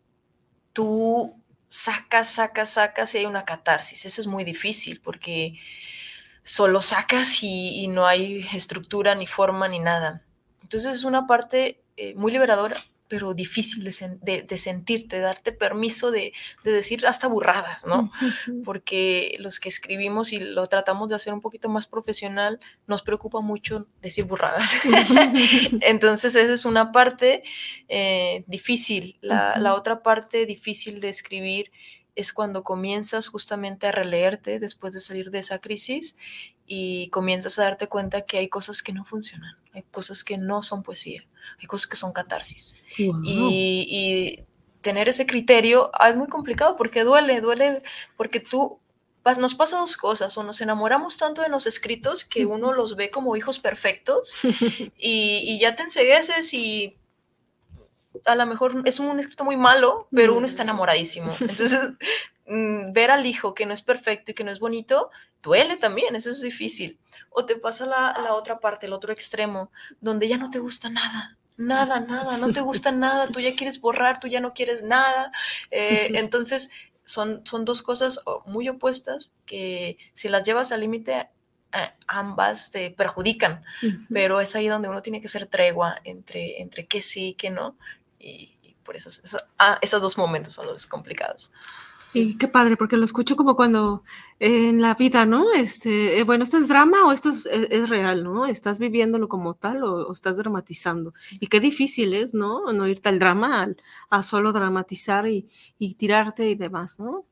tú 0.73 1.41
sacas, 1.69 2.33
sacas, 2.33 2.71
sacas 2.71 3.15
y 3.15 3.19
hay 3.19 3.25
una 3.27 3.45
catarsis. 3.45 4.05
Eso 4.05 4.19
es 4.19 4.27
muy 4.27 4.43
difícil 4.43 4.99
porque 4.99 5.57
solo 6.43 6.81
sacas 6.81 7.43
y, 7.43 7.87
no 7.87 8.05
hay 8.05 8.45
estructura, 8.53 9.15
ni 9.15 9.25
forma, 9.25 9.69
ni 9.69 9.79
nada. 9.79 10.25
Entonces 10.61 10.95
es 10.95 11.05
una 11.05 11.27
parte 11.27 11.81
eh, 11.95 12.13
muy 12.15 12.33
liberadora 12.33 12.75
pero 13.13 13.35
difícil 13.35 13.83
de, 13.83 14.57
sentirte, 14.57 15.19
darte 15.19 15.51
permiso 15.51 16.09
de, 16.09 16.33
decir 16.63 17.05
hasta 17.05 17.27
burradas, 17.27 17.85
¿no? 17.85 18.11
Porque 18.65 19.35
los 19.37 19.59
que 19.59 19.69
escribimos 19.69 20.33
y 20.33 20.39
lo 20.39 20.65
tratamos 20.65 21.09
de 21.09 21.15
hacer 21.15 21.31
un 21.31 21.39
poquito 21.39 21.69
más 21.69 21.85
profesional, 21.85 22.59
nos 22.87 23.03
preocupa 23.03 23.39
mucho 23.39 23.85
decir 24.01 24.25
burradas. 24.25 24.81
Entonces 25.81 26.33
esa 26.35 26.51
es 26.51 26.65
una 26.65 26.91
parte 26.91 27.43
eh, 27.87 28.45
difícil. 28.47 29.19
La, 29.21 29.59
la 29.59 29.75
otra 29.75 30.01
parte 30.01 30.47
difícil 30.47 30.99
de 30.99 31.09
escribir 31.09 31.71
es 32.15 32.33
cuando 32.33 32.63
comienzas 32.63 33.27
justamente 33.27 33.85
a 33.85 33.91
releerte 33.91 34.57
después 34.57 34.91
de 34.91 35.01
salir 35.01 35.29
de 35.29 35.37
esa 35.37 35.59
crisis 35.59 36.17
y 36.65 37.09
comienzas 37.09 37.59
a 37.59 37.65
darte 37.65 37.85
cuenta 37.85 38.23
que 38.23 38.39
hay 38.39 38.49
cosas 38.49 38.81
que 38.81 38.91
no 38.91 39.05
funcionan, 39.05 39.55
hay 39.71 39.83
cosas 39.83 40.23
que 40.23 40.39
no 40.39 40.63
son 40.63 40.81
poesía 40.81 41.27
hay 41.59 41.65
cosas 41.67 41.87
que 41.87 41.95
son 41.95 42.11
catarsis. 42.11 42.85
Y, 42.97 44.43
tener 44.81 45.07
ese 45.07 45.25
criterio 45.25 45.89
ah, 45.93 46.09
es 46.09 46.17
muy 46.17 46.27
complicado 46.27 46.75
porque 46.75 47.05
duele, 47.05 47.39
duele, 47.39 47.83
porque 48.17 48.41
tú 48.41 48.81
nos 49.39 49.55
pasa 49.55 49.77
dos 49.77 49.95
cosas, 49.95 50.37
o 50.37 50.43
nos 50.43 50.59
enamoramos 50.59 51.17
tanto 51.17 51.41
de 51.41 51.47
los 51.47 51.65
escritos 51.65 52.25
que 52.25 52.45
uno 52.45 52.73
los 52.73 52.97
ve 52.97 53.09
como 53.09 53.37
hijos 53.37 53.59
perfectos 53.59 54.33
y, 54.97 55.57
ya 55.57 55.75
te 55.75 55.83
ensegueces 55.83 56.53
y 56.53 56.97
a 58.25 58.35
lo 58.35 58.45
mejor 58.45 58.81
es 58.85 58.99
un 58.99 59.19
escrito 59.19 59.45
muy 59.45 59.57
malo, 59.57 60.07
pero 60.11 60.35
uno 60.35 60.45
está 60.45 60.63
enamoradísimo. 60.63 61.31
Entonces, 61.39 61.79
ver 62.45 63.11
al 63.11 63.25
hijo 63.25 63.53
que 63.53 63.65
no 63.65 63.73
es 63.73 63.81
perfecto 63.81 64.31
y 64.31 64.33
que 64.33 64.43
no 64.43 64.51
es 64.51 64.59
bonito, 64.59 65.09
duele 65.41 65.77
también, 65.77 66.15
eso 66.15 66.29
es 66.29 66.41
difícil. 66.41 66.99
O 67.29 67.45
te 67.45 67.55
pasa 67.55 67.85
la, 67.85 68.17
la 68.23 68.33
otra 68.33 68.59
parte, 68.59 68.85
el 68.85 68.93
otro 68.93 69.11
extremo, 69.13 69.71
donde 70.01 70.27
ya 70.27 70.37
no 70.37 70.49
te 70.49 70.59
gusta 70.59 70.89
nada 70.89 71.37
nada, 71.57 71.99
nada, 71.99 72.37
no 72.37 72.51
te 72.51 72.61
gusta 72.61 72.91
nada, 72.91 73.27
tú 73.27 73.39
ya 73.39 73.55
quieres 73.55 73.79
borrar, 73.79 74.19
tú 74.19 74.27
ya 74.27 74.39
no 74.39 74.53
quieres 74.53 74.83
nada. 74.83 75.31
Eh, 75.71 76.11
entonces, 76.15 76.71
son, 77.05 77.45
son 77.45 77.65
dos 77.65 77.81
cosas 77.81 78.19
muy 78.45 78.69
opuestas 78.69 79.31
que 79.45 79.97
si 80.13 80.29
las 80.29 80.43
llevas 80.43 80.71
al 80.71 80.81
límite, 80.81 81.29
eh, 81.73 81.91
ambas 82.07 82.71
te 82.71 82.91
perjudican, 82.91 83.63
pero 84.11 84.39
es 84.39 84.55
ahí 84.55 84.67
donde 84.67 84.89
uno 84.89 85.01
tiene 85.01 85.21
que 85.21 85.27
ser 85.27 85.47
tregua 85.47 85.99
entre, 86.03 86.61
entre 86.61 86.85
que 86.85 87.01
sí 87.01 87.29
y 87.29 87.33
que 87.33 87.49
no. 87.49 87.77
Y, 88.19 88.51
por 88.83 88.97
eso, 88.97 89.09
ah, 89.59 89.79
esos 89.81 90.01
dos 90.01 90.17
momentos 90.17 90.53
son 90.53 90.67
los 90.67 90.87
complicados. 90.87 91.53
Y 92.13 92.37
qué 92.37 92.47
padre, 92.47 92.77
porque 92.77 92.95
lo 92.95 93.05
escucho 93.05 93.35
como 93.35 93.55
cuando 93.55 94.03
en 94.39 94.81
la 94.81 94.93
vida, 94.93 95.25
¿no? 95.25 95.51
Este, 95.53 96.19
eh, 96.19 96.23
bueno, 96.23 96.43
esto 96.43 96.59
es 96.59 96.67
drama 96.67 97.05
o 97.07 97.11
esto 97.11 97.29
es, 97.29 97.89
real, 97.89 98.23
¿no? 98.23 98.45
Estás 98.45 98.77
viviéndolo 98.77 99.27
como 99.27 99.55
tal 99.55 99.83
o, 99.83 100.13
estás 100.13 100.37
dramatizando. 100.37 101.15
Y 101.39 101.47
qué 101.47 101.59
difícil 101.59 102.13
es, 102.13 102.35
¿no? 102.35 102.71
No 102.71 102.87
irte 102.87 103.09
al 103.09 103.17
drama, 103.17 103.67
a 104.11 104.23
solo 104.23 104.53
dramatizar 104.53 105.25
y, 105.27 105.49
tirarte 105.95 106.49
y 106.49 106.55
demás, 106.55 106.99
¿no? 106.99 107.25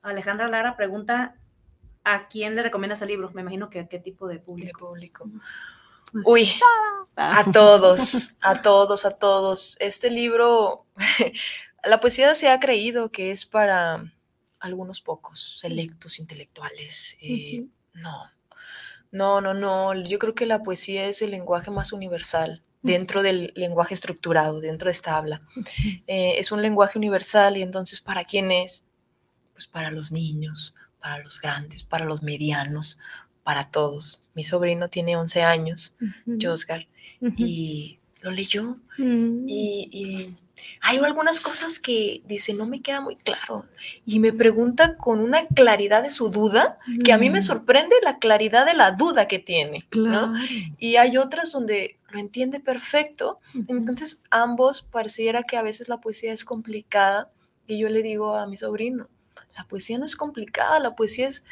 Alejandra 0.00 0.48
Lara 0.48 0.74
pregunta, 0.74 1.36
¿a 2.02 2.28
quién 2.28 2.56
le 2.56 2.62
recomiendas 2.62 3.02
el 3.02 3.08
libro? 3.08 3.30
Me 3.34 3.42
imagino 3.42 3.68
que 3.68 3.80
a 3.80 3.88
qué 3.88 3.98
tipo 3.98 4.26
de 4.26 4.38
público. 4.38 4.88
público. 4.88 5.30
Uy, 6.24 6.48
a 7.16 7.44
todos, 7.52 8.36
a 8.40 8.62
todos, 8.62 9.04
a 9.04 9.18
todos. 9.18 9.76
Este 9.80 10.10
libro 10.10 10.86
La 11.84 12.00
poesía 12.00 12.34
se 12.34 12.48
ha 12.48 12.58
creído 12.58 13.10
que 13.10 13.30
es 13.30 13.44
para 13.44 14.12
algunos 14.60 15.00
pocos, 15.00 15.58
selectos, 15.60 16.18
intelectuales. 16.18 17.16
Eh, 17.20 17.66
no, 17.94 18.30
no, 19.10 19.40
no, 19.40 19.54
no. 19.54 19.94
Yo 19.94 20.18
creo 20.18 20.34
que 20.34 20.46
la 20.46 20.62
poesía 20.62 21.06
es 21.06 21.22
el 21.22 21.30
lenguaje 21.30 21.70
más 21.70 21.92
universal 21.92 22.62
dentro 22.82 23.22
del 23.22 23.52
lenguaje 23.54 23.94
estructurado, 23.94 24.60
dentro 24.60 24.86
de 24.86 24.92
esta 24.92 25.16
habla. 25.16 25.40
Eh, 26.06 26.38
es 26.38 26.52
un 26.52 26.62
lenguaje 26.62 26.98
universal 26.98 27.56
y 27.56 27.62
entonces, 27.62 28.00
¿para 28.00 28.24
quién 28.24 28.50
es? 28.50 28.86
Pues 29.52 29.66
para 29.66 29.90
los 29.90 30.10
niños, 30.10 30.74
para 31.00 31.22
los 31.22 31.40
grandes, 31.40 31.84
para 31.84 32.04
los 32.04 32.22
medianos, 32.22 32.98
para 33.42 33.70
todos. 33.70 34.22
Mi 34.34 34.42
sobrino 34.42 34.88
tiene 34.88 35.16
11 35.16 35.42
años, 35.42 35.96
Josgar, 36.40 36.86
y 37.36 37.98
lo 38.20 38.30
leyó 38.30 38.78
mm. 38.96 39.44
y 39.48 40.36
hay 40.80 40.98
algunas 40.98 41.40
cosas 41.40 41.78
que 41.78 42.22
dice, 42.26 42.54
no 42.54 42.66
me 42.66 42.82
queda 42.82 43.00
muy 43.00 43.16
claro. 43.16 43.66
Y 44.06 44.18
me 44.18 44.32
pregunta 44.32 44.96
con 44.96 45.20
una 45.20 45.46
claridad 45.46 46.02
de 46.02 46.10
su 46.10 46.30
duda, 46.30 46.78
que 47.04 47.12
a 47.12 47.18
mí 47.18 47.30
me 47.30 47.42
sorprende 47.42 47.96
la 48.02 48.18
claridad 48.18 48.66
de 48.66 48.74
la 48.74 48.92
duda 48.92 49.28
que 49.28 49.38
tiene. 49.38 49.86
¿no? 49.94 50.34
Y 50.78 50.96
hay 50.96 51.16
otras 51.16 51.52
donde 51.52 51.98
lo 52.10 52.18
entiende 52.18 52.60
perfecto. 52.60 53.40
Entonces, 53.68 54.22
ambos 54.30 54.82
pareciera 54.82 55.42
que 55.42 55.56
a 55.56 55.62
veces 55.62 55.88
la 55.88 56.00
poesía 56.00 56.32
es 56.32 56.44
complicada. 56.44 57.30
Y 57.66 57.78
yo 57.78 57.88
le 57.88 58.02
digo 58.02 58.34
a 58.34 58.46
mi 58.46 58.56
sobrino, 58.56 59.08
la 59.56 59.64
poesía 59.64 59.98
no 59.98 60.06
es 60.06 60.16
complicada, 60.16 60.78
la 60.78 60.94
poesía 60.94 61.26
es, 61.26 61.44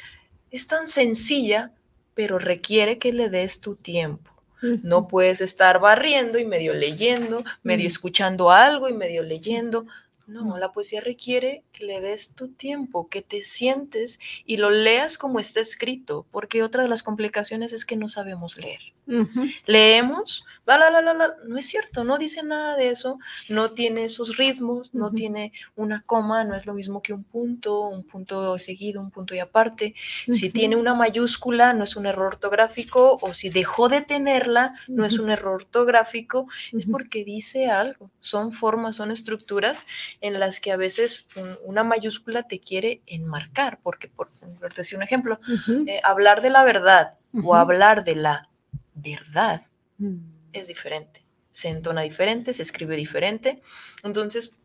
es 0.50 0.66
tan 0.66 0.86
sencilla, 0.86 1.72
pero 2.14 2.38
requiere 2.38 2.98
que 2.98 3.12
le 3.12 3.28
des 3.28 3.60
tu 3.60 3.74
tiempo. 3.74 4.35
No 4.82 5.08
puedes 5.08 5.40
estar 5.40 5.80
barriendo 5.80 6.38
y 6.38 6.44
medio 6.44 6.74
leyendo, 6.74 7.44
medio 7.62 7.86
escuchando 7.86 8.50
algo 8.50 8.88
y 8.88 8.92
medio 8.92 9.22
leyendo. 9.22 9.86
No, 10.26 10.58
la 10.58 10.72
poesía 10.72 11.00
requiere 11.00 11.62
que 11.72 11.84
le 11.84 12.00
des 12.00 12.34
tu 12.34 12.48
tiempo, 12.48 13.08
que 13.08 13.22
te 13.22 13.42
sientes 13.42 14.18
y 14.44 14.56
lo 14.56 14.70
leas 14.70 15.18
como 15.18 15.38
está 15.38 15.60
escrito, 15.60 16.26
porque 16.32 16.64
otra 16.64 16.82
de 16.82 16.88
las 16.88 17.04
complicaciones 17.04 17.72
es 17.72 17.84
que 17.84 17.96
no 17.96 18.08
sabemos 18.08 18.56
leer. 18.56 18.95
Ujú. 19.06 19.44
Leemos, 19.66 20.44
la, 20.66 20.76
la, 20.78 20.90
la, 20.90 21.00
la, 21.00 21.14
la, 21.14 21.34
no 21.46 21.58
es 21.58 21.66
cierto, 21.68 22.02
no 22.02 22.18
dice 22.18 22.42
nada 22.42 22.74
de 22.76 22.90
eso, 22.90 23.18
no 23.48 23.70
tiene 23.70 24.02
esos 24.04 24.36
ritmos, 24.36 24.92
no 24.94 25.12
tiene 25.12 25.52
una 25.76 26.02
coma, 26.02 26.42
no 26.42 26.56
es 26.56 26.66
lo 26.66 26.74
mismo 26.74 27.02
que 27.02 27.12
un 27.12 27.22
punto, 27.22 27.82
un 27.82 28.02
punto 28.02 28.58
seguido, 28.58 29.00
un 29.00 29.12
punto 29.12 29.34
y 29.34 29.38
aparte. 29.38 29.94
Si 30.32 30.50
tiene 30.50 30.74
una 30.76 30.94
mayúscula, 30.94 31.72
no 31.72 31.84
es 31.84 31.94
un 31.94 32.06
error 32.06 32.26
ortográfico, 32.34 33.18
o 33.22 33.32
si 33.32 33.48
dejó 33.48 33.88
de 33.88 34.00
tenerla, 34.00 34.74
no 34.88 35.04
es 35.04 35.18
un 35.20 35.30
error 35.30 35.54
ortográfico, 35.54 36.48
es 36.72 36.84
porque 36.86 37.24
dice 37.24 37.70
algo. 37.70 38.10
Son 38.20 38.50
formas, 38.50 38.96
son 38.96 39.12
estructuras 39.12 39.86
en 40.20 40.40
las 40.40 40.58
que 40.60 40.72
a 40.72 40.76
veces 40.76 41.28
un- 41.36 41.56
una 41.64 41.84
mayúscula 41.84 42.42
te 42.42 42.58
quiere 42.58 43.02
enmarcar, 43.06 43.78
porque, 43.84 44.08
por, 44.08 44.30
por 44.60 44.74
decir 44.74 44.96
un 44.98 45.04
ejemplo, 45.04 45.38
eh, 45.86 46.00
hablar 46.02 46.42
de 46.42 46.50
la 46.50 46.64
verdad 46.64 47.18
o 47.44 47.54
hablar 47.54 48.02
de 48.04 48.16
la 48.16 48.48
verdad 48.96 49.66
Mm. 49.98 50.16
es 50.52 50.68
diferente. 50.68 51.24
Se 51.50 51.68
entona 51.68 52.02
diferente, 52.02 52.52
se 52.52 52.62
escribe 52.62 52.96
diferente. 52.96 53.62
Entonces, 54.02 54.58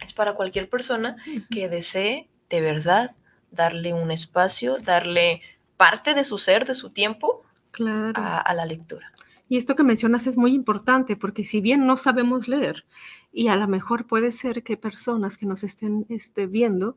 es 0.00 0.12
para 0.12 0.34
cualquier 0.34 0.68
persona 0.68 1.16
que 1.50 1.68
desee 1.70 2.28
de 2.50 2.60
verdad 2.60 3.12
darle 3.50 3.94
un 3.94 4.10
espacio, 4.10 4.76
darle 4.78 5.40
parte 5.78 6.12
de 6.14 6.24
su 6.24 6.36
ser, 6.38 6.66
de 6.66 6.74
su 6.74 6.90
tiempo 6.90 7.42
Claro. 7.70 8.12
a, 8.16 8.40
a 8.40 8.54
la 8.54 8.66
lectura. 8.66 9.10
Y 9.48 9.56
esto 9.56 9.74
que 9.76 9.82
mencionas 9.84 10.26
es 10.26 10.36
muy 10.36 10.52
importante 10.54 11.16
porque 11.16 11.44
si 11.44 11.60
bien 11.60 11.86
no 11.86 11.96
sabemos 11.96 12.46
leer, 12.48 12.84
y 13.32 13.48
a 13.48 13.56
lo 13.56 13.66
mejor 13.68 14.06
puede 14.06 14.30
ser 14.30 14.62
que 14.62 14.76
personas 14.76 15.36
que 15.38 15.46
nos 15.46 15.64
estén 15.64 16.04
este, 16.08 16.46
viendo, 16.46 16.96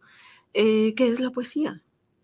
eh, 0.54 0.94
¿qué 0.96 1.08
es 1.10 1.20
la 1.20 1.32
poesía? 1.32 1.82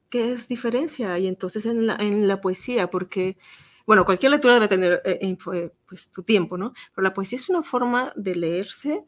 ¿Qué 0.09 0.32
es 0.32 0.47
diferencia? 0.47 1.18
Y 1.20 1.28
entonces 1.28 1.66
en 1.66 1.88
la, 1.88 1.95
en 1.95 2.28
la 2.28 2.39
poesía, 2.41 2.89
porque, 2.89 3.38
bueno, 3.86 4.05
cualquier 4.05 4.31
lectura 4.31 4.53
debe 4.55 4.67
tener 4.67 5.01
eh, 5.05 5.19
eh, 5.21 5.71
pues, 5.88 6.09
tu 6.11 6.23
tiempo, 6.23 6.57
¿no? 6.57 6.73
Pero 6.95 7.03
la 7.03 7.13
poesía 7.13 7.38
es 7.38 7.49
una 7.49 7.63
forma 7.63 8.13
de 8.15 8.36
leerse 8.36 9.03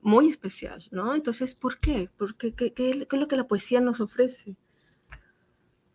muy 0.00 0.28
especial, 0.28 0.86
¿no? 0.90 1.14
Entonces, 1.14 1.54
¿por 1.54 1.78
qué? 1.78 2.08
¿Por 2.16 2.36
qué? 2.36 2.54
¿Qué, 2.54 2.72
qué- 2.72 3.06
qué 3.06 3.16
es 3.16 3.20
lo 3.20 3.28
que 3.28 3.36
la 3.36 3.46
poesía 3.48 3.80
nos 3.80 4.00
ofrece? 4.00 4.56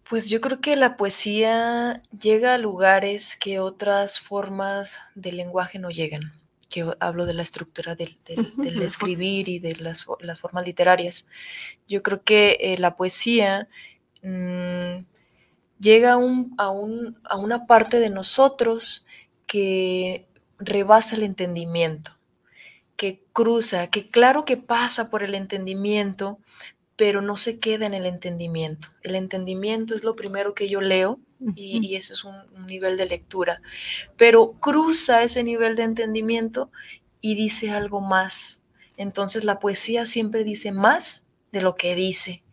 Pues 0.09 0.29
yo 0.29 0.41
creo 0.41 0.59
que 0.59 0.75
la 0.75 0.97
poesía 0.97 2.03
llega 2.19 2.53
a 2.55 2.57
lugares 2.57 3.37
que 3.37 3.59
otras 3.59 4.19
formas 4.19 4.99
de 5.15 5.31
lenguaje 5.31 5.79
no 5.79 5.89
llegan. 5.89 6.33
Que 6.69 6.85
hablo 6.99 7.25
de 7.25 7.33
la 7.33 7.41
estructura 7.43 7.95
del, 7.95 8.17
del- 8.25 8.53
del 8.57 8.81
escribir 8.81 9.47
y 9.47 9.59
de 9.59 9.75
las, 9.77 10.05
las 10.19 10.39
formas 10.39 10.65
literarias. 10.65 11.29
Yo 11.87 12.03
creo 12.03 12.23
que 12.23 12.57
eh, 12.59 12.77
la 12.77 12.95
poesía 12.97 13.69
mm, 14.21 15.05
llega 15.81 16.13
a, 16.13 16.17
un- 16.17 16.55
a 16.59 16.71
un- 16.71 17.19
a 17.25 17.37
una 17.37 17.67
parte 17.67 17.99
de 17.99 18.11
nosotros 18.11 19.05
que 19.47 20.27
rebasa 20.59 21.17
el 21.17 21.23
entendimiento, 21.23 22.13
que 22.97 23.23
cruza, 23.33 23.87
que 23.87 24.09
claro 24.09 24.45
que 24.45 24.57
pasa 24.57 25.09
por 25.09 25.23
el 25.23 25.35
entendimiento, 25.35 26.39
pero 26.95 27.21
no 27.21 27.37
se 27.37 27.59
queda 27.59 27.85
en 27.87 27.93
el 27.95 28.05
entendimiento. 28.05 28.89
El 29.03 29.15
entendimiento 29.15 29.95
es 29.95 30.03
lo 30.03 30.15
primero 30.15 30.53
que 30.53 30.69
yo 30.69 30.81
leo 30.81 31.19
y, 31.55 31.79
y 31.85 31.95
ese 31.95 32.13
es 32.13 32.23
un, 32.23 32.35
un 32.55 32.67
nivel 32.67 32.97
de 32.97 33.07
lectura, 33.07 33.61
pero 34.17 34.53
cruza 34.59 35.23
ese 35.23 35.43
nivel 35.43 35.75
de 35.75 35.83
entendimiento 35.83 36.71
y 37.21 37.35
dice 37.35 37.71
algo 37.71 38.01
más. 38.01 38.63
Entonces 38.97 39.43
la 39.45 39.59
poesía 39.59 40.05
siempre 40.05 40.43
dice 40.43 40.71
más 40.71 41.31
de 41.51 41.61
lo 41.61 41.75
que 41.75 41.95
dice. 41.95 42.43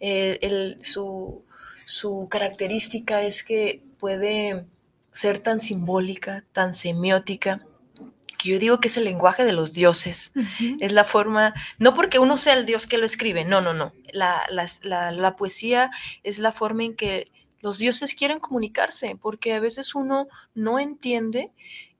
El- 0.00 0.38
el- 0.42 0.78
su, 0.84 1.43
su 1.84 2.28
característica 2.30 3.22
es 3.22 3.42
que 3.42 3.82
puede 3.98 4.64
ser 5.12 5.38
tan 5.38 5.60
simbólica, 5.60 6.44
tan 6.52 6.74
semiótica, 6.74 7.64
que 8.38 8.50
yo 8.50 8.58
digo 8.58 8.80
que 8.80 8.88
es 8.88 8.96
el 8.96 9.04
lenguaje 9.04 9.44
de 9.44 9.52
los 9.52 9.72
dioses. 9.72 10.32
Es 10.80 10.92
la 10.92 11.04
forma, 11.04 11.54
no 11.78 11.94
porque 11.94 12.18
uno 12.18 12.36
sea 12.36 12.54
el 12.54 12.66
dios 12.66 12.86
que 12.86 12.98
lo 12.98 13.06
escribe, 13.06 13.44
no, 13.44 13.60
no, 13.60 13.74
no. 13.74 13.92
La, 14.12 14.42
la- 14.50 15.12
la 15.12 15.36
poesía 15.36 15.90
es 16.22 16.38
la 16.38 16.52
forma 16.52 16.84
en 16.84 16.96
que 16.96 17.30
los 17.60 17.78
dioses 17.78 18.14
quieren 18.14 18.40
comunicarse, 18.40 19.16
porque 19.20 19.54
a 19.54 19.60
veces 19.60 19.94
uno 19.94 20.28
no 20.54 20.78
entiende 20.78 21.52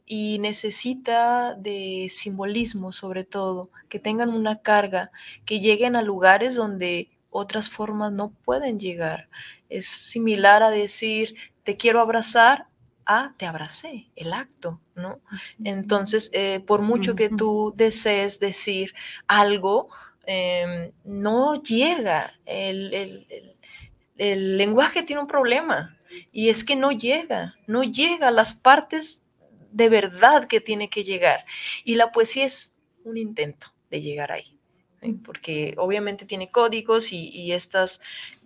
y 0.07 0.39
necesita 0.41 1.55
de 1.55 2.09
simbolismo 2.11 2.93
sobre 2.93 3.24
todo, 3.24 3.70
que 3.89 3.99
tengan 3.99 4.28
una 4.30 4.61
carga, 4.61 5.11
que 5.47 5.61
lleguen 5.61 5.97
a 5.97 6.03
lugares 6.03 6.55
donde 6.57 7.09
otras 7.30 7.70
formas 7.70 8.12
no 8.12 8.30
pueden 8.45 8.78
llegar. 8.78 9.28
Es 9.68 9.86
similar 9.86 10.62
a 10.62 10.70
decir, 10.70 11.34
te 11.62 11.76
quiero 11.76 12.00
abrazar, 12.00 12.68
a 13.06 13.34
te 13.36 13.46
abracé, 13.46 14.10
el 14.16 14.32
acto, 14.32 14.80
¿no? 14.94 15.20
Entonces, 15.64 16.30
eh, 16.32 16.60
por 16.66 16.80
mucho 16.82 17.14
que 17.16 17.28
tú 17.36 17.74
desees 17.76 18.40
decir 18.40 18.94
algo, 19.26 19.88
em, 20.26 20.92
no 21.04 21.62
llega. 21.62 22.32
El, 22.46 22.94
el- 22.94 23.26
el- 23.30 23.56
el 24.16 24.56
lenguaje 24.58 25.02
tiene 25.02 25.20
un 25.22 25.26
problema 25.28 25.98
y 26.32 26.48
es 26.48 26.64
que 26.64 26.76
no 26.76 26.92
llega, 26.92 27.56
no 27.66 27.82
llega 27.82 28.28
a 28.28 28.30
las 28.30 28.52
partes 28.54 29.26
de 29.72 29.88
verdad 29.88 30.46
que 30.46 30.60
tiene 30.60 30.88
que 30.88 31.02
llegar. 31.04 31.44
Y 31.84 31.96
la 31.96 32.12
poesía 32.12 32.44
es 32.46 32.78
un 33.04 33.16
intento 33.18 33.66
de 33.90 34.00
llegar 34.00 34.30
ahí, 34.32 34.58
porque 35.24 35.74
obviamente 35.76 36.24
tiene 36.24 36.50
códigos 36.50 37.12
y, 37.12 37.28
y 37.28 37.52
estas, 37.52 38.00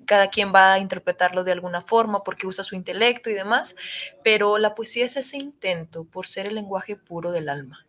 cada 0.08 0.28
quien 0.30 0.52
va 0.52 0.72
a 0.72 0.78
interpretarlo 0.80 1.44
de 1.44 1.52
alguna 1.52 1.82
forma 1.82 2.24
porque 2.24 2.46
usa 2.46 2.64
su 2.64 2.74
intelecto 2.74 3.28
y 3.28 3.34
demás, 3.34 3.76
pero 4.24 4.56
la 4.56 4.74
poesía 4.74 5.04
es 5.04 5.18
ese 5.18 5.36
intento 5.36 6.04
por 6.04 6.26
ser 6.26 6.46
el 6.46 6.54
lenguaje 6.54 6.96
puro 6.96 7.30
del 7.30 7.50
alma. 7.50 7.86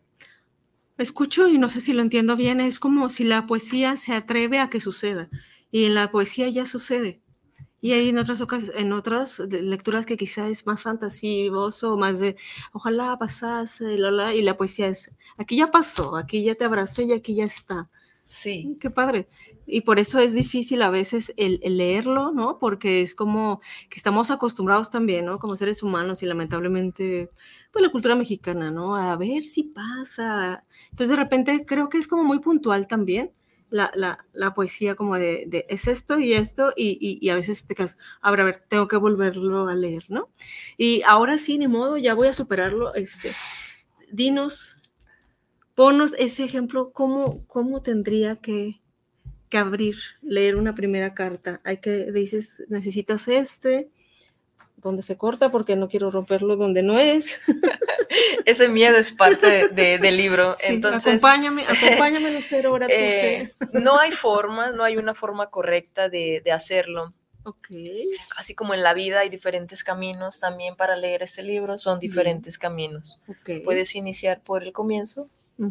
Escucho 0.98 1.48
y 1.48 1.56
no 1.56 1.70
sé 1.70 1.80
si 1.80 1.94
lo 1.94 2.02
entiendo 2.02 2.36
bien, 2.36 2.60
es 2.60 2.78
como 2.78 3.08
si 3.08 3.24
la 3.24 3.46
poesía 3.46 3.96
se 3.96 4.12
atreve 4.12 4.60
a 4.60 4.68
que 4.68 4.82
suceda 4.82 5.30
y 5.72 5.86
en 5.86 5.94
la 5.94 6.10
poesía 6.10 6.50
ya 6.50 6.66
sucede. 6.66 7.22
Y 7.80 7.92
hay 7.92 8.10
en 8.10 8.18
otras, 8.18 8.42
en 8.74 8.92
otras 8.92 9.38
lecturas 9.38 10.04
que 10.04 10.18
quizás 10.18 10.50
es 10.50 10.66
más 10.66 10.82
fantasivoso, 10.82 11.96
más 11.96 12.20
de 12.20 12.36
ojalá 12.72 13.16
pasase, 13.18 13.96
la, 13.96 14.10
la, 14.10 14.34
y 14.34 14.42
la 14.42 14.58
poesía 14.58 14.88
es 14.88 15.16
aquí 15.38 15.56
ya 15.56 15.68
pasó, 15.68 16.16
aquí 16.16 16.44
ya 16.44 16.54
te 16.54 16.66
abracé 16.66 17.04
y 17.04 17.12
aquí 17.12 17.34
ya 17.34 17.44
está. 17.44 17.88
Sí, 18.32 18.64
Mm, 18.66 18.78
Qué 18.78 18.90
padre. 18.90 19.28
Y 19.66 19.80
por 19.82 19.98
eso 19.98 20.20
es 20.20 20.32
difícil 20.34 20.82
a 20.82 20.90
veces 20.90 21.32
el, 21.36 21.60
leerlo, 21.64 22.30
¿no? 22.32 22.58
Porque 22.60 23.02
es 23.02 23.14
como 23.16 23.60
que 23.88 23.96
estamos 23.96 24.30
acostumbrados 24.30 24.88
también, 24.90 25.26
¿no? 25.26 25.38
Como 25.40 25.56
seres 25.56 25.82
humanos 25.82 26.22
y 26.22 26.26
lamentablemente, 26.26 27.30
pues 27.72 27.82
la 27.82 27.90
cultura 27.90 28.14
mexicana, 28.14 28.70
¿no? 28.70 28.94
A 28.96 29.16
ver 29.16 29.42
si 29.42 29.64
pasa. 29.64 30.64
Entonces 30.90 31.08
de 31.10 31.16
repente 31.16 31.64
creo 31.66 31.88
que 31.88 31.98
es 31.98 32.06
como 32.08 32.22
muy 32.24 32.38
puntual 32.38 32.86
también 32.86 33.32
la, 33.70 33.90
la, 34.32 34.54
poesía 34.54 34.94
como 34.96 35.16
de, 35.16 35.66
es 35.68 35.86
esto 35.88 36.18
y 36.18 36.32
esto 36.32 36.72
y, 36.76 36.98
y, 37.00 37.24
y 37.24 37.30
a 37.30 37.36
veces 37.36 37.66
te 37.66 37.74
quedas, 37.76 37.96
a 38.20 38.30
ver, 38.32 38.40
a 38.40 38.44
ver, 38.44 38.64
tengo 38.68 38.88
que 38.88 38.96
volverlo 38.96 39.68
a 39.68 39.74
leer, 39.74 40.04
¿no? 40.08 40.28
Y 40.76 41.02
ahora 41.02 41.38
sí, 41.38 41.58
ni 41.58 41.68
modo, 41.68 41.96
ya 41.96 42.14
voy 42.14 42.26
a 42.28 42.34
superarlo. 42.34 42.94
Este, 42.94 43.30
dinos, 44.12 44.76
ponos 45.80 46.12
ese 46.18 46.44
ejemplo, 46.44 46.90
¿cómo, 46.92 47.46
cómo 47.46 47.80
tendría 47.80 48.36
que, 48.36 48.74
que 49.48 49.56
abrir, 49.56 49.94
leer 50.20 50.56
una 50.56 50.74
primera 50.74 51.14
carta? 51.14 51.62
Hay 51.64 51.78
que, 51.78 52.12
dices, 52.12 52.62
necesitas 52.68 53.28
este, 53.28 53.88
donde 54.76 55.02
se 55.02 55.16
corta 55.16 55.48
porque 55.50 55.76
no 55.76 55.88
quiero 55.88 56.10
romperlo 56.10 56.56
donde 56.56 56.82
no 56.82 56.98
es. 56.98 57.40
ese 58.44 58.68
miedo 58.68 58.98
es 58.98 59.10
parte 59.12 59.46
de- 59.46 59.68
de- 59.68 59.98
del 59.98 60.18
libro. 60.18 60.54
Sí, 60.58 60.66
Entonces, 60.74 61.14
acompáñame, 61.14 61.64
acompáñame 61.66 62.30
Lucero, 62.30 62.68
ahora 62.72 62.86
tú 62.86 62.92
eh, 62.94 63.50
sé. 63.58 63.80
no 63.80 63.98
hay 63.98 64.12
forma, 64.12 64.72
no 64.72 64.84
hay 64.84 64.98
una 64.98 65.14
forma 65.14 65.48
correcta 65.48 66.10
de, 66.10 66.42
de 66.44 66.52
hacerlo. 66.52 67.14
Ok. 67.44 67.68
Así 68.36 68.54
como 68.54 68.74
en 68.74 68.82
la 68.82 68.92
vida 68.92 69.20
hay 69.20 69.30
diferentes 69.30 69.82
caminos, 69.82 70.40
también 70.40 70.76
para 70.76 70.94
leer 70.94 71.22
este 71.22 71.42
libro 71.42 71.78
son 71.78 71.98
diferentes 71.98 72.58
caminos. 72.58 73.18
ok. 73.28 73.64
Puedes 73.64 73.94
iniciar 73.94 74.42
por 74.42 74.62
el 74.62 74.74
comienzo, 74.74 75.30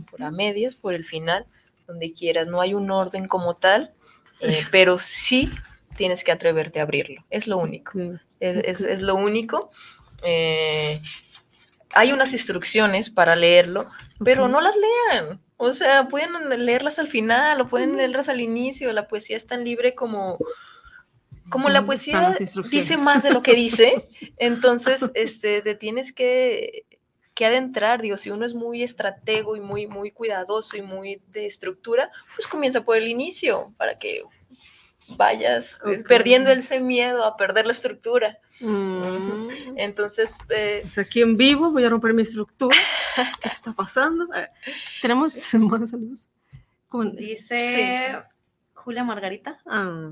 Por 0.09 0.23
a 0.23 0.31
medias, 0.31 0.75
por 0.75 0.93
el 0.93 1.03
final, 1.05 1.45
donde 1.87 2.13
quieras. 2.13 2.47
No 2.47 2.61
hay 2.61 2.73
un 2.73 2.89
orden 2.91 3.27
como 3.27 3.55
tal, 3.55 3.93
eh, 4.41 4.63
pero 4.71 4.99
sí 4.99 5.49
tienes 5.97 6.23
que 6.23 6.31
atreverte 6.31 6.79
a 6.79 6.83
abrirlo. 6.83 7.25
Es 7.29 7.47
lo 7.47 7.57
único. 7.57 7.91
Es, 8.39 8.57
es- 8.63 8.81
es 8.81 9.01
lo 9.01 9.15
único. 9.15 9.71
Eh, 10.23 11.01
hay 11.93 12.11
unas 12.11 12.33
instrucciones 12.33 13.09
para 13.09 13.35
leerlo, 13.35 13.87
pero 14.23 14.47
no 14.47 14.61
las 14.61 14.75
lean. 14.75 15.41
O 15.57 15.73
sea, 15.73 16.07
pueden 16.07 16.31
leerlas 16.65 16.99
al 16.99 17.07
final 17.07 17.59
o 17.59 17.67
pueden 17.67 17.97
leerlas 17.97 18.29
al 18.29 18.39
inicio. 18.41 18.93
La 18.93 19.07
poesía 19.07 19.35
es 19.35 19.47
tan 19.47 19.63
libre 19.63 19.95
como, 19.95 20.37
como 21.49 21.69
la 21.69 21.79
poesía 21.85 22.19
dice 22.71 22.95
más 22.97 23.23
de 23.23 23.31
lo 23.31 23.41
que 23.43 23.55
dice. 23.55 24.07
Entonces, 24.37 25.11
este, 25.15 25.61
te 25.61 25.75
tienes 25.75 26.13
que, 26.13 26.85
que 27.39 27.45
adentrar. 27.45 28.01
Digo, 28.01 28.17
si 28.17 28.31
uno 28.31 28.45
es 28.45 28.53
muy 28.53 28.83
estratego 28.83 29.55
y 29.55 29.61
muy, 29.61 29.87
muy 29.87 30.11
cuidadoso 30.11 30.75
y 30.75 30.81
muy 30.81 31.21
de 31.27 31.45
estructura, 31.45 32.11
pues 32.35 32.47
comienza 32.49 32.83
por 32.83 32.97
el 32.97 33.07
inicio 33.07 33.73
para 33.77 33.97
que 33.97 34.23
vayas 35.15 35.81
perdiendo 36.05 36.51
ese 36.51 36.81
miedo 36.81 37.23
a 37.23 37.37
perder 37.37 37.65
la 37.65 37.71
estructura. 37.71 38.39
Mm. 38.59 39.77
Entonces, 39.77 40.37
eh, 40.49 40.79
Pues 40.81 40.97
aquí 40.97 41.21
en 41.21 41.37
vivo 41.37 41.71
voy 41.71 41.85
a 41.85 41.89
romper 41.89 42.13
mi 42.13 42.23
estructura. 42.23 42.75
¿Qué 43.41 43.47
está 43.47 43.71
pasando? 43.71 44.27
Tenemos 45.01 45.33
más 45.53 45.89
saludos. 45.91 46.27
Dice 47.13 47.57
Sí, 47.57 48.17
Julia 48.73 49.05
Margarita. 49.05 49.61
Ah, 49.65 50.09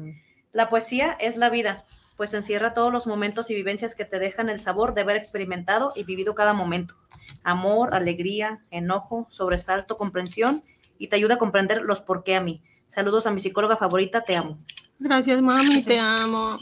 La 0.53 0.69
poesía 0.69 1.17
es 1.19 1.35
la 1.35 1.49
vida, 1.49 1.83
pues 2.17 2.33
encierra 2.33 2.73
todos 2.73 2.91
los 2.91 3.07
momentos 3.07 3.49
y 3.51 3.55
vivencias 3.55 3.95
que 3.95 4.03
te 4.03 4.19
dejan 4.19 4.49
el 4.49 4.59
sabor 4.59 4.93
de 4.93 5.01
haber 5.01 5.15
experimentado 5.15 5.93
y 5.95 6.03
vivido 6.03 6.35
cada 6.35 6.53
momento. 6.53 6.95
Amor, 7.43 7.95
alegría, 7.95 8.65
enojo, 8.71 9.27
sobresalto, 9.29 9.95
comprensión 9.95 10.63
y 10.97 11.07
te 11.07 11.15
ayuda 11.15 11.35
a 11.35 11.37
comprender 11.37 11.83
los 11.83 12.01
por 12.01 12.23
qué 12.23 12.35
a 12.35 12.41
mí. 12.41 12.63
Saludos 12.87 13.27
a 13.27 13.31
mi 13.31 13.39
psicóloga 13.39 13.77
favorita, 13.77 14.21
te 14.21 14.35
amo. 14.35 14.57
gracias, 14.99 15.41
mami, 15.41 15.83
te 15.83 15.99
amo. 15.99 16.57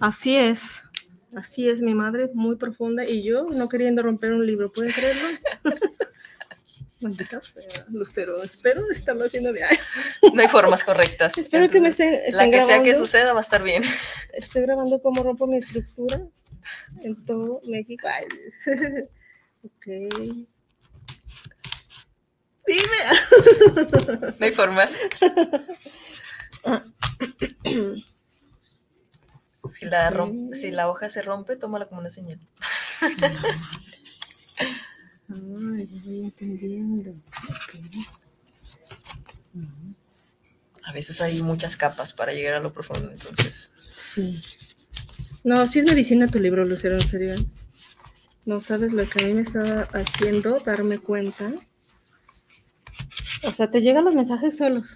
Así 0.00 0.36
es. 0.36 0.82
Así 1.34 1.68
es, 1.68 1.80
mi 1.80 1.94
madre, 1.94 2.30
muy 2.34 2.56
profunda. 2.56 3.06
Y 3.06 3.22
yo 3.22 3.44
no 3.44 3.68
queriendo 3.68 4.02
romper 4.02 4.32
un 4.32 4.46
libro, 4.46 4.70
¿pueden 4.70 4.92
creerlo? 4.92 5.28
Maldita 7.02 7.40
sea, 7.42 7.84
Lucero, 7.90 8.42
espero 8.42 8.90
estarlo 8.90 9.24
haciendo 9.24 9.52
bien. 9.52 9.66
no 10.32 10.40
hay 10.40 10.48
formas 10.48 10.84
correctas. 10.84 11.36
Espero 11.36 11.68
que 11.68 11.80
me 11.80 11.88
estén, 11.88 12.20
La 12.32 12.48
que 12.50 12.62
sea 12.62 12.82
que 12.82 12.94
suceda 12.94 13.32
va 13.32 13.40
a 13.40 13.42
estar 13.42 13.62
bien. 13.62 13.82
Estoy 14.32 14.62
grabando 14.62 15.00
cómo 15.02 15.22
rompo 15.22 15.46
mi 15.46 15.58
estructura 15.58 16.20
en 17.02 17.24
todo 17.24 17.60
México. 17.66 18.06
Ay, 18.10 18.26
ok. 19.64 19.86
Dime. 22.66 23.00
No 24.38 24.46
hay 24.46 24.52
formas. 24.52 24.98
Si 29.70 29.86
la, 29.86 30.10
rom- 30.10 30.52
si 30.54 30.70
la 30.70 30.88
hoja 30.90 31.08
se 31.08 31.22
rompe, 31.22 31.56
tómala 31.56 31.86
como 31.86 32.00
una 32.00 32.10
señal. 32.10 32.38
Entendiendo. 36.24 37.10
Ok. 37.48 37.80
A 40.84 40.92
veces 40.92 41.20
hay 41.20 41.42
muchas 41.42 41.76
capas 41.76 42.12
para 42.12 42.32
llegar 42.32 42.54
a 42.54 42.60
lo 42.60 42.72
profundo, 42.72 43.10
entonces. 43.10 43.72
Sí. 43.96 44.40
No, 45.44 45.66
sí 45.66 45.78
es 45.80 45.84
medicina 45.86 46.26
tu 46.28 46.40
libro, 46.40 46.64
Lucero, 46.64 46.94
en 46.94 47.00
serio. 47.00 47.34
No 48.44 48.60
sabes 48.60 48.92
lo 48.92 49.08
que 49.08 49.24
a 49.24 49.28
mí 49.28 49.34
me 49.34 49.42
estaba 49.42 49.82
haciendo 49.92 50.58
darme 50.60 50.98
cuenta. 50.98 51.52
O 53.44 53.50
sea, 53.52 53.70
te 53.70 53.80
llegan 53.80 54.04
los 54.04 54.14
mensajes 54.14 54.56
solos. 54.56 54.94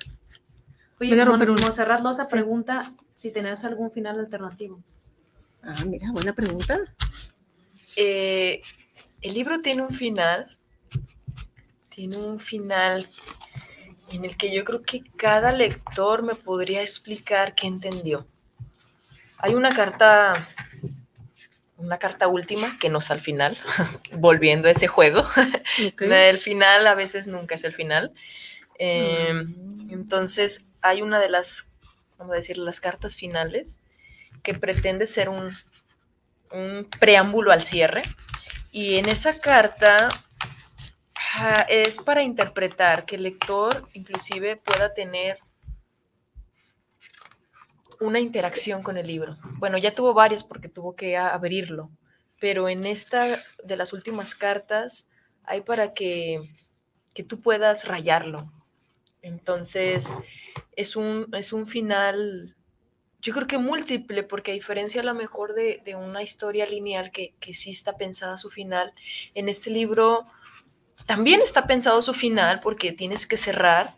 Oye, 1.01 1.11
Voy 1.11 1.21
a 1.21 1.25
Mon-. 1.27 1.61
Monserrat 1.61 2.03
Loza 2.03 2.25
Sí. 2.25 2.33
pregunta 2.33 2.93
si 3.15 3.31
tenías 3.31 3.65
algún 3.65 3.91
final 3.91 4.19
alternativo. 4.19 4.83
Ah, 5.63 5.75
mira, 5.87 6.11
buena 6.13 6.33
pregunta. 6.33 6.79
Eh, 7.97 8.63
el 9.23 9.35
libro 9.35 9.61
tiene 9.61 9.83
un 9.83 9.91
final. 9.91 10.56
Tiene 11.97 12.19
un 12.19 12.39
final 12.39 13.09
en 14.13 14.27
el 14.27 14.37
que 14.37 14.55
yo 14.55 14.67
creo 14.67 14.83
que 14.83 15.03
cada 15.17 15.53
lector 15.53 16.23
me 16.23 16.35
podría 16.35 16.83
explicar 16.83 17.55
qué 17.55 17.67
entendió. 17.67 18.27
Hay 19.39 19.55
una 19.55 19.71
carta, 19.71 20.47
una 21.79 21.99
carta 21.99 22.29
última 22.29 22.79
que 22.79 22.91
no 22.91 22.99
es 22.99 23.11
al 23.11 23.21
final, 23.21 23.57
volviendo 24.13 24.69
a 24.69 24.73
ese 24.73 24.89
juego. 24.89 25.27
El 25.99 26.37
final 26.37 26.87
a 26.87 26.95
veces 26.95 27.29
nunca 27.29 27.55
es 27.55 27.65
el 27.65 27.73
final. 27.73 28.13
Eh, 28.79 29.33
entonces, 29.89 30.67
hay 30.83 31.01
una 31.01 31.19
de 31.19 31.31
las, 31.31 31.71
vamos 32.19 32.35
a 32.35 32.37
decir, 32.37 32.59
las 32.59 32.79
cartas 32.79 33.17
finales 33.17 33.81
que 34.43 34.53
pretende 34.53 35.07
ser 35.07 35.31
un, 35.31 35.51
un 36.51 36.87
preámbulo 37.01 37.53
al 37.53 37.63
cierre. 37.63 38.03
Y 38.71 38.97
en 38.97 39.09
esa 39.09 39.41
carta 39.41 40.11
es 41.69 41.99
para 41.99 42.23
interpretar 42.23 43.05
que 43.05 43.17
el 43.17 43.25
lector 43.25 43.89
inclusive 43.95 44.57
pueda 44.57 44.93
tener 44.95 45.39
una 48.01 48.21
interacción 48.21 48.83
con 48.83 48.97
el 48.97 49.07
libro. 49.07 49.39
Bueno, 49.59 49.79
ya 49.79 49.95
tuvo 49.95 50.15
varias 50.15 50.45
porque 50.45 50.69
tuvo 50.69 50.95
que 50.95 51.17
abrirlo, 51.17 51.91
pero 52.41 52.69
en 52.69 52.85
esta 52.85 53.39
de 53.65 53.77
las 53.77 53.93
últimas 53.93 54.35
cartas 54.35 55.07
hay 55.45 55.63
para 55.63 55.95
que, 55.95 56.41
que 57.15 57.23
tú 57.23 57.41
puedas 57.41 57.87
rayarlo. 57.87 58.53
Entonces, 59.23 60.15
es 60.73 60.97
un, 60.97 61.29
es 61.33 61.53
un 61.53 61.67
final, 61.67 62.55
yo 63.21 63.33
creo 63.33 63.47
que 63.47 63.59
múltiple, 63.59 64.23
porque 64.23 64.53
a 64.53 64.55
diferencia 64.55 65.01
a 65.01 65.05
lo 65.05 65.15
mejor 65.15 65.55
de, 65.55 65.81
de 65.85 65.97
una 65.97 66.23
historia 66.23 66.67
lineal 66.67 67.11
que, 67.11 67.35
que 67.41 67.55
sí 67.55 67.71
está 67.71 67.97
pensada 67.97 68.37
su 68.37 68.51
final, 68.51 68.93
en 69.35 69.49
este 69.49 69.71
libro 69.71 70.27
también 71.07 71.41
está 71.41 71.67
pensado 71.67 72.03
su 72.03 72.13
final 72.13 72.61
porque 72.61 72.93
tienes 72.93 73.27
que 73.27 73.37
cerrar, 73.37 73.97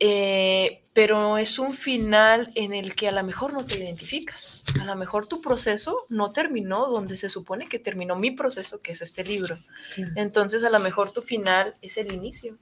eh, 0.00 0.82
pero 0.94 1.38
es 1.38 1.58
un 1.58 1.74
final 1.74 2.50
en 2.54 2.72
el 2.72 2.94
que 2.94 3.08
a 3.08 3.12
lo 3.12 3.22
mejor 3.22 3.52
no 3.52 3.64
te 3.64 3.78
identificas. 3.78 4.64
A 4.80 4.84
lo 4.84 4.96
mejor 4.96 5.26
tu 5.26 5.40
proceso 5.40 6.06
no 6.08 6.32
terminó 6.32 6.86
donde 6.86 7.16
se 7.16 7.30
supone 7.30 7.68
que 7.68 7.78
terminó 7.78 8.16
mi 8.16 8.30
proceso, 8.30 8.80
que 8.80 8.92
es 8.92 9.00
este 9.00 9.22
libro. 9.22 9.58
Entonces 10.16 10.64
a 10.64 10.70
lo 10.70 10.80
mejor 10.80 11.12
tu 11.12 11.22
final 11.22 11.74
es 11.82 11.96
el 11.98 12.12
inicio. 12.12 12.58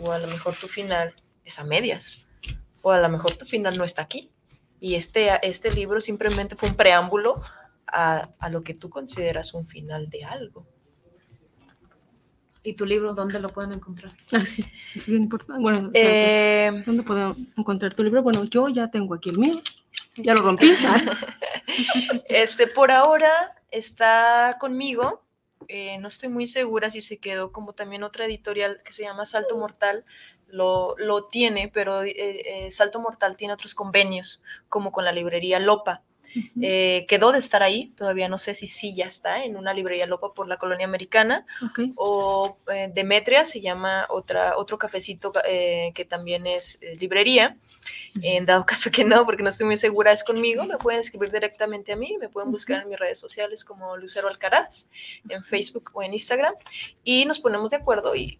O 0.00 0.10
a 0.10 0.18
lo 0.18 0.26
mejor 0.26 0.54
tu 0.54 0.68
final 0.68 1.12
es 1.44 1.58
a 1.58 1.64
medias. 1.64 2.26
O 2.80 2.90
a 2.92 2.98
lo 2.98 3.08
mejor 3.08 3.36
tu 3.36 3.44
final 3.44 3.76
no 3.76 3.84
está 3.84 4.02
aquí. 4.02 4.30
Y 4.80 4.94
este, 4.94 5.30
este 5.42 5.70
libro 5.70 6.00
simplemente 6.00 6.56
fue 6.56 6.70
un 6.70 6.76
preámbulo 6.76 7.40
a, 7.86 8.30
a 8.38 8.48
lo 8.48 8.62
que 8.62 8.74
tú 8.74 8.90
consideras 8.90 9.54
un 9.54 9.66
final 9.66 10.08
de 10.08 10.24
algo. 10.24 10.66
¿Y 12.64 12.74
tu 12.74 12.86
libro 12.86 13.14
dónde 13.14 13.38
lo 13.40 13.48
pueden 13.50 13.72
encontrar? 13.72 14.12
Ah, 14.32 14.44
sí, 14.46 14.64
es 14.94 15.08
bien 15.08 15.22
importante. 15.22 15.60
Bueno, 15.62 15.90
Eh, 15.94 16.70
pues, 16.72 16.86
¿dónde 16.86 17.02
puedo 17.02 17.36
encontrar 17.56 17.94
tu 17.94 18.04
libro? 18.04 18.22
Bueno, 18.22 18.44
yo 18.44 18.68
ya 18.68 18.90
tengo 18.90 19.14
aquí 19.14 19.30
el 19.30 19.38
mío. 19.38 19.54
Ya 20.16 20.34
lo 20.34 20.42
rompí. 20.42 20.66
Este, 22.28 22.66
por 22.66 22.90
ahora 22.90 23.30
está 23.70 24.56
conmigo. 24.60 25.22
eh, 25.68 25.96
no 25.98 26.08
estoy 26.08 26.28
muy 26.28 26.46
segura 26.46 26.90
si 26.90 27.00
se 27.00 27.18
quedó 27.18 27.52
como 27.52 27.72
también 27.72 28.02
otra 28.02 28.26
editorial 28.26 28.80
que 28.84 28.92
se 28.92 29.04
llama 29.04 29.24
Salto 29.24 29.56
Mortal. 29.56 30.04
Lo, 30.48 30.94
lo 30.98 31.24
tiene, 31.24 31.68
pero 31.72 32.02
eh, 32.02 32.12
eh, 32.66 32.70
Salto 32.70 33.00
Mortal 33.00 33.36
tiene 33.38 33.54
otros 33.54 33.74
convenios, 33.74 34.42
como 34.68 34.92
con 34.92 35.04
la 35.06 35.12
librería 35.12 35.58
Lopa. 35.60 36.02
Eh, 36.62 37.04
quedó 37.08 37.32
de 37.32 37.38
estar 37.40 37.62
ahí, 37.62 37.88
todavía 37.96 38.28
no 38.28 38.38
sé 38.38 38.54
si 38.54 38.66
sí 38.66 38.94
ya 38.94 39.04
está 39.06 39.44
en 39.44 39.56
una 39.56 39.74
librería 39.74 40.06
Lopa 40.06 40.32
por 40.32 40.48
la 40.48 40.56
colonia 40.56 40.86
americana 40.86 41.44
Ok. 41.62 41.80
o 41.96 42.56
eh, 42.72 42.90
Demetria 42.94 43.44
se 43.44 43.60
llama 43.60 44.06
otra, 44.08 44.56
otro 44.56 44.78
cafecito 44.78 45.32
eh, 45.46 45.92
que 45.94 46.04
también 46.04 46.46
es 46.46 46.80
librería. 47.00 47.56
En 48.22 48.46
dado 48.46 48.64
caso 48.66 48.90
que 48.90 49.04
no, 49.04 49.24
porque 49.26 49.42
no 49.42 49.50
estoy 49.50 49.66
muy 49.66 49.76
segura, 49.76 50.12
es 50.12 50.22
conmigo, 50.24 50.64
me 50.64 50.76
pueden 50.78 51.00
escribir 51.00 51.30
directamente 51.30 51.92
a 51.92 51.96
mí, 51.96 52.16
me 52.20 52.28
pueden 52.28 52.50
buscar 52.50 52.82
en 52.82 52.88
mis 52.88 52.98
redes 52.98 53.18
sociales 53.18 53.64
como 53.64 53.96
Lucero 53.96 54.28
Alcaraz, 54.28 54.88
en 55.28 55.42
Facebook 55.44 55.90
o 55.94 56.02
en 56.02 56.12
Instagram, 56.12 56.54
y 57.04 57.24
nos 57.24 57.40
ponemos 57.40 57.70
de 57.70 57.76
acuerdo 57.76 58.14
y 58.14 58.38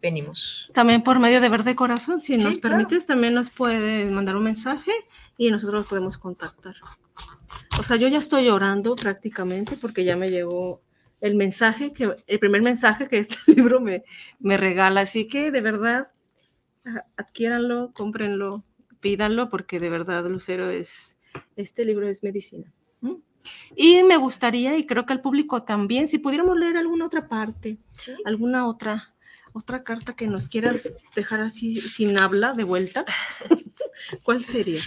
venimos. 0.00 0.70
También 0.74 1.02
por 1.02 1.18
medio 1.18 1.40
de 1.40 1.48
Verde 1.48 1.74
Corazón, 1.74 2.20
si 2.20 2.34
Sí, 2.34 2.44
nos 2.44 2.58
claro. 2.58 2.76
permites, 2.76 3.06
también 3.06 3.34
nos 3.34 3.50
puedes 3.50 4.10
mandar 4.10 4.36
un 4.36 4.44
mensaje 4.44 4.92
y 5.38 5.50
nosotros 5.50 5.80
los 5.80 5.88
podemos 5.88 6.18
contactar. 6.18 6.74
O 7.78 7.82
sea, 7.82 7.96
yo 7.96 8.08
ya 8.08 8.18
estoy 8.18 8.44
llorando 8.44 8.94
prácticamente 8.96 9.76
porque 9.76 10.04
ya 10.04 10.16
me 10.16 10.30
llegó 10.30 10.82
el 11.20 11.36
mensaje, 11.36 11.92
que, 11.92 12.14
el 12.26 12.38
primer 12.38 12.60
mensaje 12.62 13.08
que 13.08 13.20
este 13.20 13.36
libro 13.54 13.80
me, 13.80 14.02
me 14.40 14.56
regala. 14.56 15.02
Así 15.02 15.28
que 15.28 15.50
de 15.50 15.60
verdad, 15.60 16.08
adquiéranlo, 17.16 17.92
cómprenlo, 17.94 18.64
pídanlo, 19.00 19.48
porque 19.48 19.80
de 19.80 19.88
verdad, 19.88 20.26
Lucero, 20.26 20.68
es, 20.68 21.20
este 21.56 21.84
libro 21.84 22.08
es 22.08 22.22
medicina. 22.24 22.72
¿m? 23.00 23.18
Y 23.76 24.02
me 24.02 24.16
gustaría, 24.16 24.76
y 24.76 24.86
creo 24.86 25.06
que 25.06 25.12
al 25.12 25.20
público 25.20 25.62
también, 25.62 26.08
si 26.08 26.18
pudiéramos 26.18 26.58
leer 26.58 26.76
alguna 26.76 27.06
otra 27.06 27.28
parte, 27.28 27.78
alguna 28.24 28.66
otra 28.66 29.14
otra 29.52 29.82
carta 29.82 30.14
que 30.14 30.26
nos 30.26 30.48
quieras 30.48 30.94
dejar 31.16 31.40
así 31.40 31.80
sin 31.80 32.18
habla 32.18 32.52
de 32.52 32.64
vuelta, 32.64 33.04
¿cuál 34.22 34.44
sería? 34.44 34.80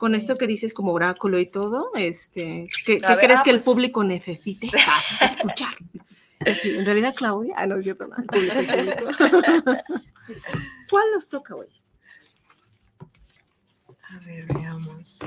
Con 0.00 0.14
esto 0.14 0.38
que 0.38 0.46
dices 0.46 0.72
como 0.72 0.92
oráculo 0.92 1.38
y 1.38 1.44
todo, 1.44 1.90
este, 1.94 2.66
¿qué, 2.86 2.94
A 2.96 3.00
qué 3.00 3.06
ver, 3.06 3.18
crees 3.18 3.40
ah, 3.40 3.42
que 3.44 3.50
el 3.50 3.60
público 3.60 4.02
necesite 4.02 4.70
para 4.70 5.30
escuchar? 5.30 5.74
En 6.40 6.86
realidad, 6.86 7.14
Claudia, 7.14 7.52
ah, 7.58 7.66
no 7.66 7.76
es 7.76 7.84
cierto, 7.84 8.06
no. 8.06 8.16
¿Cuál 10.90 11.04
nos 11.12 11.28
toca 11.28 11.54
hoy? 11.54 11.66
A 14.08 14.18
ver, 14.24 14.46
veamos. 14.54 15.18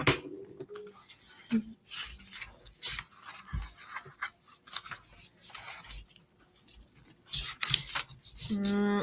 Mm, 8.49 9.01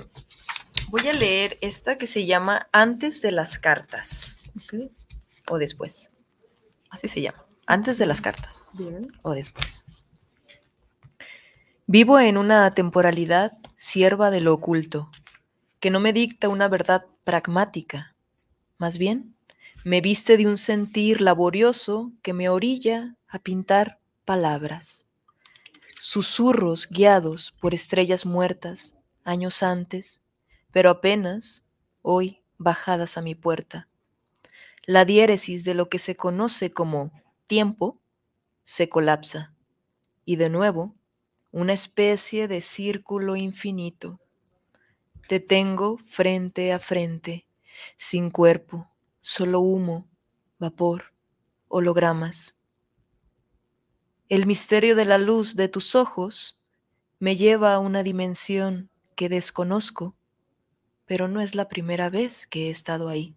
Voy 0.89 1.07
a 1.07 1.12
leer 1.12 1.57
esta 1.61 1.97
que 1.97 2.09
se 2.09 2.27
llama 2.27 2.68
Antes 2.73 3.23
de 3.23 3.31
las 3.31 3.61
cartas. 3.61 4.39
Ok, 4.57 4.91
O 5.51 5.59
después. 5.59 6.12
Así 6.90 7.09
se 7.09 7.20
llama. 7.20 7.44
Antes 7.66 7.98
de 7.98 8.07
las 8.07 8.20
cartas. 8.20 8.64
bien. 8.72 9.12
O 9.22 9.34
después. 9.34 9.84
Vivo 11.86 12.20
en 12.20 12.38
una 12.38 12.72
temporalidad 12.72 13.59
sierva 13.76 14.30
de 14.30 14.40
lo 14.40 14.55
oculto, 14.55 15.11
que 15.80 15.90
no 15.90 15.98
me 15.98 16.12
dicta 16.12 16.48
una 16.48 16.68
verdad 16.68 17.05
pragmática. 17.24 18.14
Más 18.78 18.96
bien, 18.96 19.34
me 19.84 20.01
viste 20.01 20.36
de 20.36 20.46
un 20.46 20.57
sentir 20.57 21.20
laborioso 21.20 22.12
que 22.22 22.32
me 22.32 22.48
orilla 22.48 23.16
a 23.26 23.40
pintar 23.40 23.98
palabras. 24.24 25.07
Susurros 26.01 26.88
guiados 26.88 27.53
por 27.61 27.74
estrellas 27.74 28.24
muertas 28.24 28.94
años 29.24 29.62
antes, 29.62 30.20
pero 30.70 30.90
apenas 30.90 31.66
hoy 32.03 32.42
bajadas 32.57 33.18
a 33.18 33.22
mi 33.22 33.34
puerta. 33.34 33.88
La 34.91 35.05
diéresis 35.05 35.62
de 35.62 35.74
lo 35.74 35.88
que 35.88 36.01
se 36.01 36.16
conoce 36.16 36.72
como 36.72 37.12
tiempo 37.47 38.01
se 38.64 38.88
colapsa 38.88 39.55
y 40.24 40.34
de 40.34 40.51
nuevo 40.51 40.97
una 41.53 41.74
especie 41.74 42.49
de 42.49 42.61
círculo 42.61 43.36
infinito. 43.36 44.18
Te 45.28 45.38
tengo 45.38 45.99
frente 45.99 46.72
a 46.72 46.80
frente, 46.80 47.47
sin 47.99 48.30
cuerpo, 48.30 48.91
solo 49.20 49.61
humo, 49.61 50.09
vapor, 50.59 51.14
hologramas. 51.68 52.57
El 54.28 54.45
misterio 54.45 54.97
de 54.97 55.05
la 55.05 55.18
luz 55.18 55.55
de 55.55 55.68
tus 55.68 55.95
ojos 55.95 56.61
me 57.20 57.36
lleva 57.36 57.74
a 57.74 57.78
una 57.78 58.03
dimensión 58.03 58.91
que 59.14 59.28
desconozco, 59.28 60.16
pero 61.07 61.28
no 61.28 61.41
es 61.41 61.55
la 61.55 61.68
primera 61.68 62.11
vez 62.11 62.45
que 62.49 62.66
he 62.66 62.70
estado 62.70 63.09
ahí. 63.09 63.36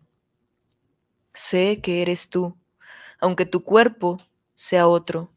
Sé 1.34 1.82
que 1.82 2.02
eres 2.02 2.30
tú, 2.30 2.58
aunque 3.20 3.46
tu 3.46 3.64
cuerpo 3.64 4.18
sea 4.56 4.88
otro 4.88 5.32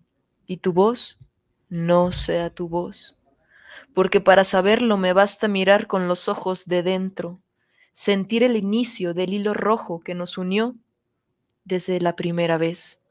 y 0.47 0.59
tu 0.59 0.73
voz 0.73 1.19
no 1.69 2.13
sea 2.13 2.51
tu 2.51 2.69
voz. 2.69 3.19
Porque 3.95 4.21
para 4.21 4.45
saberlo 4.45 4.97
me 4.97 5.13
basta 5.13 5.49
mirar 5.49 5.87
con 5.87 6.09
los 6.09 6.29
ojos 6.29 6.67
de 6.67 6.83
dentro, 6.83 7.41
sentir 7.93 8.43
el 8.43 8.57
inicio 8.57 9.15
del 9.15 9.33
hilo 9.33 9.55
rojo 9.55 10.01
que 10.01 10.15
nos 10.15 10.39
unió 10.39 10.77
desde 11.65 12.01
la 12.01 12.15
primera 12.15 12.59
vez. 12.59 13.03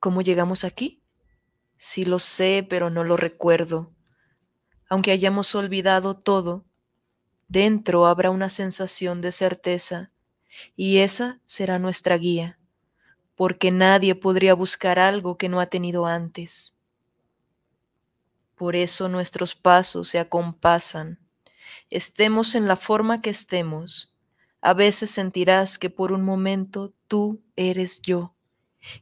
¿Cómo 0.00 0.22
llegamos 0.22 0.64
aquí? 0.64 1.02
Sí 1.76 2.04
lo 2.04 2.18
sé, 2.18 2.66
pero 2.68 2.88
no 2.88 3.04
lo 3.04 3.16
recuerdo. 3.16 3.92
Aunque 4.88 5.10
hayamos 5.10 5.54
olvidado 5.54 6.16
todo, 6.16 6.64
dentro 7.48 8.06
habrá 8.06 8.30
una 8.30 8.48
sensación 8.48 9.20
de 9.20 9.32
certeza, 9.32 10.12
y 10.76 10.98
esa 10.98 11.40
será 11.46 11.78
nuestra 11.78 12.16
guía, 12.16 12.58
porque 13.34 13.70
nadie 13.70 14.14
podría 14.14 14.54
buscar 14.54 14.98
algo 14.98 15.36
que 15.38 15.48
no 15.48 15.60
ha 15.60 15.66
tenido 15.66 16.06
antes. 16.06 16.76
Por 18.54 18.74
eso 18.74 19.08
nuestros 19.08 19.54
pasos 19.54 20.08
se 20.08 20.18
acompasan. 20.18 21.20
Estemos 21.90 22.56
en 22.56 22.66
la 22.66 22.74
forma 22.74 23.22
que 23.22 23.30
estemos. 23.30 24.12
A 24.60 24.74
veces 24.74 25.12
sentirás 25.12 25.78
que 25.78 25.90
por 25.90 26.10
un 26.10 26.24
momento 26.24 26.92
tú 27.06 27.40
eres 27.54 28.02
yo. 28.02 28.34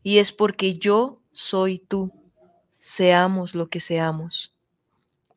Y 0.03 0.19
es 0.19 0.33
porque 0.33 0.77
yo 0.77 1.23
soy 1.33 1.79
tú. 1.79 2.13
Seamos 2.79 3.55
lo 3.55 3.71
que 3.71 3.81
seamos. 3.81 4.55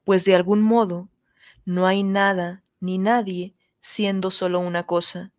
Pues 0.04 0.26
de 0.26 0.36
algún 0.36 0.62
modo 0.62 1.10
no 1.66 1.88
hay 1.88 2.04
nada 2.04 2.64
ni 2.82 2.98
nadie 2.98 3.56
siendo 3.80 4.32
solo 4.32 4.60
una 4.60 4.86
cosa. 4.86 5.32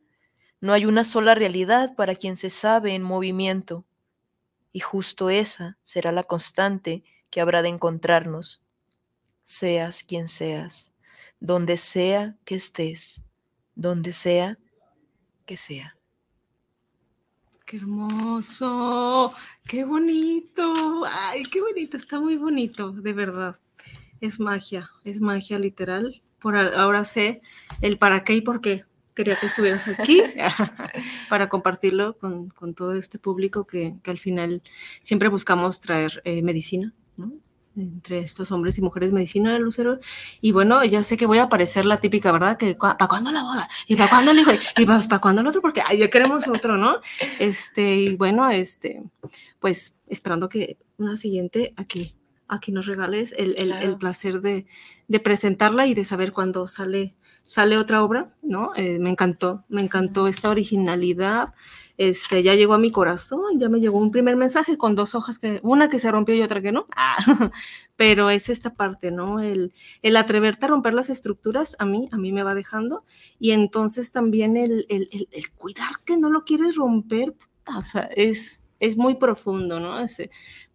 No 0.60 0.74
hay 0.74 0.84
una 0.84 1.04
sola 1.04 1.34
realidad 1.34 1.94
para 1.94 2.14
quien 2.14 2.36
se 2.36 2.50
sabe 2.50 2.94
en 2.94 3.02
movimiento. 3.02 3.84
Y 4.72 4.80
justo 4.80 5.30
esa 5.30 5.78
será 5.84 6.12
la 6.12 6.24
constante 6.24 7.02
que 7.30 7.40
habrá 7.40 7.62
de 7.62 7.70
encontrarnos 7.70 8.62
seas 9.42 10.04
quien 10.04 10.28
seas, 10.28 10.94
donde 11.40 11.76
sea 11.76 12.36
que 12.44 12.54
estés, 12.54 13.22
donde 13.74 14.12
sea 14.12 14.58
que 15.46 15.56
sea. 15.56 15.96
Qué 17.66 17.78
hermoso, 17.78 19.34
qué 19.66 19.84
bonito, 19.84 21.04
ay, 21.10 21.42
qué 21.44 21.60
bonito, 21.60 21.96
está 21.96 22.20
muy 22.20 22.36
bonito, 22.36 22.92
de 22.92 23.12
verdad. 23.12 23.58
Es 24.20 24.38
magia, 24.38 24.90
es 25.04 25.20
magia 25.20 25.58
literal. 25.58 26.22
Por 26.38 26.56
ahora 26.56 27.04
sé 27.04 27.40
el 27.80 27.98
para 27.98 28.24
qué 28.24 28.34
y 28.34 28.40
por 28.40 28.60
qué 28.60 28.84
quería 29.14 29.36
que 29.36 29.46
estuvieras 29.46 29.86
aquí 29.88 30.22
para 31.28 31.48
compartirlo 31.48 32.16
con, 32.18 32.48
con 32.50 32.74
todo 32.74 32.94
este 32.94 33.18
público 33.18 33.66
que, 33.66 33.94
que 34.02 34.10
al 34.10 34.18
final 34.18 34.62
siempre 35.00 35.28
buscamos 35.28 35.80
traer 35.80 36.20
eh, 36.24 36.42
medicina, 36.42 36.94
¿no? 37.16 37.32
Entre 37.76 38.18
estos 38.18 38.50
hombres 38.50 38.76
y 38.78 38.82
mujeres, 38.82 39.12
medicina, 39.12 39.56
Lucero. 39.58 40.00
Y 40.40 40.50
bueno, 40.50 40.84
ya 40.84 41.04
sé 41.04 41.16
que 41.16 41.24
voy 41.24 41.38
a 41.38 41.48
parecer 41.48 41.86
la 41.86 41.98
típica, 41.98 42.32
¿verdad? 42.32 42.56
Que 42.56 42.74
¿para 42.74 42.96
cuándo 43.06 43.30
la 43.30 43.44
boda? 43.44 43.68
¿Y 43.86 43.94
para 43.94 44.10
cuándo 44.10 44.32
el 44.32 44.40
hijo? 44.40 44.50
¿Y 44.76 44.84
para 44.86 45.18
cuándo 45.20 45.40
el 45.40 45.46
otro? 45.46 45.60
Porque 45.62 45.80
ay, 45.86 45.98
ya 45.98 46.10
queremos 46.10 46.46
otro, 46.48 46.76
¿no? 46.76 46.96
Este, 47.38 47.94
y 47.96 48.16
bueno, 48.16 48.50
este, 48.50 49.02
pues 49.60 49.96
esperando 50.08 50.48
que 50.48 50.78
una 50.98 51.16
siguiente 51.16 51.72
aquí, 51.76 52.16
aquí 52.48 52.72
nos 52.72 52.86
regales 52.86 53.32
el, 53.38 53.54
el- 53.56 53.70
el 53.72 53.78
Claro. 53.78 53.98
placer 53.98 54.40
de, 54.40 54.66
de 55.06 55.20
presentarla 55.20 55.86
y 55.86 55.94
de 55.94 56.04
saber 56.04 56.32
cuándo 56.32 56.66
sale, 56.66 57.14
sale 57.44 57.76
otra 57.78 58.02
obra, 58.04 58.34
¿no? 58.42 58.72
Eh, 58.76 58.98
me 58.98 59.10
encantó, 59.10 59.64
me 59.68 59.82
encantó 59.82 60.26
esta 60.26 60.50
originalidad. 60.50 61.54
Este, 61.96 62.42
ya 62.42 62.54
llegó 62.54 62.72
a 62.74 62.78
mi 62.78 62.90
corazón, 62.90 63.58
ya 63.58 63.68
me 63.68 63.78
llegó 63.80 63.98
un 63.98 64.10
primer 64.10 64.34
mensaje 64.36 64.78
con 64.78 64.94
dos 64.94 65.14
hojas, 65.14 65.38
que, 65.38 65.60
una 65.62 65.88
que 65.90 65.98
se 65.98 66.10
rompió 66.10 66.34
y 66.34 66.40
otra 66.42 66.62
que 66.62 66.72
no. 66.72 66.86
Ah, 66.96 67.16
pero 67.96 68.30
es 68.30 68.48
esta 68.48 68.72
parte, 68.74 69.10
¿no? 69.10 69.40
El, 69.40 69.74
el 70.02 70.16
atreverte 70.16 70.64
a 70.66 70.68
romper 70.68 70.94
las 70.94 71.10
estructuras 71.10 71.76
a 71.78 71.84
mí, 71.84 72.08
a 72.12 72.16
mí 72.16 72.32
me 72.32 72.42
va 72.42 72.54
dejando. 72.54 73.04
Y 73.38 73.50
entonces 73.52 74.12
también 74.12 74.56
el, 74.56 74.86
el- 74.88 75.08
el- 75.30 75.50
cuidar 75.52 75.90
que 76.06 76.16
no 76.16 76.30
lo 76.30 76.44
quieres 76.44 76.76
romper, 76.76 77.34
puta, 77.34 77.78
o 77.78 77.82
sea, 77.82 78.02
es, 78.16 78.59
es 78.80 78.96
muy 78.96 79.14
profundo, 79.14 79.78
¿no? 79.78 80.04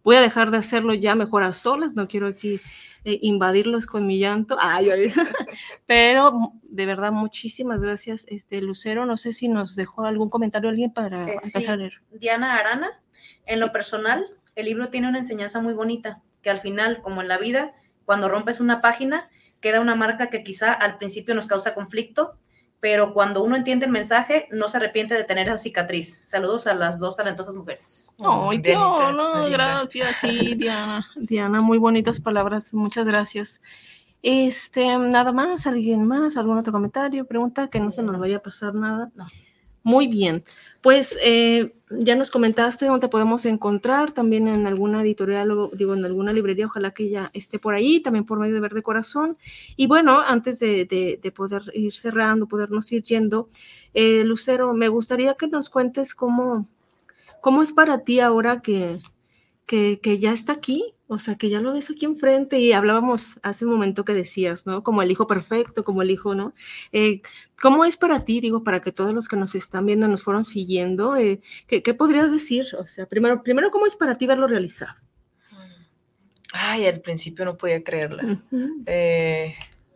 Voy 0.02 0.16
a 0.16 0.20
dejar 0.20 0.50
de 0.50 0.58
hacerlo 0.58 0.94
ya 0.94 1.14
mejor 1.14 1.42
a 1.42 1.52
solas, 1.52 1.94
no 1.94 2.06
quiero 2.08 2.28
aquí 2.28 2.60
eh, 3.04 3.18
invadirlos 3.22 3.86
con 3.86 4.06
mi 4.06 4.18
llanto. 4.18 4.56
Ay, 4.60 4.90
ay. 4.90 5.12
Pero 5.86 6.52
de 6.62 6.86
verdad, 6.86 7.12
muchísimas 7.12 7.80
gracias, 7.80 8.24
este 8.28 8.60
Lucero. 8.62 9.06
No 9.06 9.16
sé 9.16 9.32
si 9.32 9.48
nos 9.48 9.74
dejó 9.76 10.04
algún 10.04 10.30
comentario 10.30 10.70
alguien 10.70 10.92
para 10.92 11.28
Eh, 11.28 11.36
sí. 11.40 11.48
empezar 11.48 11.74
a 11.74 11.76
leer. 11.76 12.00
Diana 12.12 12.54
Arana, 12.56 13.00
en 13.46 13.60
lo 13.60 13.72
personal, 13.72 14.24
el 14.54 14.66
libro 14.66 14.88
tiene 14.88 15.08
una 15.08 15.18
enseñanza 15.18 15.60
muy 15.60 15.74
bonita, 15.74 16.22
que 16.42 16.50
al 16.50 16.60
final, 16.60 17.02
como 17.02 17.20
en 17.22 17.28
la 17.28 17.38
vida, 17.38 17.74
cuando 18.04 18.28
rompes 18.28 18.60
una 18.60 18.80
página, 18.80 19.28
queda 19.60 19.80
una 19.80 19.96
marca 19.96 20.28
que 20.30 20.44
quizá 20.44 20.72
al 20.72 20.98
principio 20.98 21.34
nos 21.34 21.46
causa 21.48 21.74
conflicto, 21.74 22.38
pero 22.80 23.12
cuando 23.12 23.42
uno 23.42 23.56
entiende 23.56 23.86
el 23.86 23.92
mensaje, 23.92 24.48
no 24.50 24.68
se 24.68 24.76
arrepiente 24.76 25.14
de 25.14 25.24
tener 25.24 25.48
esa 25.48 25.56
cicatriz. 25.56 26.28
Saludos 26.28 26.66
a 26.66 26.74
las 26.74 27.00
dos 27.00 27.16
talentosas 27.16 27.54
mujeres. 27.54 28.14
Ay, 28.18 28.58
Dianita, 28.58 29.12
Diana, 29.12 29.32
linda. 29.34 29.48
gracias. 29.48 30.16
Sí, 30.16 30.54
Diana. 30.54 31.06
Diana, 31.16 31.60
muy 31.62 31.78
bonitas 31.78 32.20
palabras. 32.20 32.72
Muchas 32.74 33.06
gracias. 33.06 33.62
Este, 34.22 34.98
nada 34.98 35.32
más, 35.32 35.66
alguien 35.66 36.06
más, 36.06 36.36
algún 36.36 36.58
otro 36.58 36.72
comentario, 36.72 37.26
pregunta, 37.26 37.68
que 37.68 37.80
no 37.80 37.92
se 37.92 38.02
nos 38.02 38.18
vaya 38.18 38.38
a 38.38 38.42
pasar 38.42 38.74
nada. 38.74 39.10
No. 39.14 39.26
Muy 39.86 40.08
bien. 40.08 40.42
Pues 40.80 41.16
eh, 41.22 41.72
ya 41.90 42.16
nos 42.16 42.32
comentaste 42.32 42.86
dónde 42.86 43.06
podemos 43.08 43.44
encontrar, 43.44 44.10
también 44.10 44.48
en 44.48 44.66
alguna 44.66 45.02
editorial 45.02 45.52
o 45.52 45.68
digo 45.72 45.94
en 45.94 46.04
alguna 46.04 46.32
librería, 46.32 46.66
ojalá 46.66 46.90
que 46.92 47.08
ya 47.08 47.30
esté 47.34 47.60
por 47.60 47.74
ahí, 47.74 48.00
también 48.00 48.24
por 48.26 48.40
medio 48.40 48.54
de 48.54 48.60
Verde 48.60 48.82
Corazón. 48.82 49.38
Y 49.76 49.86
bueno, 49.86 50.20
antes 50.20 50.58
de, 50.58 50.86
de- 50.86 51.20
de 51.22 51.30
poder 51.32 51.62
ir 51.72 51.92
cerrando, 51.94 52.48
podernos 52.48 52.90
ir 52.90 53.04
yendo, 53.04 53.48
eh, 53.94 54.24
Lucero, 54.24 54.74
me 54.74 54.88
gustaría 54.88 55.34
que 55.34 55.46
nos 55.46 55.70
cuentes 55.70 56.16
cómo, 56.16 56.66
cómo 57.40 57.62
es 57.62 57.72
para 57.72 58.04
ti 58.04 58.20
ahora 58.20 58.62
que, 58.62 58.98
que, 59.66 60.00
que 60.00 60.18
ya 60.18 60.32
está 60.32 60.52
aquí, 60.52 60.94
o 61.08 61.18
sea, 61.18 61.36
que 61.36 61.48
ya 61.48 61.60
lo 61.60 61.72
ves 61.72 61.90
aquí 61.90 62.04
enfrente 62.04 62.58
y 62.58 62.72
hablábamos 62.72 63.38
hace 63.42 63.64
un 63.64 63.72
momento 63.72 64.04
que 64.04 64.14
decías, 64.14 64.66
¿no? 64.66 64.82
Como 64.82 65.02
el 65.02 65.10
hijo 65.10 65.26
perfecto, 65.26 65.84
como 65.84 66.02
el 66.02 66.10
hijo, 66.10 66.34
¿no? 66.34 66.54
Eh, 66.92 67.22
¿Cómo 67.60 67.84
es 67.84 67.96
para 67.96 68.24
ti, 68.24 68.40
digo, 68.40 68.64
para 68.64 68.80
que 68.80 68.92
todos 68.92 69.12
los 69.12 69.28
que 69.28 69.36
nos 69.36 69.54
están 69.54 69.86
viendo, 69.86 70.08
nos 70.08 70.22
fueron 70.22 70.44
siguiendo, 70.44 71.16
eh, 71.16 71.40
¿qué, 71.66 71.82
¿qué, 71.82 71.94
podrías 71.94 72.32
decir? 72.32 72.66
O 72.78 72.86
sea, 72.86 73.06
primero, 73.06 73.42
primero, 73.42 73.70
¿cómo 73.70 73.86
es 73.86 73.94
para 73.94 74.18
ti 74.18 74.26
verlo 74.26 74.46
realizado? 74.46 74.94
Ay, 76.52 76.86
al 76.86 77.00
principio 77.00 77.44
no 77.44 77.56
podía 77.56 77.82
creerla. 77.82 78.24
Uh 78.24 78.56
-huh. 78.56 78.82
eh, 78.86 79.54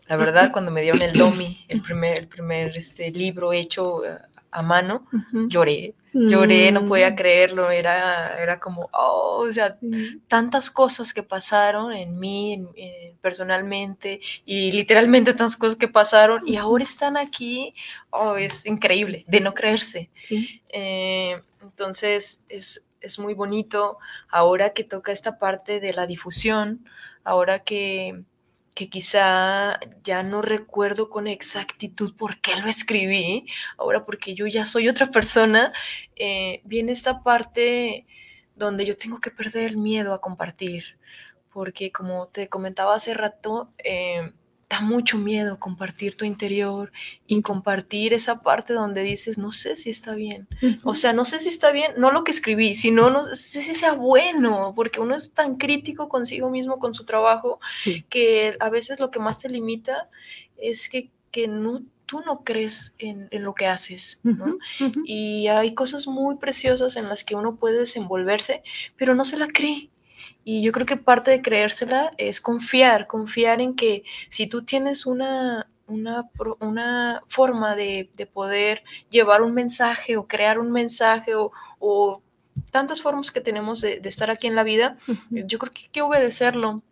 la 0.09 0.17
verdad, 0.17 0.51
cuando 0.53 0.71
me 0.73 0.83
dieron 0.83 1.01
el 1.03 1.13
DOMI, 1.13 1.67
el 1.69 1.83
primer, 1.83 2.19
el 2.19 2.29
primer 2.29 2.77
este, 2.77 3.11
libro 3.13 3.53
hecho 3.53 4.03
a 4.51 4.63
mano, 4.63 5.07
uh 5.13 5.19
-huh. 5.33 5.49
lloré. 5.49 5.95
Lloré, 6.13 6.73
no 6.73 6.87
podía 6.87 7.15
creerlo, 7.15 7.71
era, 7.71 8.37
era 8.43 8.59
como, 8.59 8.89
oh, 8.93 9.47
o 9.49 9.53
sea, 9.53 9.79
sí. 9.79 10.21
tantas 10.27 10.69
cosas 10.69 11.15
que 11.15 11.23
pasaron 11.23 11.93
en 11.93 12.19
mí, 12.19 12.55
en, 12.55 12.69
en, 12.75 13.17
personalmente, 13.19 14.21
y 14.45 14.73
literalmente 14.73 15.35
tantas 15.35 15.57
cosas 15.57 15.77
que 15.77 15.87
pasaron, 15.87 16.43
y 16.49 16.57
ahora 16.57 16.83
están 16.83 17.17
aquí, 17.17 17.75
oh, 18.11 18.35
es 18.37 18.67
increíble, 18.67 19.25
de 19.29 19.41
no 19.41 19.55
creerse. 19.55 20.11
Sí. 20.27 20.61
Eh, 20.71 21.41
entonces, 21.63 22.43
es, 22.49 22.85
es 23.01 23.19
muy 23.21 23.35
bonito 23.35 23.99
ahora 24.29 24.71
que 24.71 24.83
toca 24.83 25.13
esta 25.13 25.39
parte 25.39 25.79
de 25.79 25.93
la 25.93 26.09
difusión, 26.09 26.85
ahora 27.23 27.61
que 27.61 28.25
que 28.75 28.89
quizá 28.89 29.81
ya 30.05 30.23
no 30.23 30.43
recuerdo 30.43 31.11
con 31.11 31.27
exactitud 31.27 32.15
por 32.17 32.41
qué 32.41 32.57
lo 32.57 32.69
escribí, 32.69 33.47
ahora 33.79 34.05
porque 34.07 34.35
yo 34.35 34.47
ya 34.47 34.65
soy 34.65 34.89
otra 34.89 35.11
persona, 35.11 35.73
eh, 36.17 36.63
viene 36.65 36.93
esta 36.93 37.23
parte 37.23 38.07
donde 38.57 38.87
yo 38.87 38.97
tengo 38.97 39.21
que 39.21 39.31
perder 39.31 39.71
el 39.71 39.77
miedo 39.77 40.15
a 40.15 40.21
compartir, 40.21 40.99
porque 41.53 41.93
como 41.93 42.29
te 42.29 42.49
comentaba 42.49 42.95
hace 42.95 43.15
rato, 43.15 43.73
eh, 43.79 44.33
da 44.71 44.81
mucho 44.81 45.19
miedo 45.19 45.59
compartir 45.59 46.15
tu 46.17 46.25
interior 46.25 46.93
y 47.27 47.43
compartir 47.43 48.15
esa 48.15 48.41
parte 48.41 48.73
donde 48.73 49.03
dices, 49.03 49.37
no 49.37 49.51
sé 49.51 49.75
si 49.75 49.91
está 49.91 50.15
bien. 50.15 50.47
Uh 50.63 50.67
-huh. 50.67 50.81
O 50.85 50.95
sea, 50.95 51.13
no 51.13 51.25
sé 51.25 51.41
si 51.41 51.49
está 51.49 51.73
bien, 51.73 51.93
no 51.97 52.13
lo 52.13 52.23
que 52.23 52.31
escribí, 52.31 52.77
sino 52.77 53.11
no 53.11 53.25
sé 53.25 53.61
si 53.63 53.75
sea 53.75 53.95
bueno, 53.95 54.73
porque 54.77 55.01
uno 55.01 55.17
es 55.17 55.33
tan 55.33 55.57
crítico 55.57 56.09
consigo 56.09 56.51
mismo, 56.51 56.79
con 56.79 56.95
su 56.95 57.05
trabajo, 57.05 57.59
sí. 57.83 58.05
que 58.09 58.57
a 58.61 58.71
veces 58.71 59.01
lo 59.01 59.11
que 59.11 59.19
más 59.19 59.41
te 59.41 59.49
limita 59.49 60.09
es 60.57 60.89
que, 60.89 61.11
que 61.33 61.49
no, 61.49 61.83
tú 62.07 62.21
no 62.25 62.45
crees 62.45 62.95
en, 62.99 63.27
en 63.33 63.43
lo 63.43 63.55
que 63.55 63.67
haces. 63.67 64.21
¿no? 64.23 64.45
Uh 64.45 64.59
-huh. 64.79 65.03
Y 65.05 65.49
hay 65.49 65.75
cosas 65.75 66.07
muy 66.07 66.37
preciosas 66.37 66.95
en 66.97 67.09
las 67.09 67.25
que 67.25 67.35
uno 67.35 67.57
puede 67.57 67.79
desenvolverse, 67.79 68.63
pero 68.97 69.17
no 69.17 69.25
se 69.25 69.37
la 69.37 69.49
cree. 69.49 69.91
Y 70.45 70.63
yo 70.63 70.73
creo 70.73 70.87
que 70.87 70.97
parte 70.97 71.31
de 71.31 71.43
creérsela 71.43 72.13
es 72.17 72.41
confiar, 72.41 73.07
confiar 73.07 73.61
en 73.61 73.75
que 73.77 74.05
si 74.31 74.47
tú 74.47 74.63
tienes 74.63 75.07
una, 75.07 75.69
una, 75.87 76.31
una 76.61 77.23
forma 77.27 77.77
de, 77.77 78.11
de, 78.17 78.27
poder 78.27 78.83
llevar 79.11 79.43
un 79.43 79.53
mensaje 79.53 80.17
o 80.17 80.27
crear 80.27 80.59
un 80.59 80.73
mensaje 80.73 81.35
o, 81.35 81.53
o 81.79 82.23
tantas 82.71 83.01
formas 83.03 83.31
que 83.31 83.41
tenemos 83.41 83.81
de, 83.81 84.01
de, 84.01 84.09
estar 84.09 84.31
aquí 84.31 84.47
en 84.47 84.55
la 84.55 84.63
vida, 84.63 84.97
yo 85.31 85.59
creo 85.59 85.73
que 85.73 85.83
hay 85.83 85.89
que 85.89 86.03
obedecerlo. 86.03 86.83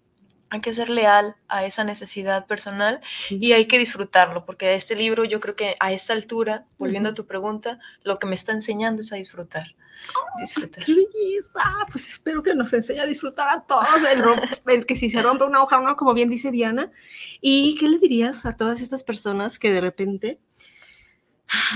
Hay 0.50 0.60
que 0.60 0.72
ser 0.72 0.88
leal 0.88 1.36
a 1.46 1.66
esa 1.66 1.84
necesidad 1.84 2.46
personal 2.46 3.02
sí. 3.20 3.36
y 3.38 3.52
hay 3.52 3.66
que 3.66 3.78
disfrutarlo, 3.78 4.46
porque 4.46 4.72
este 4.72 4.96
libro 4.96 5.24
yo 5.24 5.40
creo 5.40 5.54
que 5.54 5.74
a 5.78 5.92
esta 5.92 6.14
altura, 6.14 6.64
volviendo 6.78 7.10
uh 7.10 7.12
-huh. 7.12 7.12
a 7.12 7.16
tu 7.16 7.26
pregunta, 7.26 7.78
lo 8.02 8.18
que 8.18 8.26
me 8.26 8.34
está 8.34 8.52
enseñando 8.52 9.02
es 9.02 9.12
a 9.12 9.16
disfrutar 9.16 9.74
disfrutar. 10.40 10.84
¡Qué 10.84 10.94
belleza! 10.94 11.60
Pues 11.90 12.08
espero 12.08 12.42
que 12.42 12.54
nos 12.54 12.72
enseñe 12.72 13.00
a 13.00 13.06
disfrutar 13.06 13.48
a 13.48 13.62
todos, 13.62 13.86
el, 14.12 14.22
el, 14.74 14.86
que 14.86 14.96
si 14.96 15.10
se 15.10 15.22
rompe 15.22 15.44
una 15.44 15.62
hoja, 15.62 15.96
como 15.96 16.14
bien 16.14 16.30
dice 16.30 16.50
Diana. 16.50 16.90
¿Y 17.40 17.76
qué 17.78 17.88
le 17.88 17.98
dirías 17.98 18.46
a 18.46 18.56
todas 18.56 18.80
estas 18.82 19.02
personas 19.02 19.58
que 19.58 19.72
de 19.72 19.80
repente 19.80 20.40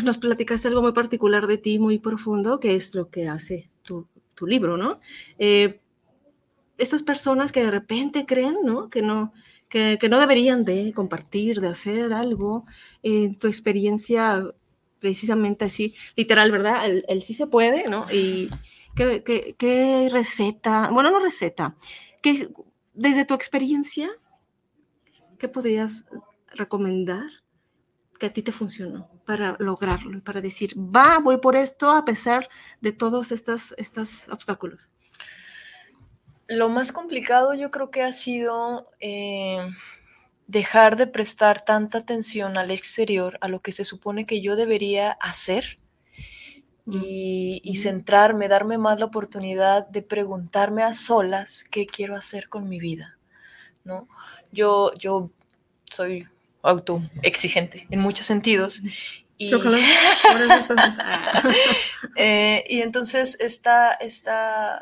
nos 0.05 0.19
platicaste 0.19 0.69
algo 0.69 0.83
muy 0.83 0.93
particular 0.93 1.47
de 1.47 1.59
ti, 1.59 1.79
muy 1.79 1.99
profundo, 1.99 2.61
que 2.61 2.75
es 2.75 2.95
lo 2.95 3.11
que 3.11 3.29
hace 3.29 3.71
tu, 3.83 4.09
tu 4.35 4.47
libro, 4.47 4.77
¿no? 4.77 5.01
Eh, 5.39 5.81
estas 6.79 7.03
personas 7.03 7.53
que 7.53 7.63
de 7.63 7.71
repente 7.71 8.27
creen, 8.27 8.57
¿no? 8.65 8.91
Que 8.91 9.03
no, 9.03 9.33
que, 9.69 9.99
que 10.01 10.09
no 10.09 10.19
deberían 10.19 10.65
de 10.65 10.93
compartir, 10.93 11.61
de 11.61 11.69
hacer 11.69 12.13
algo, 12.13 12.67
en 13.03 13.33
eh, 13.33 13.37
tu 13.39 13.47
experiencia 13.47 14.43
precisamente 15.03 15.65
así, 15.65 15.95
literal, 16.15 16.51
¿verdad? 16.53 16.87
El, 16.87 17.23
sí 17.23 17.35
se 17.35 17.49
puede, 17.49 17.89
¿no? 17.89 18.07
Y 18.11 18.49
qué 18.95 20.09
receta, 20.11 20.91
bueno, 20.91 21.11
no 21.11 21.19
receta, 21.19 21.75
que 22.23 22.49
desde 22.95 23.25
tu 23.25 23.35
experiencia, 23.35 24.09
¿qué 25.39 25.49
podrías 25.49 26.05
recomendar 26.55 27.27
que 28.21 28.27
a 28.27 28.33
ti 28.33 28.43
te 28.43 28.53
funcionó 28.53 29.11
para 29.27 29.57
lograrlo, 29.59 30.23
para 30.23 30.41
decir, 30.41 30.75
va, 30.79 31.19
voy 31.19 31.39
por 31.39 31.57
esto 31.57 31.91
a 31.91 32.05
pesar 32.05 32.49
de 32.81 32.93
todos 32.93 33.33
estos, 33.33 33.75
estos 33.79 34.29
obstáculos? 34.29 34.89
Lo 36.47 36.69
más 36.69 36.93
complicado 36.93 37.55
yo 37.55 37.73
creo 37.73 37.91
que 37.91 38.03
ha 38.03 38.13
sido... 38.13 38.89
Eh 39.01 39.59
dejar 40.47 40.97
de 40.97 41.07
prestar 41.07 41.65
tanta 41.65 41.99
atención 41.99 42.57
al 42.57 42.71
exterior, 42.71 43.39
a 43.41 43.49
lo 43.49 43.61
que 43.61 43.73
se 43.73 43.85
supone 43.85 44.27
que 44.27 44.41
yo 44.41 44.57
debería 44.57 45.13
hacer 45.13 45.79
y, 46.87 47.61
y, 47.63 47.77
centrarme, 47.77 48.49
darme 48.49 48.77
más 48.77 48.99
la 48.99 49.07
oportunidad 49.07 49.87
de 49.87 50.03
preguntarme 50.03 50.83
a 50.83 50.93
solas 50.93 51.65
qué 51.71 51.87
quiero 51.87 52.17
hacer 52.17 52.49
con 52.49 52.69
mi 52.69 52.81
vida, 52.81 53.19
¿no? 53.85 54.09
Yo, 54.51 54.93
yo 54.95 55.31
soy 55.91 56.27
autoexigente 56.63 57.87
en 57.91 58.01
muchos 58.01 58.27
sentidos 58.27 58.83
y, 59.39 59.51
eh, 62.17 62.65
y 62.69 62.81
entonces 62.81 63.39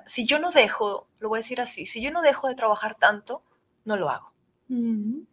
si 0.07 0.27
yo 0.27 0.39
no 0.39 0.51
dejo, 0.51 1.09
lo 1.19 1.29
voy 1.29 1.39
a 1.39 1.41
decir 1.41 1.61
así, 1.61 1.87
si 1.87 2.01
yo 2.01 2.11
no 2.11 2.23
dejo 2.23 2.49
de 2.49 2.55
trabajar 2.55 2.95
tanto, 2.95 3.43
no 3.85 3.97
lo 3.97 4.11
hago. 4.11 4.33
Uh 4.69 4.75
-huh. 4.75 5.27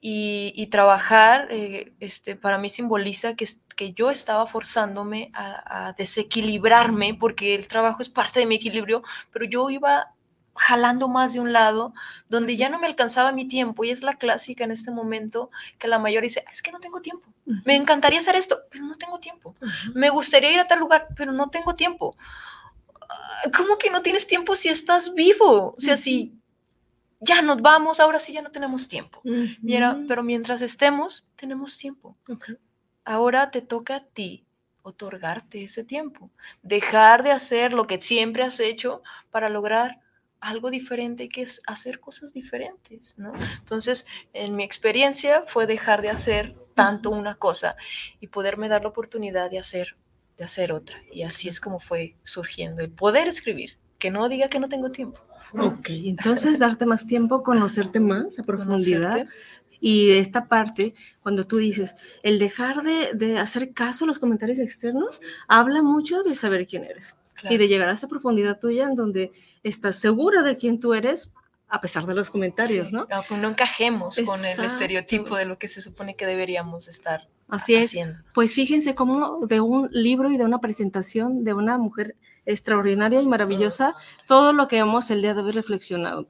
Y, 0.00 0.52
y, 0.54 0.68
trabajar, 0.68 1.48
eh, 1.50 1.92
este, 1.98 2.36
para 2.36 2.58
mí 2.58 2.68
simboliza 2.68 3.34
que, 3.34 3.46
que 3.74 3.92
yo 3.94 4.10
estaba 4.10 4.46
forzándome 4.46 5.30
a, 5.34 5.88
a, 5.88 5.92
desequilibrarme, 5.94 7.14
porque 7.14 7.56
el 7.56 7.66
trabajo 7.66 8.00
es 8.00 8.08
parte 8.08 8.38
de 8.38 8.46
mi 8.46 8.54
equilibrio, 8.54 9.02
pero 9.32 9.44
yo 9.44 9.70
iba 9.70 10.14
jalando 10.58 11.08
más 11.08 11.32
de 11.32 11.40
un 11.40 11.52
lado, 11.52 11.94
donde 12.28 12.56
ya 12.56 12.68
no 12.68 12.78
me 12.78 12.86
alcanzaba 12.86 13.32
mi 13.32 13.46
tiempo, 13.46 13.84
y 13.84 13.90
es 13.90 14.02
la 14.02 14.14
clásica 14.14 14.64
en 14.64 14.72
este 14.72 14.90
momento 14.90 15.50
que 15.78 15.88
la 15.88 15.98
mayoría 15.98 16.26
dice, 16.26 16.44
es 16.50 16.62
que 16.62 16.72
no 16.72 16.80
tengo 16.80 17.00
tiempo, 17.00 17.28
me 17.64 17.76
encantaría 17.76 18.18
hacer 18.18 18.34
esto, 18.34 18.58
pero 18.70 18.84
no 18.84 18.96
tengo 18.96 19.18
tiempo, 19.18 19.54
me 19.94 20.10
gustaría 20.10 20.52
ir 20.52 20.60
a 20.60 20.66
tal 20.66 20.80
lugar, 20.80 21.08
pero 21.16 21.32
no 21.32 21.48
tengo 21.48 21.74
tiempo. 21.74 22.16
Ah, 23.08 23.50
¿Cómo 23.56 23.78
que 23.78 23.90
no 23.90 24.02
tienes 24.02 24.26
tiempo 24.26 24.54
si 24.54 24.68
estás 24.68 25.14
vivo? 25.14 25.74
O 25.76 25.80
sea, 25.80 25.96
si 25.96 26.37
ya 27.20 27.42
nos 27.42 27.60
vamos, 27.60 28.00
ahora 28.00 28.20
sí 28.20 28.32
ya 28.32 28.42
no 28.42 28.50
tenemos 28.50 28.88
tiempo. 28.88 29.20
Uh 29.24 29.30
-huh. 29.30 29.58
Mira, 29.60 29.98
pero 30.06 30.22
mientras 30.22 30.62
estemos, 30.62 31.28
tenemos 31.36 31.76
tiempo. 31.76 32.16
Okay. 32.28 32.56
Ahora 33.04 33.50
te 33.50 33.62
toca 33.62 33.96
a 33.96 34.04
ti 34.04 34.46
otorgarte 34.82 35.64
ese 35.64 35.84
tiempo, 35.84 36.30
dejar 36.62 37.22
de 37.22 37.32
hacer 37.32 37.72
lo 37.72 37.86
que 37.86 38.00
siempre 38.00 38.42
has 38.42 38.58
hecho 38.60 39.02
para 39.30 39.48
lograr 39.48 40.00
algo 40.40 40.70
diferente, 40.70 41.28
que 41.28 41.42
es 41.42 41.62
hacer 41.66 42.00
cosas 42.00 42.32
diferentes, 42.32 43.18
¿no? 43.18 43.32
Entonces, 43.58 44.06
en 44.32 44.54
mi 44.54 44.62
experiencia 44.62 45.42
fue 45.46 45.66
dejar 45.66 46.00
de 46.00 46.10
hacer 46.10 46.56
tanto 46.74 47.10
una 47.10 47.34
cosa 47.34 47.76
y 48.20 48.28
poderme 48.28 48.68
dar 48.68 48.82
la 48.82 48.88
oportunidad 48.88 49.50
de 49.50 49.58
hacer, 49.58 49.96
de 50.36 50.44
hacer 50.44 50.72
otra. 50.72 51.00
Y 51.12 51.24
así 51.24 51.48
es 51.48 51.60
como 51.60 51.80
fue 51.80 52.14
surgiendo 52.22 52.82
el 52.82 52.90
poder 52.90 53.26
escribir, 53.26 53.78
que 53.98 54.10
no 54.10 54.28
diga 54.28 54.48
que 54.48 54.60
no 54.60 54.68
tengo 54.68 54.92
tiempo. 54.92 55.20
Ok, 55.54 55.88
entonces 55.90 56.58
darte 56.58 56.86
más 56.86 57.06
tiempo, 57.06 57.42
conocerte 57.42 58.00
más 58.00 58.38
a 58.38 58.42
profundidad. 58.42 59.10
Conocerte. 59.10 59.32
Y 59.80 60.10
esta 60.10 60.48
parte, 60.48 60.94
cuando 61.22 61.46
tú 61.46 61.58
dices, 61.58 61.94
el 62.22 62.38
dejar 62.38 62.82
de, 62.82 63.14
de, 63.14 63.38
hacer 63.38 63.72
caso 63.72 64.04
a 64.04 64.08
los 64.08 64.18
comentarios 64.18 64.58
externos, 64.58 65.20
habla 65.46 65.82
mucho 65.82 66.22
de 66.24 66.34
saber 66.34 66.66
quién 66.66 66.84
eres 66.84 67.14
claro. 67.34 67.54
y 67.54 67.58
de 67.58 67.68
llegar 67.68 67.88
a 67.88 67.92
esa 67.92 68.08
profundidad 68.08 68.58
tuya 68.58 68.84
en 68.84 68.96
donde 68.96 69.30
estás 69.62 69.96
segura 69.96 70.42
de 70.42 70.56
quién 70.56 70.80
tú 70.80 70.94
eres 70.94 71.32
a 71.68 71.80
pesar 71.80 72.06
de 72.06 72.14
los 72.14 72.30
comentarios, 72.30 72.88
sí, 72.88 72.94
¿no? 72.94 73.06
Aunque 73.10 73.36
no 73.36 73.48
encajemos 73.48 74.18
Exacto. 74.18 74.40
con 74.40 74.50
el 74.50 74.64
estereotipo 74.64 75.36
de 75.36 75.44
lo 75.44 75.58
que 75.58 75.68
se 75.68 75.82
supone 75.82 76.16
que 76.16 76.26
deberíamos 76.26 76.88
estar 76.88 77.28
Así 77.48 77.76
haciendo. 77.76 78.18
es. 78.18 78.24
Pues 78.32 78.54
fíjense 78.54 78.94
cómo 78.94 79.46
de 79.46 79.60
un 79.60 79.88
libro 79.92 80.30
y 80.30 80.38
de 80.38 80.44
una 80.44 80.60
presentación 80.60 81.44
de 81.44 81.52
una 81.52 81.76
mujer 81.76 82.16
extraordinaria 82.48 83.20
y 83.20 83.26
maravillosa, 83.26 83.94
todo 84.26 84.52
lo 84.52 84.66
que 84.66 84.78
hemos 84.78 85.10
el 85.10 85.22
día 85.22 85.34
de 85.34 85.42
hoy 85.42 85.52
reflexionado. 85.52 86.26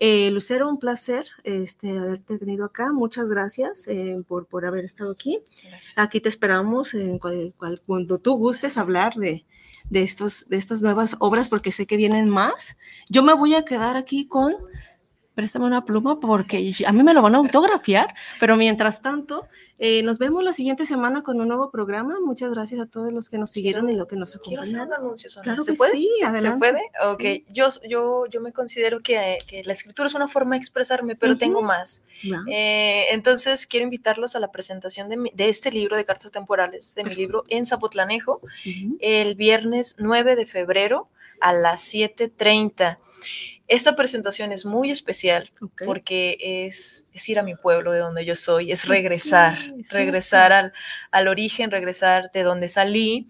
Eh, 0.00 0.30
Lucero, 0.30 0.68
un 0.68 0.78
placer 0.78 1.26
este, 1.42 1.98
haberte 1.98 2.38
tenido 2.38 2.64
acá. 2.64 2.92
Muchas 2.92 3.26
gracias 3.28 3.88
eh, 3.88 4.16
por, 4.28 4.46
por 4.46 4.64
haber 4.64 4.84
estado 4.84 5.10
aquí. 5.10 5.40
Aquí 5.96 6.20
te 6.20 6.28
esperamos 6.28 6.94
en 6.94 7.18
cual- 7.18 7.52
cual- 7.56 7.80
cuando 7.84 8.18
tú 8.18 8.36
gustes 8.36 8.78
hablar 8.78 9.14
de, 9.14 9.44
de, 9.90 10.02
estos, 10.02 10.48
de 10.48 10.56
estas 10.56 10.82
nuevas 10.82 11.16
obras, 11.18 11.48
porque 11.48 11.72
sé 11.72 11.86
que 11.86 11.96
vienen 11.96 12.28
más. 12.28 12.78
Yo 13.08 13.22
me 13.24 13.34
voy 13.34 13.54
a 13.54 13.64
quedar 13.64 13.96
aquí 13.96 14.26
con, 14.28 14.54
préstame 15.38 15.66
una 15.66 15.84
pluma, 15.84 16.18
porque 16.18 16.72
a 16.84 16.90
mí 16.90 17.04
me 17.04 17.14
lo 17.14 17.22
van 17.22 17.36
a 17.36 17.38
autografiar, 17.38 18.12
pero 18.40 18.56
mientras 18.56 19.02
tanto, 19.02 19.46
eh, 19.78 20.02
nos 20.02 20.18
vemos 20.18 20.42
la 20.42 20.52
siguiente 20.52 20.84
semana 20.84 21.22
con 21.22 21.40
un 21.40 21.46
nuevo 21.46 21.70
programa. 21.70 22.16
Muchas 22.20 22.50
gracias 22.50 22.80
a 22.80 22.86
todos 22.86 23.12
los 23.12 23.28
que 23.30 23.38
nos 23.38 23.52
siguieron 23.52 23.88
y 23.88 23.94
los 23.94 24.08
que 24.08 24.16
nos 24.16 24.32
Quiero 24.42 24.62
hacer 24.62 24.74
un 24.74 24.80
acompañaron. 24.80 25.04
anuncio. 25.06 25.30
Claro 25.44 25.62
¿Se 25.62 25.70
que 25.70 25.76
puede? 25.76 25.92
sí, 25.92 26.08
¿Se- 26.18 26.26
adelante. 26.26 26.66
¿Se 26.66 26.72
puede? 26.72 27.12
Ok. 27.12 27.20
Sí. 27.20 27.44
Yo, 27.50 27.68
yo, 27.88 28.26
yo 28.26 28.40
me 28.40 28.52
considero 28.52 28.98
que, 29.00 29.38
que 29.46 29.62
la 29.62 29.74
escritura 29.74 30.08
es 30.08 30.14
una 30.14 30.26
forma 30.26 30.56
de 30.56 30.58
expresarme, 30.58 31.14
pero 31.14 31.34
Ujú. 31.34 31.38
tengo 31.38 31.62
más. 31.62 32.04
Ya. 32.24 32.42
Eh, 32.50 33.04
entonces, 33.12 33.68
quiero 33.68 33.84
invitarlos 33.84 34.34
a 34.34 34.40
la 34.40 34.50
presentación 34.50 35.08
de, 35.08 35.18
mi- 35.18 35.30
de 35.32 35.48
este 35.48 35.70
libro 35.70 35.96
de 35.96 36.04
cartas 36.04 36.32
temporales, 36.32 36.96
de 36.96 37.04
mi 37.04 37.14
libro 37.14 37.44
en 37.48 37.64
Zapotlanejo, 37.64 38.40
Ujú. 38.42 38.96
el 38.98 39.36
viernes 39.36 39.94
9 40.00 40.34
de 40.34 40.46
febrero 40.46 41.08
a 41.40 41.52
las 41.52 41.94
7.30. 41.94 42.98
Esta 43.68 43.94
presentación 43.96 44.50
es 44.50 44.64
muy 44.64 44.90
especial 44.90 45.50
porque 45.84 46.38
es, 46.40 47.06
es 47.12 47.28
ir 47.28 47.38
a 47.38 47.42
mi 47.42 47.54
pueblo 47.54 47.92
de 47.92 47.98
donde 47.98 48.24
yo 48.24 48.34
soy, 48.34 48.72
es 48.72 48.88
regresar, 48.88 49.58
regresar 49.90 50.52
al, 50.52 50.72
al 51.10 51.28
origen, 51.28 51.70
regresar 51.70 52.30
de 52.32 52.44
donde 52.44 52.70
salí 52.70 53.28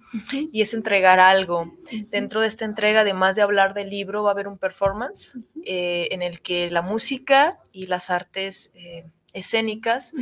y 0.52 0.62
es 0.62 0.74
entregar 0.74 1.18
algo. 1.18 1.76
Dentro 2.10 2.40
de 2.40 2.46
esta 2.46 2.64
entrega, 2.64 3.00
además 3.00 3.34
de 3.34 3.42
hablar 3.42 3.74
del 3.74 3.90
libro, 3.90 4.22
va 4.22 4.30
a 4.30 4.32
haber 4.32 4.46
un 4.46 4.58
performance 4.58 5.36
eh, 5.64 6.06
en 6.12 6.22
el 6.22 6.40
que 6.40 6.70
la 6.70 6.82
música 6.82 7.58
y 7.72 7.86
las 7.86 8.08
artes 8.08 8.70
eh, 8.76 9.06
escénicas 9.32 10.14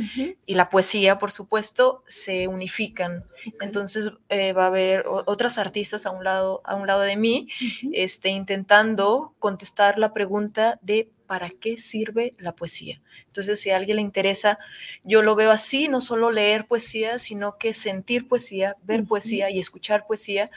y 0.45 0.55
la 0.55 0.69
poesía, 0.69 1.17
por 1.17 1.31
supuesto, 1.31 2.03
se 2.07 2.47
unifican. 2.47 3.23
Entonces 3.61 4.11
eh, 4.29 4.53
va 4.53 4.65
a 4.65 4.67
haber 4.67 5.05
otras 5.07 5.57
artistas 5.57 6.05
a 6.05 6.11
un 6.11 6.23
lado, 6.23 6.61
a 6.65 6.75
un 6.75 6.87
lado 6.87 7.01
de 7.01 7.15
mí, 7.15 7.47
este, 7.93 8.29
intentando 8.29 9.33
contestar 9.39 9.97
la 9.99 10.13
pregunta 10.13 10.79
de 10.81 11.09
¿para 11.25 11.49
qué 11.49 11.77
sirve 11.77 12.35
la 12.37 12.53
poesía? 12.53 13.01
Entonces, 13.27 13.61
si 13.61 13.69
a 13.69 13.75
alguien 13.77 13.97
le 13.97 14.01
interesa, 14.01 14.57
yo 15.03 15.21
lo 15.21 15.35
veo 15.35 15.51
así, 15.51 15.87
no 15.87 16.01
solo 16.01 16.31
leer 16.31 16.65
poesía, 16.65 17.19
sino 17.19 17.57
que 17.57 17.73
sentir 17.73 18.27
poesía, 18.27 18.75
ver 18.83 19.03
poesía 19.05 19.49
y 19.51 19.59
escuchar 19.59 20.05
poesía 20.07 20.49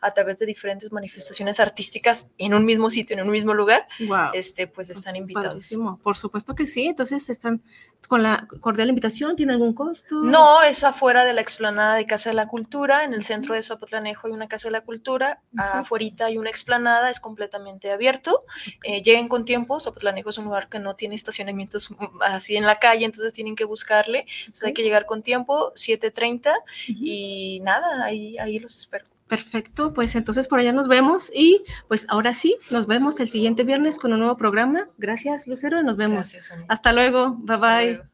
a 0.00 0.10
través 0.12 0.38
de 0.38 0.46
diferentes 0.46 0.90
manifestaciones 0.90 1.60
artísticas 1.60 2.32
en 2.38 2.54
un 2.54 2.64
mismo 2.64 2.90
sitio, 2.90 3.14
en 3.16 3.22
un 3.22 3.30
mismo 3.30 3.52
lugar, 3.52 3.86
Wow. 4.00 4.30
este, 4.32 4.66
pues 4.66 4.88
están 4.90 5.16
invitados. 5.16 5.48
Padrísimo. 5.48 5.98
Por 6.02 6.16
supuesto 6.16 6.54
que 6.54 6.66
sí. 6.66 6.86
Entonces 6.86 7.28
están 7.28 7.62
con 8.08 8.22
la 8.22 8.46
cordial 8.60 8.88
invitación. 8.90 9.36
¿Tiene 9.36 9.52
algún 9.54 9.72
costo? 9.74 10.16
No, 10.22 10.62
es 10.62 10.84
afuera 10.84 11.24
de 11.24 11.32
la 11.34 11.40
explanada 11.40 11.94
de 11.94 12.06
Casa 12.06 12.30
de 12.30 12.36
la 12.36 12.48
Cultura. 12.48 13.04
En 13.04 13.14
el 13.14 13.22
centro 13.22 13.54
de 13.54 13.62
Zapotlanejo 13.62 14.26
hay 14.26 14.32
una 14.32 14.48
Casa 14.48 14.68
de 14.68 14.72
la 14.72 14.80
Cultura. 14.82 15.40
Ujú. 15.52 15.62
Afuera 15.62 16.04
hay 16.26 16.36
una 16.38 16.50
explanada, 16.50 17.10
es 17.10 17.20
completamente 17.20 17.90
abierto. 17.90 18.44
Eh, 18.82 19.02
lleguen 19.02 19.28
con 19.28 19.44
tiempo. 19.44 19.80
Zapotlanejo 19.80 20.30
es 20.30 20.38
un 20.38 20.44
lugar 20.44 20.68
que 20.68 20.78
no 20.78 20.96
tiene 20.96 21.14
estacionamientos 21.14 21.93
así 22.22 22.56
en 22.56 22.66
la 22.66 22.78
calle, 22.78 23.04
entonces 23.04 23.32
tienen 23.32 23.56
que 23.56 23.64
buscarle. 23.64 24.26
Entonces 24.40 24.64
hay 24.64 24.74
que 24.74 24.82
llegar 24.82 25.06
con 25.06 25.22
tiempo, 25.22 25.72
7.30 25.74 26.50
Ujú. 26.50 26.54
y 26.88 27.60
nada, 27.62 28.04
ahí, 28.04 28.38
ahí 28.38 28.58
los 28.58 28.76
espero. 28.76 29.04
Perfecto, 29.26 29.94
pues 29.94 30.14
entonces 30.16 30.48
por 30.48 30.58
allá 30.60 30.72
nos 30.72 30.86
vemos 30.86 31.30
y 31.34 31.64
pues 31.88 32.06
ahora 32.10 32.34
sí, 32.34 32.56
nos 32.70 32.86
vemos 32.86 33.18
el 33.20 33.28
siguiente 33.28 33.64
viernes 33.64 33.98
con 33.98 34.12
un 34.12 34.18
nuevo 34.20 34.36
programa. 34.36 34.88
Gracias, 34.98 35.46
Lucero, 35.46 35.80
y 35.80 35.84
nos 35.84 35.96
vemos. 35.96 36.32
Gracias. 36.32 36.52
Hasta 36.68 36.92
luego, 36.92 37.36
bye 37.38 37.54
Hasta 37.54 37.76
bye. 37.78 37.86
luego. 37.94 38.13